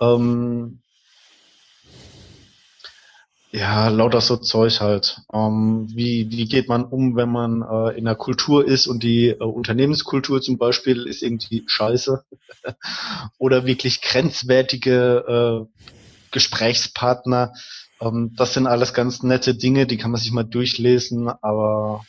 Ähm, 0.01 0.79
ja, 3.51 3.87
lauter 3.89 4.21
so 4.21 4.37
Zeug 4.37 4.81
halt. 4.81 5.21
Ähm, 5.31 5.87
wie, 5.93 6.29
wie 6.31 6.45
geht 6.45 6.67
man 6.67 6.83
um, 6.83 7.15
wenn 7.15 7.29
man 7.29 7.61
äh, 7.61 7.97
in 7.97 8.05
der 8.05 8.15
Kultur 8.15 8.65
ist 8.67 8.87
und 8.87 9.03
die 9.03 9.29
äh, 9.29 9.43
Unternehmenskultur 9.43 10.41
zum 10.41 10.57
Beispiel 10.57 11.05
ist 11.05 11.21
irgendwie 11.21 11.63
scheiße? 11.65 12.25
Oder 13.37 13.65
wirklich 13.65 14.01
grenzwertige 14.01 15.67
äh, 15.69 15.94
Gesprächspartner. 16.35 17.53
Ähm, 17.99 18.33
das 18.35 18.53
sind 18.53 18.67
alles 18.67 18.93
ganz 18.93 19.23
nette 19.23 19.55
Dinge, 19.55 19.87
die 19.87 19.97
kann 19.97 20.11
man 20.11 20.21
sich 20.21 20.31
mal 20.31 20.43
durchlesen, 20.43 21.29
aber 21.29 22.05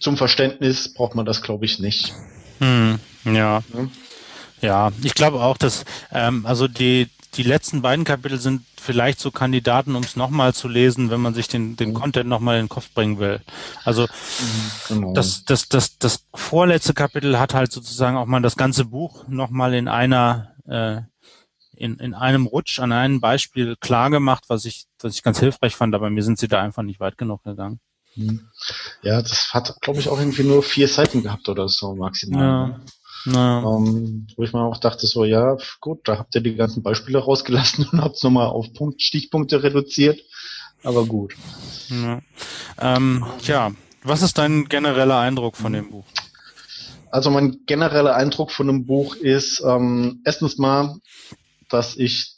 zum 0.00 0.16
Verständnis 0.16 0.92
braucht 0.92 1.14
man 1.14 1.26
das, 1.26 1.42
glaube 1.42 1.66
ich, 1.66 1.78
nicht. 1.78 2.12
Hm, 2.58 2.98
ja. 3.24 3.32
ja. 3.32 3.62
Ja, 4.62 4.90
ich 5.02 5.14
glaube 5.14 5.42
auch, 5.42 5.58
dass 5.58 5.84
ähm, 6.10 6.46
also 6.46 6.66
die 6.66 7.08
die 7.36 7.42
letzten 7.42 7.82
beiden 7.82 8.04
Kapitel 8.06 8.38
sind 8.38 8.62
vielleicht 8.80 9.20
so 9.20 9.30
Kandidaten, 9.30 9.94
um 9.94 10.02
es 10.02 10.16
nochmal 10.16 10.54
zu 10.54 10.68
lesen, 10.68 11.10
wenn 11.10 11.20
man 11.20 11.34
sich 11.34 11.48
den, 11.48 11.76
den 11.76 11.90
mhm. 11.90 11.94
Content 11.94 12.28
nochmal 12.28 12.56
in 12.56 12.64
den 12.64 12.68
Kopf 12.68 12.90
bringen 12.94 13.18
will. 13.18 13.40
Also 13.84 14.02
mhm, 14.02 14.08
genau. 14.88 15.12
das, 15.12 15.44
das, 15.44 15.68
das, 15.68 15.98
das 15.98 16.24
vorletzte 16.34 16.94
Kapitel 16.94 17.38
hat 17.38 17.52
halt 17.52 17.72
sozusagen 17.72 18.16
auch 18.16 18.26
mal 18.26 18.40
das 18.40 18.56
ganze 18.56 18.86
Buch 18.86 19.28
nochmal 19.28 19.74
in 19.74 19.88
einer 19.88 20.52
äh, 20.66 21.02
in, 21.76 21.98
in 21.98 22.14
einem 22.14 22.46
Rutsch 22.46 22.80
an 22.80 22.92
einem 22.92 23.20
Beispiel 23.20 23.76
klar 23.76 24.10
gemacht, 24.10 24.44
was 24.48 24.64
ich, 24.64 24.86
was 25.00 25.14
ich 25.14 25.22
ganz 25.22 25.38
hilfreich 25.38 25.76
fand, 25.76 25.94
aber 25.94 26.10
mir 26.10 26.22
sind 26.22 26.38
sie 26.38 26.48
da 26.48 26.62
einfach 26.62 26.82
nicht 26.82 27.00
weit 27.00 27.18
genug 27.18 27.44
gegangen. 27.44 27.80
Hm. 28.14 28.48
Ja, 29.02 29.20
das 29.20 29.52
hat, 29.52 29.76
glaube 29.80 30.00
ich, 30.00 30.08
auch 30.08 30.18
irgendwie 30.18 30.44
nur 30.44 30.62
vier 30.62 30.88
Seiten 30.88 31.22
gehabt 31.22 31.48
oder 31.48 31.68
so 31.68 31.94
maximal. 31.94 32.42
Ja. 32.42 32.66
Ne? 32.66 32.80
Ja. 33.26 33.58
Ähm, 33.58 34.26
wo 34.36 34.44
ich 34.44 34.52
mir 34.52 34.60
auch 34.60 34.78
dachte, 34.78 35.06
so, 35.06 35.24
ja, 35.24 35.56
gut, 35.80 36.06
da 36.08 36.18
habt 36.18 36.34
ihr 36.34 36.40
die 36.40 36.54
ganzen 36.54 36.82
Beispiele 36.82 37.18
rausgelassen 37.18 37.86
und 37.92 38.00
habt 38.00 38.16
es 38.16 38.22
nochmal 38.22 38.46
auf 38.46 38.72
Punkt, 38.72 39.02
Stichpunkte 39.02 39.62
reduziert. 39.62 40.20
Aber 40.82 41.04
gut. 41.04 41.34
Ja. 41.88 42.20
Ähm, 42.78 43.26
tja, 43.42 43.72
was 44.02 44.22
ist 44.22 44.38
dein 44.38 44.66
genereller 44.66 45.18
Eindruck 45.18 45.56
von 45.56 45.72
dem 45.72 45.90
Buch? 45.90 46.04
Also 47.10 47.30
mein 47.30 47.60
genereller 47.66 48.14
Eindruck 48.14 48.52
von 48.52 48.66
dem 48.66 48.86
Buch 48.86 49.16
ist, 49.16 49.62
ähm, 49.66 50.20
erstens 50.24 50.58
mal, 50.58 50.96
dass 51.68 51.96
ich 51.96 52.36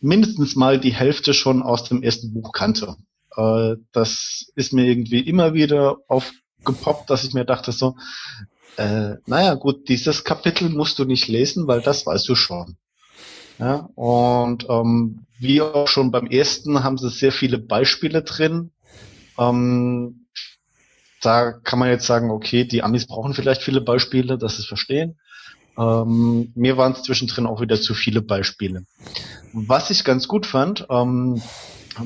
mindestens 0.00 0.56
mal 0.56 0.78
die 0.78 0.94
Hälfte 0.94 1.34
schon 1.34 1.62
aus 1.62 1.84
dem 1.84 2.02
ersten 2.02 2.32
Buch 2.32 2.52
kannte. 2.52 2.96
Äh, 3.36 3.76
das 3.92 4.46
ist 4.54 4.72
mir 4.72 4.84
irgendwie 4.84 5.20
immer 5.20 5.54
wieder 5.54 5.98
aufgepoppt, 6.08 7.10
dass 7.10 7.24
ich 7.24 7.34
mir 7.34 7.44
dachte 7.44 7.72
so, 7.72 7.96
äh, 8.76 9.14
naja 9.26 9.54
gut, 9.54 9.88
dieses 9.88 10.24
Kapitel 10.24 10.68
musst 10.68 10.98
du 10.98 11.04
nicht 11.04 11.28
lesen, 11.28 11.66
weil 11.66 11.80
das 11.80 12.06
weißt 12.06 12.28
du 12.28 12.34
schon. 12.34 12.76
Ja, 13.58 13.88
und 13.94 14.66
ähm, 14.68 15.26
wie 15.38 15.62
auch 15.62 15.88
schon 15.88 16.10
beim 16.10 16.26
ersten 16.26 16.84
haben 16.84 16.98
sie 16.98 17.08
sehr 17.08 17.32
viele 17.32 17.58
Beispiele 17.58 18.22
drin. 18.22 18.70
Ähm, 19.38 20.26
da 21.22 21.52
kann 21.52 21.78
man 21.78 21.88
jetzt 21.88 22.06
sagen, 22.06 22.30
okay, 22.30 22.64
die 22.64 22.82
Amis 22.82 23.06
brauchen 23.06 23.32
vielleicht 23.32 23.62
viele 23.62 23.80
Beispiele, 23.80 24.36
das 24.36 24.58
ist 24.58 24.66
verstehen. 24.66 25.18
Ähm, 25.78 26.52
mir 26.54 26.76
waren 26.76 26.92
es 26.92 27.02
zwischendrin 27.02 27.46
auch 27.46 27.60
wieder 27.60 27.80
zu 27.80 27.94
viele 27.94 28.22
Beispiele. 28.22 28.84
Was 29.52 29.90
ich 29.90 30.04
ganz 30.04 30.28
gut 30.28 30.46
fand, 30.46 30.86
ähm, 30.90 31.42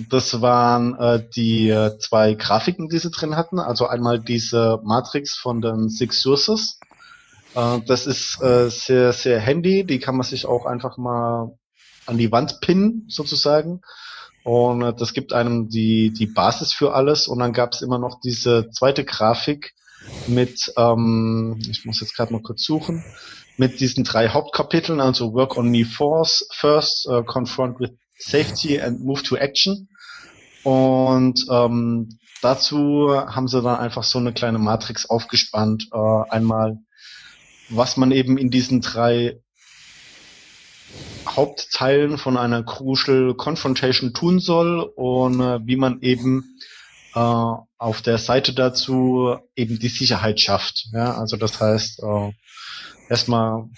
das 0.08 0.40
waren 0.40 0.94
äh, 0.98 1.24
die 1.34 1.68
äh, 1.68 1.98
zwei 1.98 2.34
Grafiken, 2.34 2.88
die 2.88 2.98
sie 2.98 3.10
drin 3.10 3.36
hatten. 3.36 3.58
Also 3.58 3.86
einmal 3.86 4.20
diese 4.20 4.80
Matrix 4.84 5.36
von 5.36 5.60
den 5.60 5.88
Six 5.88 6.20
Sources. 6.20 6.78
Äh, 7.54 7.80
das 7.86 8.06
ist 8.06 8.40
äh, 8.42 8.70
sehr, 8.70 9.12
sehr 9.12 9.40
handy. 9.40 9.84
Die 9.84 9.98
kann 9.98 10.16
man 10.16 10.26
sich 10.26 10.46
auch 10.46 10.66
einfach 10.66 10.96
mal 10.96 11.56
an 12.06 12.18
die 12.18 12.30
Wand 12.32 12.60
pinnen, 12.60 13.06
sozusagen. 13.08 13.80
Und 14.44 14.82
äh, 14.82 14.94
das 14.94 15.12
gibt 15.12 15.32
einem 15.32 15.68
die, 15.68 16.12
die 16.12 16.26
Basis 16.26 16.72
für 16.72 16.94
alles. 16.94 17.26
Und 17.26 17.40
dann 17.40 17.52
gab 17.52 17.72
es 17.72 17.82
immer 17.82 17.98
noch 17.98 18.20
diese 18.20 18.70
zweite 18.70 19.04
Grafik 19.04 19.74
mit, 20.26 20.72
ähm, 20.76 21.60
ich 21.68 21.84
muss 21.84 22.00
jetzt 22.00 22.16
gerade 22.16 22.32
mal 22.32 22.42
kurz 22.42 22.64
suchen, 22.64 23.04
mit 23.60 23.78
diesen 23.78 24.04
drei 24.04 24.30
Hauptkapiteln, 24.30 25.02
also 25.02 25.34
Work 25.34 25.58
on 25.58 25.68
Me 25.68 25.84
Force, 25.84 26.48
First, 26.50 27.06
uh, 27.06 27.22
Confront 27.22 27.78
with 27.78 27.90
Safety 28.18 28.80
and 28.80 29.00
Move 29.00 29.22
to 29.22 29.36
Action. 29.36 29.90
Und 30.62 31.44
ähm, 31.50 32.18
dazu 32.40 33.10
haben 33.10 33.48
sie 33.48 33.60
dann 33.60 33.78
einfach 33.78 34.02
so 34.02 34.18
eine 34.18 34.32
kleine 34.32 34.58
Matrix 34.58 35.04
aufgespannt. 35.10 35.88
Äh, 35.92 36.30
einmal, 36.30 36.78
was 37.68 37.98
man 37.98 38.12
eben 38.12 38.38
in 38.38 38.48
diesen 38.48 38.80
drei 38.80 39.38
Hauptteilen 41.28 42.16
von 42.16 42.38
einer 42.38 42.62
Crucial 42.62 43.34
Confrontation 43.34 44.14
tun 44.14 44.40
soll 44.40 44.80
und 44.80 45.38
äh, 45.38 45.60
wie 45.66 45.76
man 45.76 46.00
eben 46.00 46.58
äh, 47.14 47.18
auf 47.18 48.00
der 48.00 48.16
Seite 48.16 48.54
dazu 48.54 49.36
eben 49.54 49.78
die 49.78 49.88
Sicherheit 49.88 50.40
schafft. 50.40 50.86
Ja, 50.94 51.12
also 51.18 51.36
das 51.36 51.60
heißt, 51.60 52.02
äh, 52.02 52.32
erstmal 53.10 53.68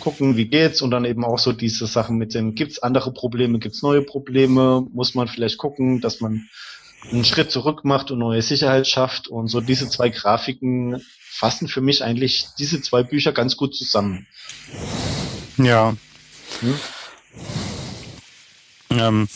gucken, 0.00 0.36
wie 0.36 0.44
geht's 0.44 0.82
und 0.82 0.90
dann 0.90 1.06
eben 1.06 1.24
auch 1.24 1.38
so 1.38 1.52
diese 1.52 1.86
Sachen 1.86 2.18
mit 2.18 2.34
den, 2.34 2.54
gibt's 2.54 2.78
andere 2.78 3.12
Probleme, 3.12 3.58
gibt's 3.58 3.82
neue 3.82 4.02
Probleme, 4.02 4.86
muss 4.92 5.14
man 5.14 5.28
vielleicht 5.28 5.56
gucken, 5.56 6.00
dass 6.02 6.20
man 6.20 6.46
einen 7.10 7.24
Schritt 7.24 7.50
zurück 7.50 7.84
macht 7.84 8.10
und 8.10 8.18
neue 8.18 8.42
Sicherheit 8.42 8.86
schafft 8.86 9.28
und 9.28 9.48
so 9.48 9.60
diese 9.60 9.88
zwei 9.88 10.10
Grafiken 10.10 11.02
fassen 11.18 11.66
für 11.66 11.80
mich 11.80 12.04
eigentlich 12.04 12.48
diese 12.58 12.82
zwei 12.82 13.02
Bücher 13.02 13.32
ganz 13.32 13.56
gut 13.56 13.74
zusammen. 13.74 14.26
Ja. 15.56 15.96
Hm? 16.60 16.80
Ähm, 18.90 19.28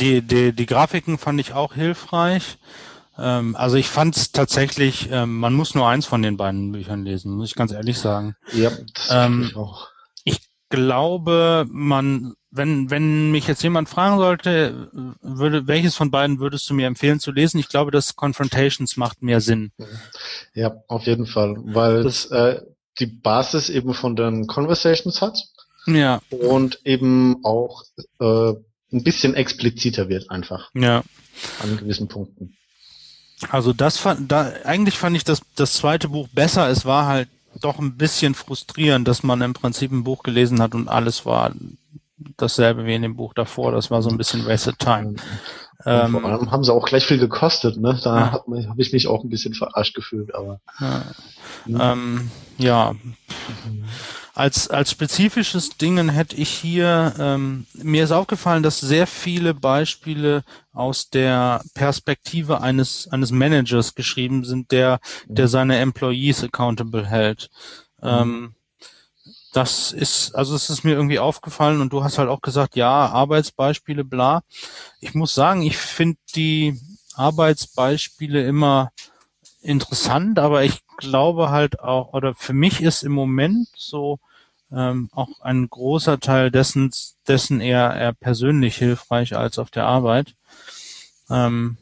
die, 0.00 0.22
die, 0.22 0.52
die 0.52 0.66
Grafiken 0.66 1.18
fand 1.18 1.38
ich 1.38 1.52
auch 1.52 1.74
hilfreich. 1.74 2.56
Ähm, 3.18 3.56
also 3.56 3.76
ich 3.76 3.88
fand 3.88 4.16
es 4.16 4.32
tatsächlich, 4.32 5.08
ähm, 5.10 5.38
man 5.38 5.54
muss 5.54 5.74
nur 5.74 5.88
eins 5.88 6.06
von 6.06 6.22
den 6.22 6.36
beiden 6.36 6.72
Büchern 6.72 7.04
lesen, 7.04 7.32
muss 7.32 7.48
ich 7.48 7.54
ganz 7.54 7.72
ehrlich 7.72 7.98
sagen. 7.98 8.36
Ja, 8.52 8.70
das 8.94 9.08
ähm, 9.10 9.46
ich 9.48 9.56
auch. 9.56 9.88
Ich 10.24 10.40
glaube, 10.68 11.66
man, 11.70 12.34
wenn, 12.50 12.90
wenn 12.90 13.30
mich 13.30 13.48
jetzt 13.48 13.62
jemand 13.62 13.88
fragen 13.88 14.18
sollte, 14.18 14.90
würde, 15.20 15.66
welches 15.66 15.96
von 15.96 16.10
beiden 16.10 16.38
würdest 16.38 16.68
du 16.70 16.74
mir 16.74 16.86
empfehlen 16.86 17.20
zu 17.20 17.32
lesen? 17.32 17.58
Ich 17.58 17.68
glaube, 17.68 17.90
das 17.90 18.14
Confrontations 18.14 18.96
macht 18.96 19.22
mehr 19.22 19.40
Sinn. 19.40 19.72
Ja, 20.54 20.76
auf 20.86 21.06
jeden 21.06 21.26
Fall, 21.26 21.56
weil 21.58 22.04
das, 22.04 22.26
äh, 22.26 22.60
die 23.00 23.06
Basis 23.06 23.68
eben 23.68 23.94
von 23.94 24.14
den 24.14 24.46
Conversations 24.46 25.20
hat. 25.22 25.42
Ja. 25.86 26.20
Und 26.30 26.80
eben 26.84 27.44
auch 27.44 27.82
äh, 28.20 28.52
ein 28.92 29.02
bisschen 29.02 29.34
expliziter 29.34 30.08
wird 30.08 30.30
einfach. 30.30 30.70
Ja. 30.74 31.02
An 31.62 31.76
gewissen 31.78 32.08
Punkten. 32.08 32.57
Also 33.50 33.72
das 33.72 33.98
fand, 33.98 34.30
da, 34.30 34.52
eigentlich 34.64 34.98
fand 34.98 35.16
ich 35.16 35.24
das, 35.24 35.42
das 35.54 35.74
zweite 35.74 36.08
Buch 36.08 36.28
besser. 36.28 36.68
Es 36.68 36.84
war 36.84 37.06
halt 37.06 37.28
doch 37.60 37.78
ein 37.78 37.96
bisschen 37.96 38.34
frustrierend, 38.34 39.06
dass 39.08 39.22
man 39.22 39.40
im 39.40 39.54
Prinzip 39.54 39.92
ein 39.92 40.04
Buch 40.04 40.22
gelesen 40.22 40.60
hat 40.60 40.74
und 40.74 40.88
alles 40.88 41.24
war 41.24 41.52
dasselbe 42.36 42.84
wie 42.84 42.94
in 42.94 43.02
dem 43.02 43.16
Buch 43.16 43.34
davor. 43.34 43.72
Das 43.72 43.90
war 43.90 44.02
so 44.02 44.10
ein 44.10 44.16
bisschen 44.16 44.46
wasted 44.46 44.78
time. 44.78 45.14
Ähm, 45.86 46.10
vor 46.10 46.24
allem 46.24 46.50
haben 46.50 46.64
sie 46.64 46.72
auch 46.72 46.86
gleich 46.86 47.06
viel 47.06 47.18
gekostet, 47.18 47.76
ne? 47.76 47.98
Da 48.02 48.16
ja. 48.16 48.32
habe 48.32 48.68
hab 48.68 48.78
ich 48.78 48.92
mich 48.92 49.06
auch 49.06 49.22
ein 49.22 49.30
bisschen 49.30 49.54
verarscht 49.54 49.94
gefühlt, 49.94 50.34
aber. 50.34 50.60
Ja. 50.80 51.04
Hm. 51.64 51.80
Ähm, 51.80 52.30
ja. 52.58 52.92
Mhm. 52.92 53.84
Als, 54.38 54.70
als 54.70 54.92
spezifisches 54.92 55.70
Dingen 55.78 56.10
hätte 56.10 56.36
ich 56.36 56.50
hier, 56.50 57.12
ähm, 57.18 57.66
mir 57.74 58.04
ist 58.04 58.12
aufgefallen, 58.12 58.62
dass 58.62 58.78
sehr 58.78 59.08
viele 59.08 59.52
Beispiele 59.52 60.44
aus 60.72 61.10
der 61.10 61.60
Perspektive 61.74 62.60
eines, 62.60 63.08
eines 63.08 63.32
Managers 63.32 63.96
geschrieben 63.96 64.44
sind, 64.44 64.70
der, 64.70 65.00
der 65.26 65.46
mhm. 65.46 65.50
seine 65.50 65.78
Employees 65.78 66.44
accountable 66.44 67.04
hält. 67.04 67.50
Mhm. 68.00 68.08
Ähm, 68.08 68.54
das 69.54 69.90
ist, 69.90 70.36
also 70.36 70.54
es 70.54 70.70
ist 70.70 70.84
mir 70.84 70.92
irgendwie 70.92 71.18
aufgefallen 71.18 71.80
und 71.80 71.92
du 71.92 72.04
hast 72.04 72.18
halt 72.18 72.28
auch 72.28 72.40
gesagt, 72.40 72.76
ja, 72.76 73.06
Arbeitsbeispiele, 73.06 74.04
bla. 74.04 74.44
Ich 75.00 75.14
muss 75.14 75.34
sagen, 75.34 75.62
ich 75.62 75.76
finde 75.76 76.16
die 76.36 76.80
Arbeitsbeispiele 77.14 78.46
immer 78.46 78.92
interessant, 79.62 80.38
aber 80.38 80.62
ich 80.62 80.78
glaube 80.96 81.50
halt 81.50 81.80
auch, 81.80 82.12
oder 82.12 82.36
für 82.36 82.52
mich 82.52 82.80
ist 82.80 83.02
im 83.02 83.10
Moment 83.10 83.66
so 83.74 84.20
ähm, 84.72 85.08
auch 85.12 85.40
ein 85.40 85.68
großer 85.68 86.20
Teil 86.20 86.50
dessen, 86.50 86.90
dessen 87.26 87.60
eher, 87.60 87.94
eher 87.94 88.12
persönlich 88.12 88.76
hilfreich 88.76 89.36
als 89.36 89.58
auf 89.58 89.70
der 89.70 89.86
Arbeit. 89.86 90.34
Ähm, 91.30 91.78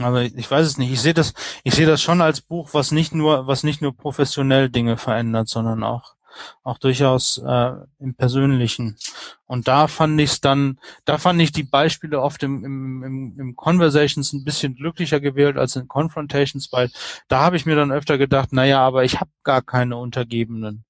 aber 0.00 0.22
ich 0.22 0.50
weiß 0.50 0.66
es 0.66 0.78
nicht. 0.78 0.92
Ich 0.92 1.00
sehe 1.00 1.14
das, 1.14 1.32
ich 1.62 1.74
sehe 1.74 1.86
das 1.86 2.02
schon 2.02 2.20
als 2.20 2.40
Buch, 2.40 2.70
was 2.72 2.90
nicht 2.90 3.14
nur, 3.14 3.46
was 3.46 3.62
nicht 3.62 3.82
nur 3.82 3.96
professionell 3.96 4.68
Dinge 4.68 4.96
verändert, 4.96 5.48
sondern 5.48 5.84
auch, 5.84 6.16
auch 6.64 6.78
durchaus 6.78 7.38
äh, 7.38 7.72
im 8.00 8.14
Persönlichen. 8.16 8.98
Und 9.46 9.68
da 9.68 9.86
fand 9.86 10.20
ich 10.20 10.32
es 10.32 10.40
dann, 10.40 10.80
da 11.04 11.18
fand 11.18 11.40
ich 11.40 11.52
die 11.52 11.62
Beispiele 11.62 12.20
oft 12.20 12.42
im, 12.42 12.64
im, 12.64 13.02
im, 13.04 13.38
im 13.38 13.56
Conversations 13.56 14.32
ein 14.32 14.44
bisschen 14.44 14.74
glücklicher 14.74 15.20
gewählt 15.20 15.56
als 15.56 15.76
in 15.76 15.86
Confrontations, 15.86 16.72
weil 16.72 16.90
da 17.28 17.42
habe 17.42 17.56
ich 17.56 17.64
mir 17.64 17.76
dann 17.76 17.92
öfter 17.92 18.18
gedacht, 18.18 18.52
naja, 18.52 18.80
aber 18.80 19.04
ich 19.04 19.20
habe 19.20 19.30
gar 19.44 19.62
keine 19.62 19.96
Untergebenen. 19.98 20.84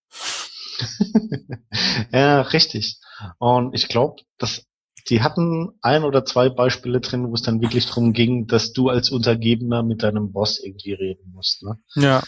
ja, 2.13 2.41
richtig. 2.43 2.99
Und 3.39 3.75
ich 3.75 3.89
glaube, 3.89 4.23
dass 4.39 4.67
die 5.09 5.23
hatten 5.23 5.71
ein 5.83 6.05
oder 6.05 6.25
zwei 6.25 6.49
Beispiele 6.49 7.01
drin, 7.01 7.29
wo 7.29 7.35
es 7.35 7.43
dann 7.43 7.61
wirklich 7.61 7.87
darum 7.87 8.13
ging, 8.13 8.47
dass 8.47 8.73
du 8.73 8.89
als 8.89 9.11
Untergebener 9.11 9.83
mit 9.83 10.03
deinem 10.03 10.33
Boss 10.33 10.59
irgendwie 10.59 10.95
reden 10.95 11.33
musst. 11.33 11.63
Ne? 11.63 11.79
Ja. 11.95 12.23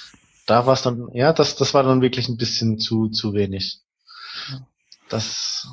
Da 0.46 0.64
war 0.64 0.74
es 0.74 0.82
dann, 0.82 1.08
ja, 1.12 1.32
das, 1.32 1.56
das 1.56 1.74
war 1.74 1.82
dann 1.82 2.00
wirklich 2.00 2.28
ein 2.28 2.36
bisschen 2.36 2.78
zu, 2.78 3.08
zu 3.08 3.34
wenig. 3.34 3.80
Das, 5.08 5.66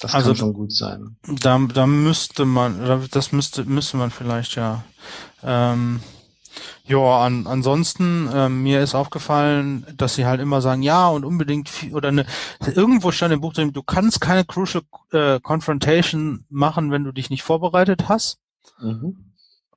das 0.00 0.14
also, 0.14 0.28
kann 0.28 0.36
schon 0.36 0.52
gut 0.54 0.72
sein. 0.72 1.16
Da, 1.22 1.58
da 1.58 1.86
müsste 1.86 2.46
man, 2.46 3.08
das 3.10 3.32
müsste, 3.32 3.64
müsste 3.64 3.96
man 3.96 4.10
vielleicht 4.10 4.54
ja. 4.54 4.84
Ähm, 5.42 6.00
ja, 6.84 7.24
an, 7.24 7.46
ansonsten, 7.46 8.28
äh, 8.32 8.48
mir 8.48 8.80
ist 8.80 8.94
aufgefallen, 8.94 9.86
dass 9.96 10.14
sie 10.14 10.26
halt 10.26 10.40
immer 10.40 10.60
sagen, 10.60 10.82
ja 10.82 11.08
und 11.08 11.24
unbedingt 11.24 11.68
viel, 11.68 11.94
oder 11.94 12.08
eine, 12.08 12.26
irgendwo 12.74 13.10
stand 13.10 13.34
im 13.34 13.40
Buch 13.40 13.52
drin, 13.52 13.72
du 13.72 13.82
kannst 13.82 14.20
keine 14.20 14.44
Crucial 14.44 14.82
äh, 15.12 15.40
Confrontation 15.40 16.44
machen, 16.48 16.90
wenn 16.90 17.04
du 17.04 17.12
dich 17.12 17.30
nicht 17.30 17.42
vorbereitet 17.42 18.08
hast. 18.08 18.38
Mhm. 18.80 19.28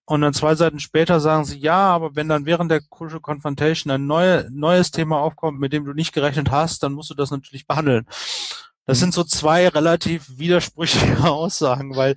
Und 0.05 0.21
dann 0.21 0.33
zwei 0.33 0.55
Seiten 0.55 0.79
später 0.79 1.21
sagen 1.21 1.45
sie, 1.45 1.57
ja, 1.57 1.77
aber 1.77 2.15
wenn 2.15 2.27
dann 2.27 2.45
während 2.45 2.69
der 2.69 2.81
Crucial 2.81 3.21
Confrontation 3.21 3.91
ein 3.91 4.07
neue, 4.07 4.45
neues 4.51 4.91
Thema 4.91 5.19
aufkommt, 5.19 5.59
mit 5.59 5.71
dem 5.71 5.85
du 5.85 5.93
nicht 5.93 6.11
gerechnet 6.11 6.51
hast, 6.51 6.83
dann 6.83 6.93
musst 6.93 7.09
du 7.11 7.13
das 7.13 7.31
natürlich 7.31 7.65
behandeln. 7.65 8.05
Das 8.91 8.99
sind 8.99 9.13
so 9.13 9.23
zwei 9.23 9.69
relativ 9.69 10.37
widersprüchliche 10.37 11.23
Aussagen, 11.23 11.95
weil 11.95 12.13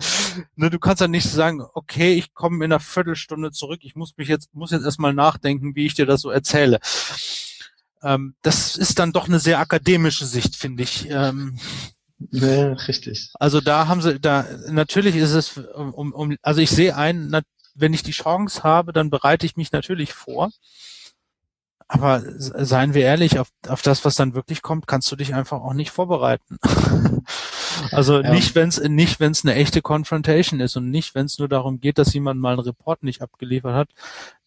ne, 0.57 0.70
du 0.70 0.81
kannst 0.81 1.01
ja 1.01 1.07
nicht 1.07 1.31
sagen, 1.31 1.62
okay, 1.72 2.14
ich 2.14 2.35
komme 2.35 2.64
in 2.64 2.72
einer 2.72 2.81
Viertelstunde 2.81 3.53
zurück, 3.53 3.79
ich 3.85 3.95
muss 3.95 4.16
mich 4.16 4.27
jetzt, 4.27 4.53
muss 4.57 4.72
jetzt 4.72 4.85
erstmal 4.85 5.14
nachdenken, 5.14 5.77
wie 5.77 5.87
ich 5.87 5.95
dir 5.95 6.05
das 6.05 6.20
so 6.20 6.31
erzähle. 6.31 6.81
Ähm, 8.03 8.35
das 8.43 8.75
ist 8.75 8.99
dann 8.99 9.12
doch 9.12 9.29
eine 9.29 9.39
sehr 9.39 9.61
akademische 9.61 10.27
Sicht, 10.27 10.57
finde 10.57 10.83
ich. 10.83 11.09
Ähm, 11.09 11.61
ja, 12.33 12.72
richtig. 12.72 13.31
Also 13.35 13.61
da 13.61 13.87
haben 13.87 14.03
sie, 14.03 14.18
da 14.18 14.45
natürlich 14.68 15.14
ist 15.14 15.31
es, 15.31 15.57
um, 15.57 16.12
um 16.12 16.37
also 16.43 16.61
ich 16.61 16.70
sehe 16.70 16.97
ein, 16.97 17.41
wenn 17.77 17.95
ich 17.95 18.03
die 18.03 18.11
Chance 18.11 18.64
habe, 18.64 18.93
dann 18.93 19.11
bereite 19.11 19.47
ich 19.47 19.55
mich 19.55 19.70
natürlich 19.70 20.12
vor. 20.12 20.51
Aber 21.87 22.22
seien 22.39 22.95
wir 22.95 23.03
ehrlich, 23.03 23.39
auf, 23.39 23.49
auf 23.68 23.82
das, 23.82 24.05
was 24.05 24.14
dann 24.14 24.35
wirklich 24.35 24.62
kommt, 24.62 24.87
kannst 24.87 25.12
du 25.12 25.16
dich 25.16 25.35
einfach 25.35 25.61
auch 25.61 25.74
nicht 25.74 25.91
vorbereiten. 25.91 26.59
also 27.91 28.20
ja. 28.20 28.32
nicht, 28.32 28.55
wenn 28.55 28.70
es 28.70 28.80
nicht, 28.80 29.20
wenn 29.20 29.32
es 29.32 29.45
eine 29.45 29.55
echte 29.55 29.82
Confrontation 29.82 30.61
ist 30.61 30.76
und 30.76 30.91
nicht, 30.91 31.14
wenn 31.14 31.26
es 31.26 31.39
nur 31.39 31.49
darum 31.49 31.80
geht, 31.80 31.99
dass 31.99 32.14
jemand 32.14 32.41
mal 32.41 32.55
einen 32.55 32.61
Report 32.61 33.03
nicht 33.03 33.20
abgeliefert 33.20 33.74
hat, 33.74 33.89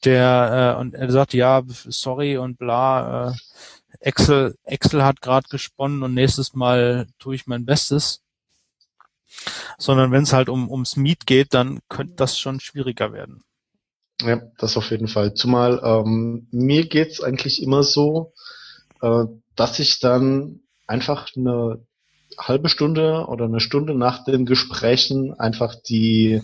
der 0.04 0.76
äh, 0.76 0.80
und 0.80 0.96
er 0.96 1.12
sagt, 1.12 1.34
ja, 1.34 1.62
sorry 1.68 2.38
und 2.38 2.58
bla, 2.58 3.30
äh, 3.30 3.34
Excel, 4.00 4.56
Excel 4.64 5.04
hat 5.04 5.22
gerade 5.22 5.48
gesponnen 5.48 6.04
und 6.04 6.14
nächstes 6.14 6.54
Mal 6.54 7.08
tue 7.20 7.36
ich 7.36 7.48
mein 7.48 7.66
Bestes. 7.66 8.24
Sondern 9.78 10.12
wenn 10.12 10.24
es 10.24 10.34
halt 10.34 10.50
um 10.50 10.70
ums 10.72 10.96
Meet 10.96 11.28
geht, 11.28 11.54
dann 11.54 11.80
könnte 11.90 12.16
das 12.16 12.40
schon 12.40 12.60
schwieriger 12.60 13.14
werden. 13.14 13.44
Ja, 14.22 14.42
das 14.58 14.78
auf 14.78 14.90
jeden 14.92 15.08
Fall. 15.08 15.34
Zumal 15.34 15.80
ähm, 15.84 16.48
mir 16.52 16.88
geht's 16.88 17.22
eigentlich 17.22 17.62
immer 17.62 17.84
so, 17.84 18.34
äh, 19.02 19.26
dass 19.56 19.80
ich 19.80 20.00
dann 20.00 20.62
einfach 20.88 21.28
eine 21.36 21.86
halbe 22.38 22.70
Stunde 22.70 23.26
oder 23.28 23.46
eine 23.46 23.60
Stunde 23.60 23.94
nach 23.94 24.24
den 24.24 24.46
Gesprächen 24.46 25.34
einfach 25.40 25.76
die 25.76 26.42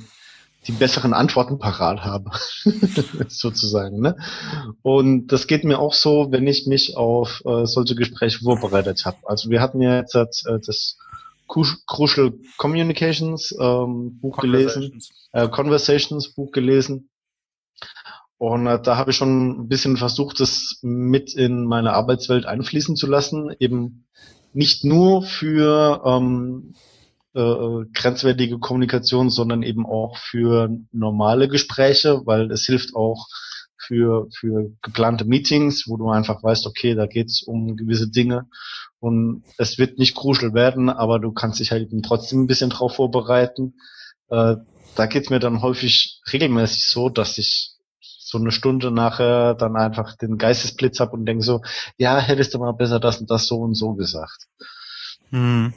die 0.67 0.71
besseren 0.71 1.13
Antworten 1.13 1.59
parat 1.59 2.03
habe, 2.03 2.32
sozusagen. 3.28 3.99
Ne? 3.99 4.15
Und 4.82 5.28
das 5.28 5.47
geht 5.47 5.63
mir 5.63 5.80
auch 5.80 5.93
so, 5.93 6.32
wenn 6.32 6.47
ich 6.47 6.67
mich 6.67 6.95
auf 6.95 7.43
äh, 7.45 7.65
solche 7.65 7.95
Gespräche 7.95 8.39
vorbereitet 8.39 9.05
habe. 9.05 9.17
Also 9.24 9.49
wir 9.49 9.61
hatten 9.61 9.82
ja 9.82 9.97
jetzt 9.97 10.15
äh, 10.15 10.59
das 10.65 10.97
Crucial 11.47 12.34
Communications 12.57 13.53
ähm, 13.59 14.19
Buch 14.21 14.38
gelesen, 14.38 15.01
äh, 15.34 15.47
Conversations 15.49 16.30
Buch 16.30 16.51
gelesen. 16.51 17.09
Und 18.38 18.68
äh, 18.68 18.82
da 18.82 18.98
habe 18.98 19.12
ich 19.12 19.18
schon 19.18 19.62
ein 19.62 19.68
bisschen 19.68 19.98
versucht, 19.98 20.40
das 20.40 20.80
mit 20.82 21.34
in 21.34 21.66
meine 21.66 21.94
Arbeitswelt 21.94 22.46
einfließen 22.46 22.96
zu 22.96 23.08
lassen. 23.08 23.56
Eben 23.60 24.06
nicht 24.54 24.84
nur 24.84 25.24
für 25.24 26.02
ähm, 26.06 26.74
äh, 27.34 27.86
grenzwertige 27.94 28.60
Kommunikation, 28.60 29.30
sondern 29.30 29.64
eben 29.64 29.86
auch 29.86 30.18
für 30.18 30.70
normale 30.92 31.48
Gespräche, 31.48 32.22
weil 32.26 32.52
es 32.52 32.66
hilft 32.66 32.96
auch 32.96 33.28
für, 33.78 34.28
für 34.38 34.72
geplante 34.82 35.26
Meetings, 35.26 35.88
wo 35.88 35.98
du 35.98 36.10
einfach 36.10 36.42
weißt, 36.42 36.68
okay, 36.68 36.96
da 36.96 37.06
geht's 37.06 37.44
um 37.44 37.76
gewisse 37.76 38.10
Dinge 38.10 38.48
und 39.00 39.44
es 39.58 39.78
wird 39.78 39.98
nicht 40.00 40.16
kruschel 40.16 40.54
werden, 40.54 40.90
aber 40.90 41.20
du 41.20 41.32
kannst 41.32 41.60
dich 41.60 41.72
halt 41.72 41.84
eben 41.84 42.04
trotzdem 42.04 42.44
ein 42.44 42.48
bisschen 42.48 42.70
drauf 42.70 42.96
vorbereiten. 42.96 43.76
Äh, 44.30 44.56
da 44.96 45.06
geht's 45.08 45.30
mir 45.30 45.40
dann 45.40 45.62
häufig 45.62 46.22
regelmäßig 46.32 46.86
so, 46.86 47.10
dass 47.10 47.38
ich 47.38 47.72
so 48.34 48.40
eine 48.40 48.52
Stunde 48.52 48.90
nachher 48.90 49.54
dann 49.54 49.76
einfach 49.76 50.16
den 50.16 50.40
Geistesblitz 50.40 51.00
hab 51.00 51.14
und 51.14 51.28
denke 51.28 51.44
so, 51.44 51.62
ja, 51.98 52.18
hättest 52.18 52.54
du 52.54 52.60
mal 52.60 52.74
besser 52.74 53.00
das 53.00 53.20
und 53.20 53.30
das 53.30 53.46
so 53.46 53.58
und 53.60 53.76
so 53.76 53.94
gesagt. 53.94 54.48
Hm. 55.30 55.74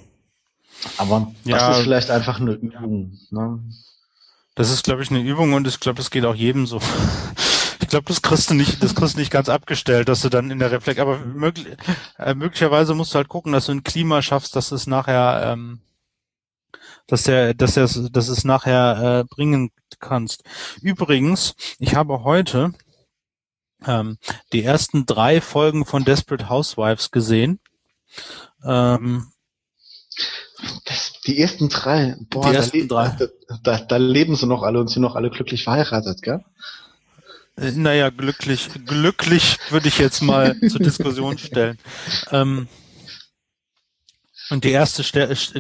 Aber 0.97 1.33
das 1.45 1.63
ja, 1.63 1.71
ist 1.73 1.83
vielleicht 1.83 2.11
einfach 2.11 2.41
eine 2.41 2.53
Übung. 2.53 3.19
Ne? 3.31 3.61
Das 4.55 4.71
ist, 4.71 4.85
glaube 4.85 5.03
ich, 5.03 5.11
eine 5.11 5.21
Übung 5.21 5.53
und 5.53 5.67
ich 5.67 5.81
glaube, 5.81 5.99
das 5.99 6.11
geht 6.11 6.25
auch 6.25 6.35
jedem 6.35 6.67
so. 6.67 6.81
Ich 7.79 7.91
glaube, 7.91 8.07
das 8.07 8.21
kriegst 8.21 8.51
du 8.51 8.55
nicht, 8.55 8.83
das 8.83 8.97
kriegst 8.97 9.15
du 9.15 9.21
nicht 9.21 9.31
ganz 9.31 9.49
abgestellt, 9.49 10.09
dass 10.09 10.21
du 10.21 10.29
dann 10.29 10.51
in 10.51 10.59
der 10.59 10.73
Reflex, 10.73 10.99
aber 10.99 11.19
möglich, 11.19 11.69
äh, 12.19 12.35
möglicherweise 12.35 12.95
musst 12.95 13.15
du 13.15 13.17
halt 13.17 13.29
gucken, 13.29 13.53
dass 13.53 13.67
du 13.67 13.73
ein 13.73 13.85
Klima 13.85 14.23
schaffst, 14.23 14.57
dass 14.57 14.73
es 14.73 14.89
nachher, 14.89 15.53
ähm, 15.53 15.79
dass 17.07 17.25
der, 17.25 17.55
dass 17.55 17.75
der, 17.75 17.89
dass 18.11 18.29
es 18.29 18.45
nachher 18.45 19.21
äh, 19.21 19.25
bringen 19.25 19.71
kannst. 20.01 20.43
Übrigens, 20.83 21.55
ich 21.79 21.95
habe 21.95 22.25
heute 22.25 22.73
ähm, 23.87 24.19
die 24.53 24.65
ersten 24.65 25.07
drei 25.07 25.41
Folgen 25.41 25.85
von 25.85 26.05
Desperate 26.05 26.49
Housewives 26.49 27.11
gesehen. 27.11 27.61
Ähm, 28.65 29.29
das, 30.85 31.21
die 31.27 31.39
ersten 31.39 31.69
drei, 31.69 32.17
boah, 32.31 32.51
die 32.51 32.57
ersten 32.57 32.89
da, 32.89 33.09
drei. 33.09 33.27
Da, 33.49 33.57
da, 33.63 33.85
da, 33.85 33.97
leben 33.97 34.37
sie 34.37 34.47
noch 34.47 34.63
alle 34.63 34.81
und 34.81 34.89
sind 34.89 35.03
noch 35.03 35.15
alle 35.15 35.31
glücklich 35.31 35.65
verheiratet, 35.65 36.23
gell? 36.23 36.43
Äh, 37.57 37.73
naja, 37.73 38.11
glücklich, 38.11 38.69
glücklich 38.87 39.59
würde 39.71 39.89
ich 39.89 39.99
jetzt 39.99 40.23
mal 40.23 40.59
zur 40.61 40.81
Diskussion 40.81 41.39
stellen. 41.39 41.79
Ähm, 42.31 42.69
und 44.51 44.65
die 44.65 44.71
erste, 44.71 45.03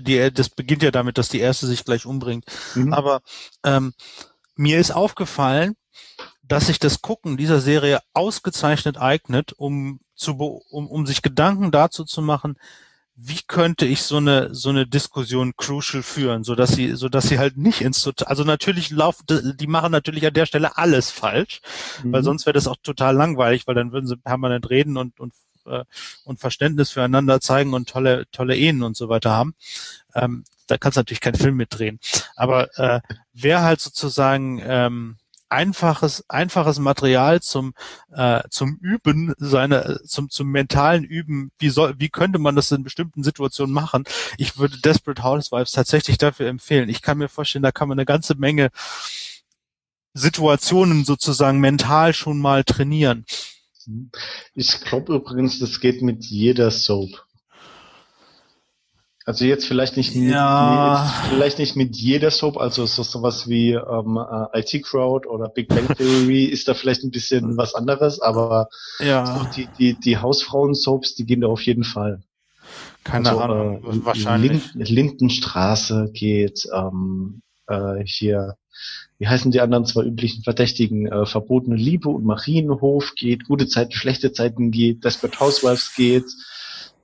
die, 0.00 0.32
das 0.32 0.48
beginnt 0.48 0.82
ja 0.82 0.90
damit, 0.90 1.18
dass 1.18 1.28
die 1.28 1.40
erste 1.40 1.66
sich 1.66 1.84
gleich 1.84 2.06
umbringt. 2.06 2.44
Mhm. 2.74 2.92
Aber 2.92 3.20
ähm, 3.64 3.94
mir 4.54 4.78
ist 4.78 4.92
aufgefallen, 4.92 5.74
dass 6.42 6.66
sich 6.66 6.78
das 6.78 7.02
Gucken 7.02 7.36
dieser 7.36 7.60
Serie 7.60 8.00
ausgezeichnet 8.12 8.98
eignet, 8.98 9.52
um 9.52 10.00
zu, 10.14 10.32
um, 10.34 10.86
um 10.88 11.06
sich 11.06 11.22
Gedanken 11.22 11.70
dazu 11.70 12.04
zu 12.04 12.22
machen, 12.22 12.56
wie 13.16 13.40
könnte 13.46 13.86
ich 13.86 14.02
so 14.02 14.18
eine 14.18 14.54
so 14.54 14.68
eine 14.68 14.86
Diskussion 14.86 15.54
crucial 15.56 16.02
führen, 16.02 16.44
so 16.44 16.54
dass 16.54 16.72
sie 16.72 16.94
so 16.96 17.08
dass 17.08 17.28
sie 17.28 17.38
halt 17.38 17.56
nicht 17.56 17.80
ins 17.80 18.06
also 18.26 18.44
natürlich 18.44 18.90
laufen 18.90 19.24
die 19.58 19.66
machen 19.66 19.90
natürlich 19.90 20.26
an 20.26 20.34
der 20.34 20.44
Stelle 20.44 20.76
alles 20.76 21.10
falsch, 21.10 21.62
mhm. 22.04 22.12
weil 22.12 22.22
sonst 22.22 22.44
wäre 22.44 22.52
das 22.52 22.68
auch 22.68 22.76
total 22.82 23.16
langweilig, 23.16 23.66
weil 23.66 23.74
dann 23.74 23.90
würden 23.90 24.06
sie 24.06 24.18
permanent 24.18 24.68
reden 24.68 24.98
und 24.98 25.18
und 25.18 25.32
äh, 25.66 25.84
und 26.24 26.40
Verständnis 26.40 26.90
füreinander 26.90 27.40
zeigen 27.40 27.74
und 27.74 27.88
tolle 27.88 28.26
tolle 28.32 28.56
Ehen 28.56 28.82
und 28.82 28.96
so 28.96 29.08
weiter 29.08 29.30
haben. 29.30 29.54
Ähm, 30.14 30.44
da 30.66 30.78
kannst 30.78 30.96
du 30.96 31.00
natürlich 31.00 31.20
keinen 31.20 31.36
Film 31.36 31.56
mitdrehen, 31.56 32.00
aber 32.34 32.76
äh, 32.78 33.00
wer 33.32 33.62
halt 33.62 33.80
sozusagen 33.80 34.60
ähm, 34.64 35.16
einfaches, 35.48 36.24
einfaches 36.28 36.78
Material 36.78 37.40
zum, 37.40 37.74
äh, 38.12 38.42
zum 38.50 38.78
Üben, 38.80 39.34
seine, 39.38 40.00
zum, 40.04 40.30
zum 40.30 40.50
mentalen 40.50 41.04
Üben, 41.04 41.52
wie 41.58 41.70
soll, 41.70 41.94
wie 41.98 42.08
könnte 42.08 42.38
man 42.38 42.56
das 42.56 42.72
in 42.72 42.82
bestimmten 42.82 43.22
Situationen 43.22 43.72
machen? 43.72 44.04
Ich 44.38 44.58
würde 44.58 44.78
Desperate 44.78 45.22
Housewives 45.22 45.72
tatsächlich 45.72 46.18
dafür 46.18 46.48
empfehlen. 46.48 46.88
Ich 46.88 47.02
kann 47.02 47.18
mir 47.18 47.28
vorstellen, 47.28 47.62
da 47.62 47.72
kann 47.72 47.88
man 47.88 47.98
eine 47.98 48.06
ganze 48.06 48.34
Menge 48.34 48.70
Situationen 50.14 51.04
sozusagen 51.04 51.60
mental 51.60 52.14
schon 52.14 52.38
mal 52.38 52.64
trainieren. 52.64 53.24
Ich 54.54 54.80
glaube 54.80 55.14
übrigens, 55.14 55.58
das 55.58 55.80
geht 55.80 56.02
mit 56.02 56.24
jeder 56.24 56.70
Soap. 56.70 57.26
Also 59.24 59.44
jetzt 59.44 59.66
vielleicht 59.66 59.96
nicht, 59.96 60.14
ja. 60.14 61.10
mit, 61.24 61.30
vielleicht 61.32 61.58
nicht 61.58 61.74
mit 61.74 61.96
jeder 61.96 62.30
Soap, 62.30 62.58
also 62.58 62.86
so 62.86 63.02
sowas 63.02 63.48
wie 63.48 63.72
ähm, 63.72 64.18
äh, 64.18 64.60
IT 64.60 64.84
Crowd 64.84 65.28
oder 65.28 65.48
Big 65.48 65.66
Bang 65.66 65.88
Theory 65.96 66.44
ist 66.44 66.68
da 66.68 66.74
vielleicht 66.74 67.02
ein 67.02 67.10
bisschen 67.10 67.56
was 67.56 67.74
anderes, 67.74 68.20
aber 68.20 68.68
ja. 69.00 69.26
so 69.26 69.46
die, 69.56 69.68
die, 69.78 69.94
die 69.94 70.18
Hausfrauen-Soaps, 70.18 71.16
die 71.16 71.26
gehen 71.26 71.40
da 71.40 71.48
auf 71.48 71.62
jeden 71.62 71.82
Fall. 71.82 72.22
Keine 73.02 73.30
also, 73.30 73.40
Ahnung, 73.40 73.78
äh, 73.82 74.04
wahrscheinlich. 74.04 74.74
Lind 74.74 74.90
Lindenstraße 74.90 76.10
geht, 76.12 76.68
ähm, 76.72 77.42
äh, 77.66 78.04
hier, 78.04 78.56
wie 79.18 79.28
heißen 79.28 79.50
die 79.50 79.60
anderen 79.60 79.86
zwei 79.86 80.02
üblichen 80.02 80.42
Verdächtigen? 80.42 81.06
Äh, 81.06 81.26
Verbotene 81.26 81.76
Liebe 81.76 82.08
und 82.08 82.24
Marienhof 82.24 83.12
geht, 83.16 83.46
gute 83.46 83.66
Zeiten, 83.66 83.92
schlechte 83.92 84.32
Zeiten 84.32 84.70
geht, 84.70 85.04
Desperate 85.04 85.40
Housewives 85.40 85.94
geht, 85.94 86.26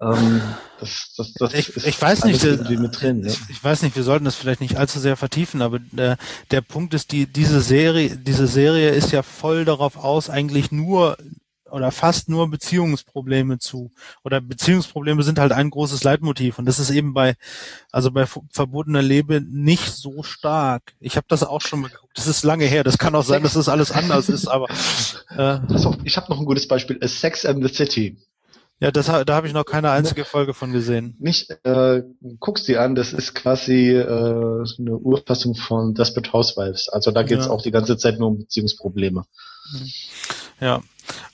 ähm, 0.02 0.42
das, 0.80 1.14
das, 1.16 1.32
das 1.34 1.54
ich, 1.54 1.76
ich 1.76 2.02
weiß 2.02 2.24
nicht, 2.24 2.42
mit 2.42 3.00
drin, 3.00 3.24
ja. 3.24 3.32
ich 3.48 3.62
weiß 3.62 3.82
nicht, 3.82 3.94
wir 3.94 4.02
sollten 4.02 4.24
das 4.24 4.34
vielleicht 4.34 4.60
nicht 4.60 4.76
allzu 4.76 4.98
sehr 4.98 5.16
vertiefen, 5.16 5.62
aber 5.62 5.78
der, 5.78 6.16
der 6.50 6.60
Punkt 6.60 6.92
ist, 6.94 7.12
die, 7.12 7.26
diese 7.26 7.60
Serie, 7.60 8.16
diese 8.16 8.48
Serie 8.48 8.90
ist 8.90 9.12
ja 9.12 9.22
voll 9.22 9.64
darauf 9.64 9.96
aus, 9.96 10.28
eigentlich 10.28 10.72
nur 10.72 11.16
oder 11.72 11.90
fast 11.90 12.28
nur 12.28 12.50
Beziehungsprobleme 12.50 13.58
zu 13.58 13.90
oder 14.24 14.40
Beziehungsprobleme 14.40 15.22
sind 15.22 15.38
halt 15.38 15.52
ein 15.52 15.70
großes 15.70 16.04
Leitmotiv 16.04 16.58
und 16.58 16.66
das 16.66 16.78
ist 16.78 16.90
eben 16.90 17.14
bei 17.14 17.34
also 17.90 18.10
bei 18.10 18.26
verbotener 18.26 19.02
Lebe 19.02 19.40
nicht 19.40 19.92
so 19.92 20.22
stark. 20.22 20.94
Ich 21.00 21.16
habe 21.16 21.26
das 21.28 21.42
auch 21.42 21.60
schon 21.60 21.80
mal 21.80 21.90
geguckt. 21.90 22.12
Das 22.16 22.26
ist 22.26 22.44
lange 22.44 22.66
her. 22.66 22.84
Das 22.84 22.98
kann 22.98 23.14
auch 23.14 23.24
sein, 23.24 23.42
dass 23.42 23.54
das 23.54 23.68
alles 23.68 23.90
anders 23.90 24.28
ist, 24.28 24.46
aber 24.46 24.68
äh, 25.36 25.58
ich 26.04 26.16
habe 26.16 26.30
noch 26.30 26.38
ein 26.38 26.46
gutes 26.46 26.68
Beispiel. 26.68 26.98
A 27.02 27.08
Sex 27.08 27.44
and 27.46 27.66
the 27.66 27.72
City. 27.72 28.18
Ja, 28.82 28.90
das, 28.90 29.06
da 29.06 29.34
habe 29.36 29.46
ich 29.46 29.52
noch 29.52 29.64
keine 29.64 29.92
einzige 29.92 30.24
Folge 30.24 30.54
von 30.54 30.72
gesehen. 30.72 31.14
Nicht, 31.20 31.56
äh, 31.62 32.02
guckst 32.40 32.66
dir 32.66 32.82
an, 32.82 32.96
das 32.96 33.12
ist 33.12 33.32
quasi 33.32 33.90
äh, 33.90 34.04
eine 34.04 34.96
Urfassung 34.96 35.54
von 35.54 35.94
Desperate 35.94 36.32
Housewives. 36.32 36.88
Also 36.88 37.12
da 37.12 37.22
geht 37.22 37.38
es 37.38 37.46
ja. 37.46 37.52
auch 37.52 37.62
die 37.62 37.70
ganze 37.70 37.96
Zeit 37.96 38.18
nur 38.18 38.30
um 38.30 38.38
Beziehungsprobleme. 38.38 39.24
Ja, 40.60 40.82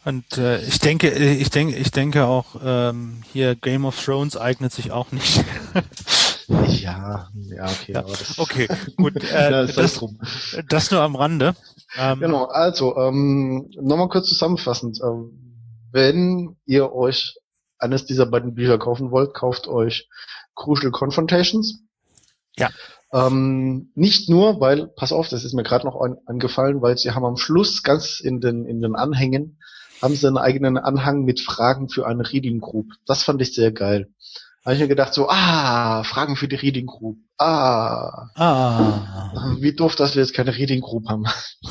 und 0.05 0.39
äh, 0.39 0.63
ich 0.63 0.79
denke, 0.79 1.11
ich 1.11 1.51
denke, 1.51 1.77
ich 1.77 1.91
denke 1.91 2.25
auch 2.25 2.57
ähm, 2.63 3.23
hier 3.33 3.55
Game 3.55 3.85
of 3.85 4.03
Thrones 4.03 4.37
eignet 4.37 4.73
sich 4.73 4.91
auch 4.91 5.13
nicht. 5.13 5.45
ja, 6.49 7.29
ja, 7.35 7.65
okay. 7.65 7.93
Ja. 7.93 8.03
Das, 8.03 8.39
okay, 8.39 8.69
gut. 8.97 9.23
Äh, 9.29 9.51
ja, 9.51 9.67
das, 9.67 10.01
das, 10.69 10.91
nur 10.91 11.03
am 11.03 11.17
Rande. 11.17 11.55
Ähm, 11.97 12.21
genau, 12.21 12.45
also 12.47 12.97
ähm, 12.97 13.71
nochmal 13.81 14.09
kurz 14.09 14.29
zusammenfassend. 14.29 15.01
Ähm, 15.05 15.49
wenn 15.93 16.57
ihr 16.67 16.93
euch 16.93 17.37
eines 17.79 18.07
dieser 18.07 18.27
beiden 18.27 18.55
Bücher 18.55 18.79
kaufen 18.79 19.11
wollt, 19.11 19.35
kauft 19.35 19.69
euch 19.69 20.09
Crucial 20.55 20.91
Confrontations. 20.91 21.81
Ja. 22.57 22.71
Ähm, 23.13 23.91
nicht 23.95 24.29
nur, 24.29 24.61
weil, 24.61 24.89
pass 24.89 25.13
auf, 25.13 25.29
das 25.29 25.45
ist 25.45 25.55
mir 25.55 25.63
gerade 25.63 25.87
noch 25.87 26.01
an, 26.01 26.19
angefallen, 26.27 26.83
weil 26.83 26.99
sie 26.99 27.13
haben 27.13 27.25
am 27.25 27.37
Schluss 27.37 27.83
ganz 27.83 28.21
in 28.21 28.41
den, 28.41 28.67
in 28.67 28.81
den 28.83 28.97
Anhängen, 28.97 29.59
haben 30.03 30.15
sie 30.15 30.27
einen 30.27 30.39
eigenen 30.39 30.77
Anhang 30.77 31.25
mit 31.25 31.41
Fragen 31.41 31.89
für 31.89 32.07
eine 32.07 32.31
Reading 32.31 32.61
Group. 32.61 32.87
Das 33.07 33.23
fand 33.23 33.41
ich 33.41 33.55
sehr 33.55 33.73
geil. 33.73 34.09
Habe 34.65 34.75
ich 34.75 34.81
mir 34.83 34.89
gedacht 34.89 35.15
so, 35.15 35.29
ah, 35.31 36.05
Fragen 36.05 36.37
für 36.37 36.49
die 36.49 36.57
Reading 36.57 36.87
Group. 36.87 37.17
Ah. 37.39 38.29
Ah. 38.35 39.55
Wie 39.61 39.73
doof, 39.73 39.97
dass 39.97 40.15
wir 40.15 40.23
jetzt 40.23 40.35
keine 40.35 40.55
Reading 40.55 40.83
Group 40.83 41.09
haben. 41.09 41.25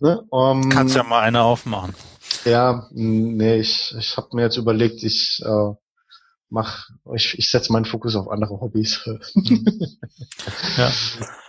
ne? 0.00 0.22
um, 0.28 0.68
Kannst 0.68 0.94
ja 0.96 1.02
mal 1.02 1.20
eine 1.20 1.42
aufmachen. 1.42 1.94
Ja, 2.44 2.86
nee, 2.90 3.56
ich, 3.56 3.94
ich 3.98 4.16
habe 4.16 4.28
mir 4.32 4.42
jetzt 4.42 4.58
überlegt, 4.58 5.02
ich 5.02 5.40
äh, 5.44 5.72
mach, 6.50 6.88
ich, 7.14 7.38
ich 7.38 7.50
setze 7.50 7.72
meinen 7.72 7.84
Fokus 7.84 8.16
auf 8.16 8.28
andere 8.28 8.60
Hobbys. 8.60 9.00
ja. 10.76 10.90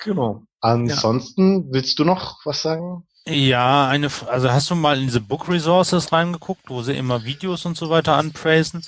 Genau. 0.04 0.43
Ansonsten, 0.62 1.66
ja. 1.68 1.74
willst 1.74 2.00
du 2.00 2.06
noch 2.06 2.45
was 2.45 2.62
sagen? 2.62 3.04
Ja, 3.28 3.88
eine, 3.88 4.10
also 4.28 4.52
hast 4.52 4.70
du 4.70 4.76
mal 4.76 4.97
in 4.97 5.06
diese 5.06 5.22
Book 5.22 5.47
Resources 5.50 6.12
reingeguckt, 6.12 6.70
wo 6.70 6.82
sie 6.82 6.95
immer 6.95 7.24
Videos 7.24 7.66
und 7.66 7.78
so 7.78 7.89
weiter 7.89 8.16
anpraisen? 8.16 8.82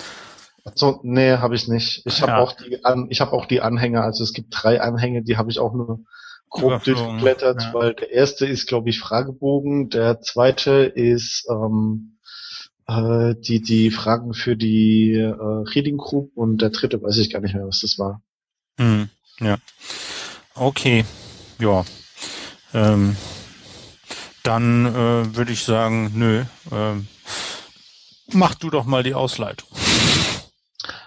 Achso, 0.64 1.00
nee, 1.02 1.32
habe 1.36 1.54
ich 1.54 1.68
nicht. 1.68 2.02
Ich 2.06 2.22
habe 2.22 2.32
Ja. 2.32 2.38
auch 2.38 2.52
die 2.52 2.84
an, 2.84 3.06
ich 3.10 3.20
habe 3.20 3.32
auch 3.32 3.46
die 3.46 3.60
Anhänger, 3.60 4.02
also 4.02 4.22
es 4.22 4.32
gibt 4.32 4.48
drei 4.50 4.80
Anhänge, 4.80 5.22
die 5.22 5.36
habe 5.36 5.50
ich 5.50 5.58
auch 5.58 5.72
nur 5.74 6.00
grob 6.50 6.84
durchgeblättert, 6.84 7.62
ja. 7.62 7.74
weil 7.74 7.94
der 7.94 8.10
erste 8.12 8.46
ist, 8.46 8.68
glaube 8.68 8.90
ich, 8.90 9.00
Fragebogen, 9.00 9.88
der 9.88 10.20
zweite 10.20 10.82
ist 10.82 11.46
ähm, 11.50 12.11
äh, 12.86 13.34
die 13.38 13.60
die 13.60 13.90
Fragen 13.90 14.34
für 14.34 14.56
die 14.56 15.12
äh, 15.14 15.32
Reading 15.32 15.96
Group 15.96 16.32
und 16.36 16.62
der 16.62 16.70
dritte 16.70 17.02
weiß 17.02 17.18
ich 17.18 17.30
gar 17.30 17.40
nicht 17.40 17.54
mehr, 17.54 17.66
was 17.66 17.80
das 17.80 17.98
war. 17.98 18.22
Hm, 18.78 19.08
ja. 19.40 19.58
Okay. 20.54 21.04
Ja. 21.58 21.84
Ähm, 22.74 23.16
dann 24.42 24.86
äh, 24.86 25.36
würde 25.36 25.52
ich 25.52 25.62
sagen, 25.62 26.12
nö. 26.14 26.44
Ähm, 26.70 27.06
mach 28.32 28.54
du 28.54 28.70
doch 28.70 28.84
mal 28.84 29.02
die 29.02 29.14
Ausleitung. 29.14 29.68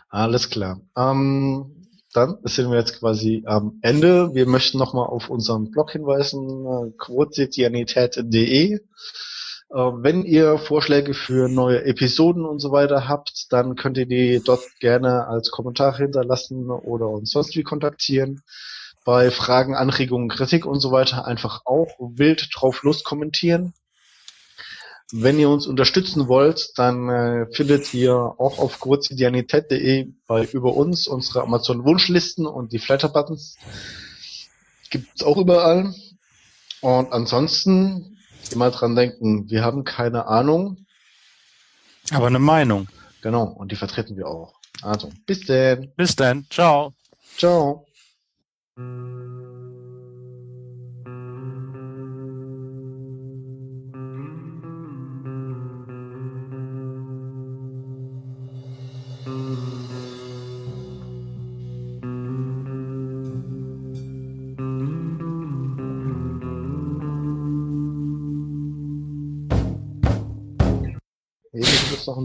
Alles 0.10 0.50
klar. 0.50 0.80
Ähm, 0.96 1.88
dann 2.14 2.38
sind 2.44 2.72
wir 2.72 2.78
jetzt 2.78 3.00
quasi 3.00 3.44
am 3.46 3.80
Ende. 3.82 4.34
Wir 4.34 4.48
möchten 4.48 4.78
nochmal 4.78 5.08
auf 5.08 5.30
unseren 5.30 5.70
Blog 5.72 5.92
hinweisen, 5.92 6.66
äh, 6.66 6.92
quotidianität.de. 6.98 8.80
Äh, 9.70 9.78
wenn 9.78 10.24
ihr 10.24 10.58
Vorschläge 10.58 11.14
für 11.14 11.50
neue 11.50 11.86
Episoden 11.86 12.46
und 12.46 12.60
so 12.60 12.72
weiter 12.72 13.08
habt, 13.08 13.48
dann 13.52 13.76
könnt 13.76 13.98
ihr 13.98 14.06
die 14.06 14.42
dort 14.44 14.64
gerne 14.80 15.28
als 15.28 15.52
Kommentar 15.52 15.98
hinterlassen 15.98 16.70
oder 16.70 17.10
uns 17.10 17.32
sonst 17.32 17.56
wie 17.56 17.64
kontaktieren. 17.64 18.42
Bei 19.04 19.30
Fragen, 19.32 19.76
Anregungen, 19.76 20.30
Kritik 20.30 20.66
und 20.66 20.80
so 20.80 20.92
weiter 20.92 21.26
einfach 21.26 21.62
auch 21.66 21.90
wild 22.00 22.50
drauf 22.54 22.84
los 22.84 23.04
kommentieren. 23.04 23.74
Wenn 25.12 25.38
ihr 25.38 25.50
uns 25.50 25.68
unterstützen 25.68 26.28
wollt, 26.28 26.72
dann 26.78 27.10
äh, 27.10 27.46
findet 27.52 27.94
ihr 27.94 28.16
auch 28.16 28.58
auf 28.58 28.80
quotidianität.de 28.80 30.12
bei 30.26 30.46
über 30.46 30.74
uns 30.74 31.08
unsere 31.08 31.44
Amazon 31.44 31.86
Wunschlisten 31.86 32.48
und 32.48 32.74
die 32.74 32.80
Flatter 32.80 33.10
Buttons. 33.10 33.56
Gibt's 34.90 35.22
auch 35.22 35.38
überall. 35.38 35.94
Und 36.82 37.12
ansonsten 37.14 38.15
immer 38.52 38.72
dran 38.72 38.96
denken, 38.96 39.50
wir 39.50 39.64
haben 39.64 39.84
keine 39.84 40.28
Ahnung. 40.28 40.86
Aber 42.12 42.28
eine 42.28 42.40
Meinung. 42.40 42.88
Genau, 43.22 43.46
und 43.46 43.72
die 43.72 43.76
vertreten 43.76 44.18
wir 44.18 44.28
auch. 44.28 44.54
Also, 44.82 45.10
bis 45.26 45.42
denn. 45.42 45.92
Bis 45.96 46.16
dann. 46.16 46.46
Ciao. 46.50 46.94
Ciao. 47.38 47.88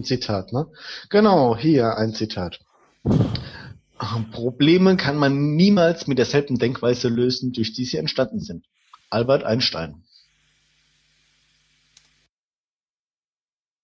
Ein 0.01 0.05
Zitat, 0.05 0.53
ne? 0.53 0.67
Genau, 1.09 1.57
hier 1.57 1.97
ein 1.97 2.15
Zitat. 2.15 2.61
Probleme 4.33 4.97
kann 4.97 5.17
man 5.17 5.55
niemals 5.57 6.07
mit 6.07 6.19
derselben 6.19 6.59
Denkweise 6.59 7.09
lösen, 7.09 7.53
durch 7.53 7.73
die 7.73 7.85
sie 7.85 7.99
entstanden 7.99 8.41
sind. 8.41 8.65
Albert 9.11 9.45
Einstein. 9.45 10.03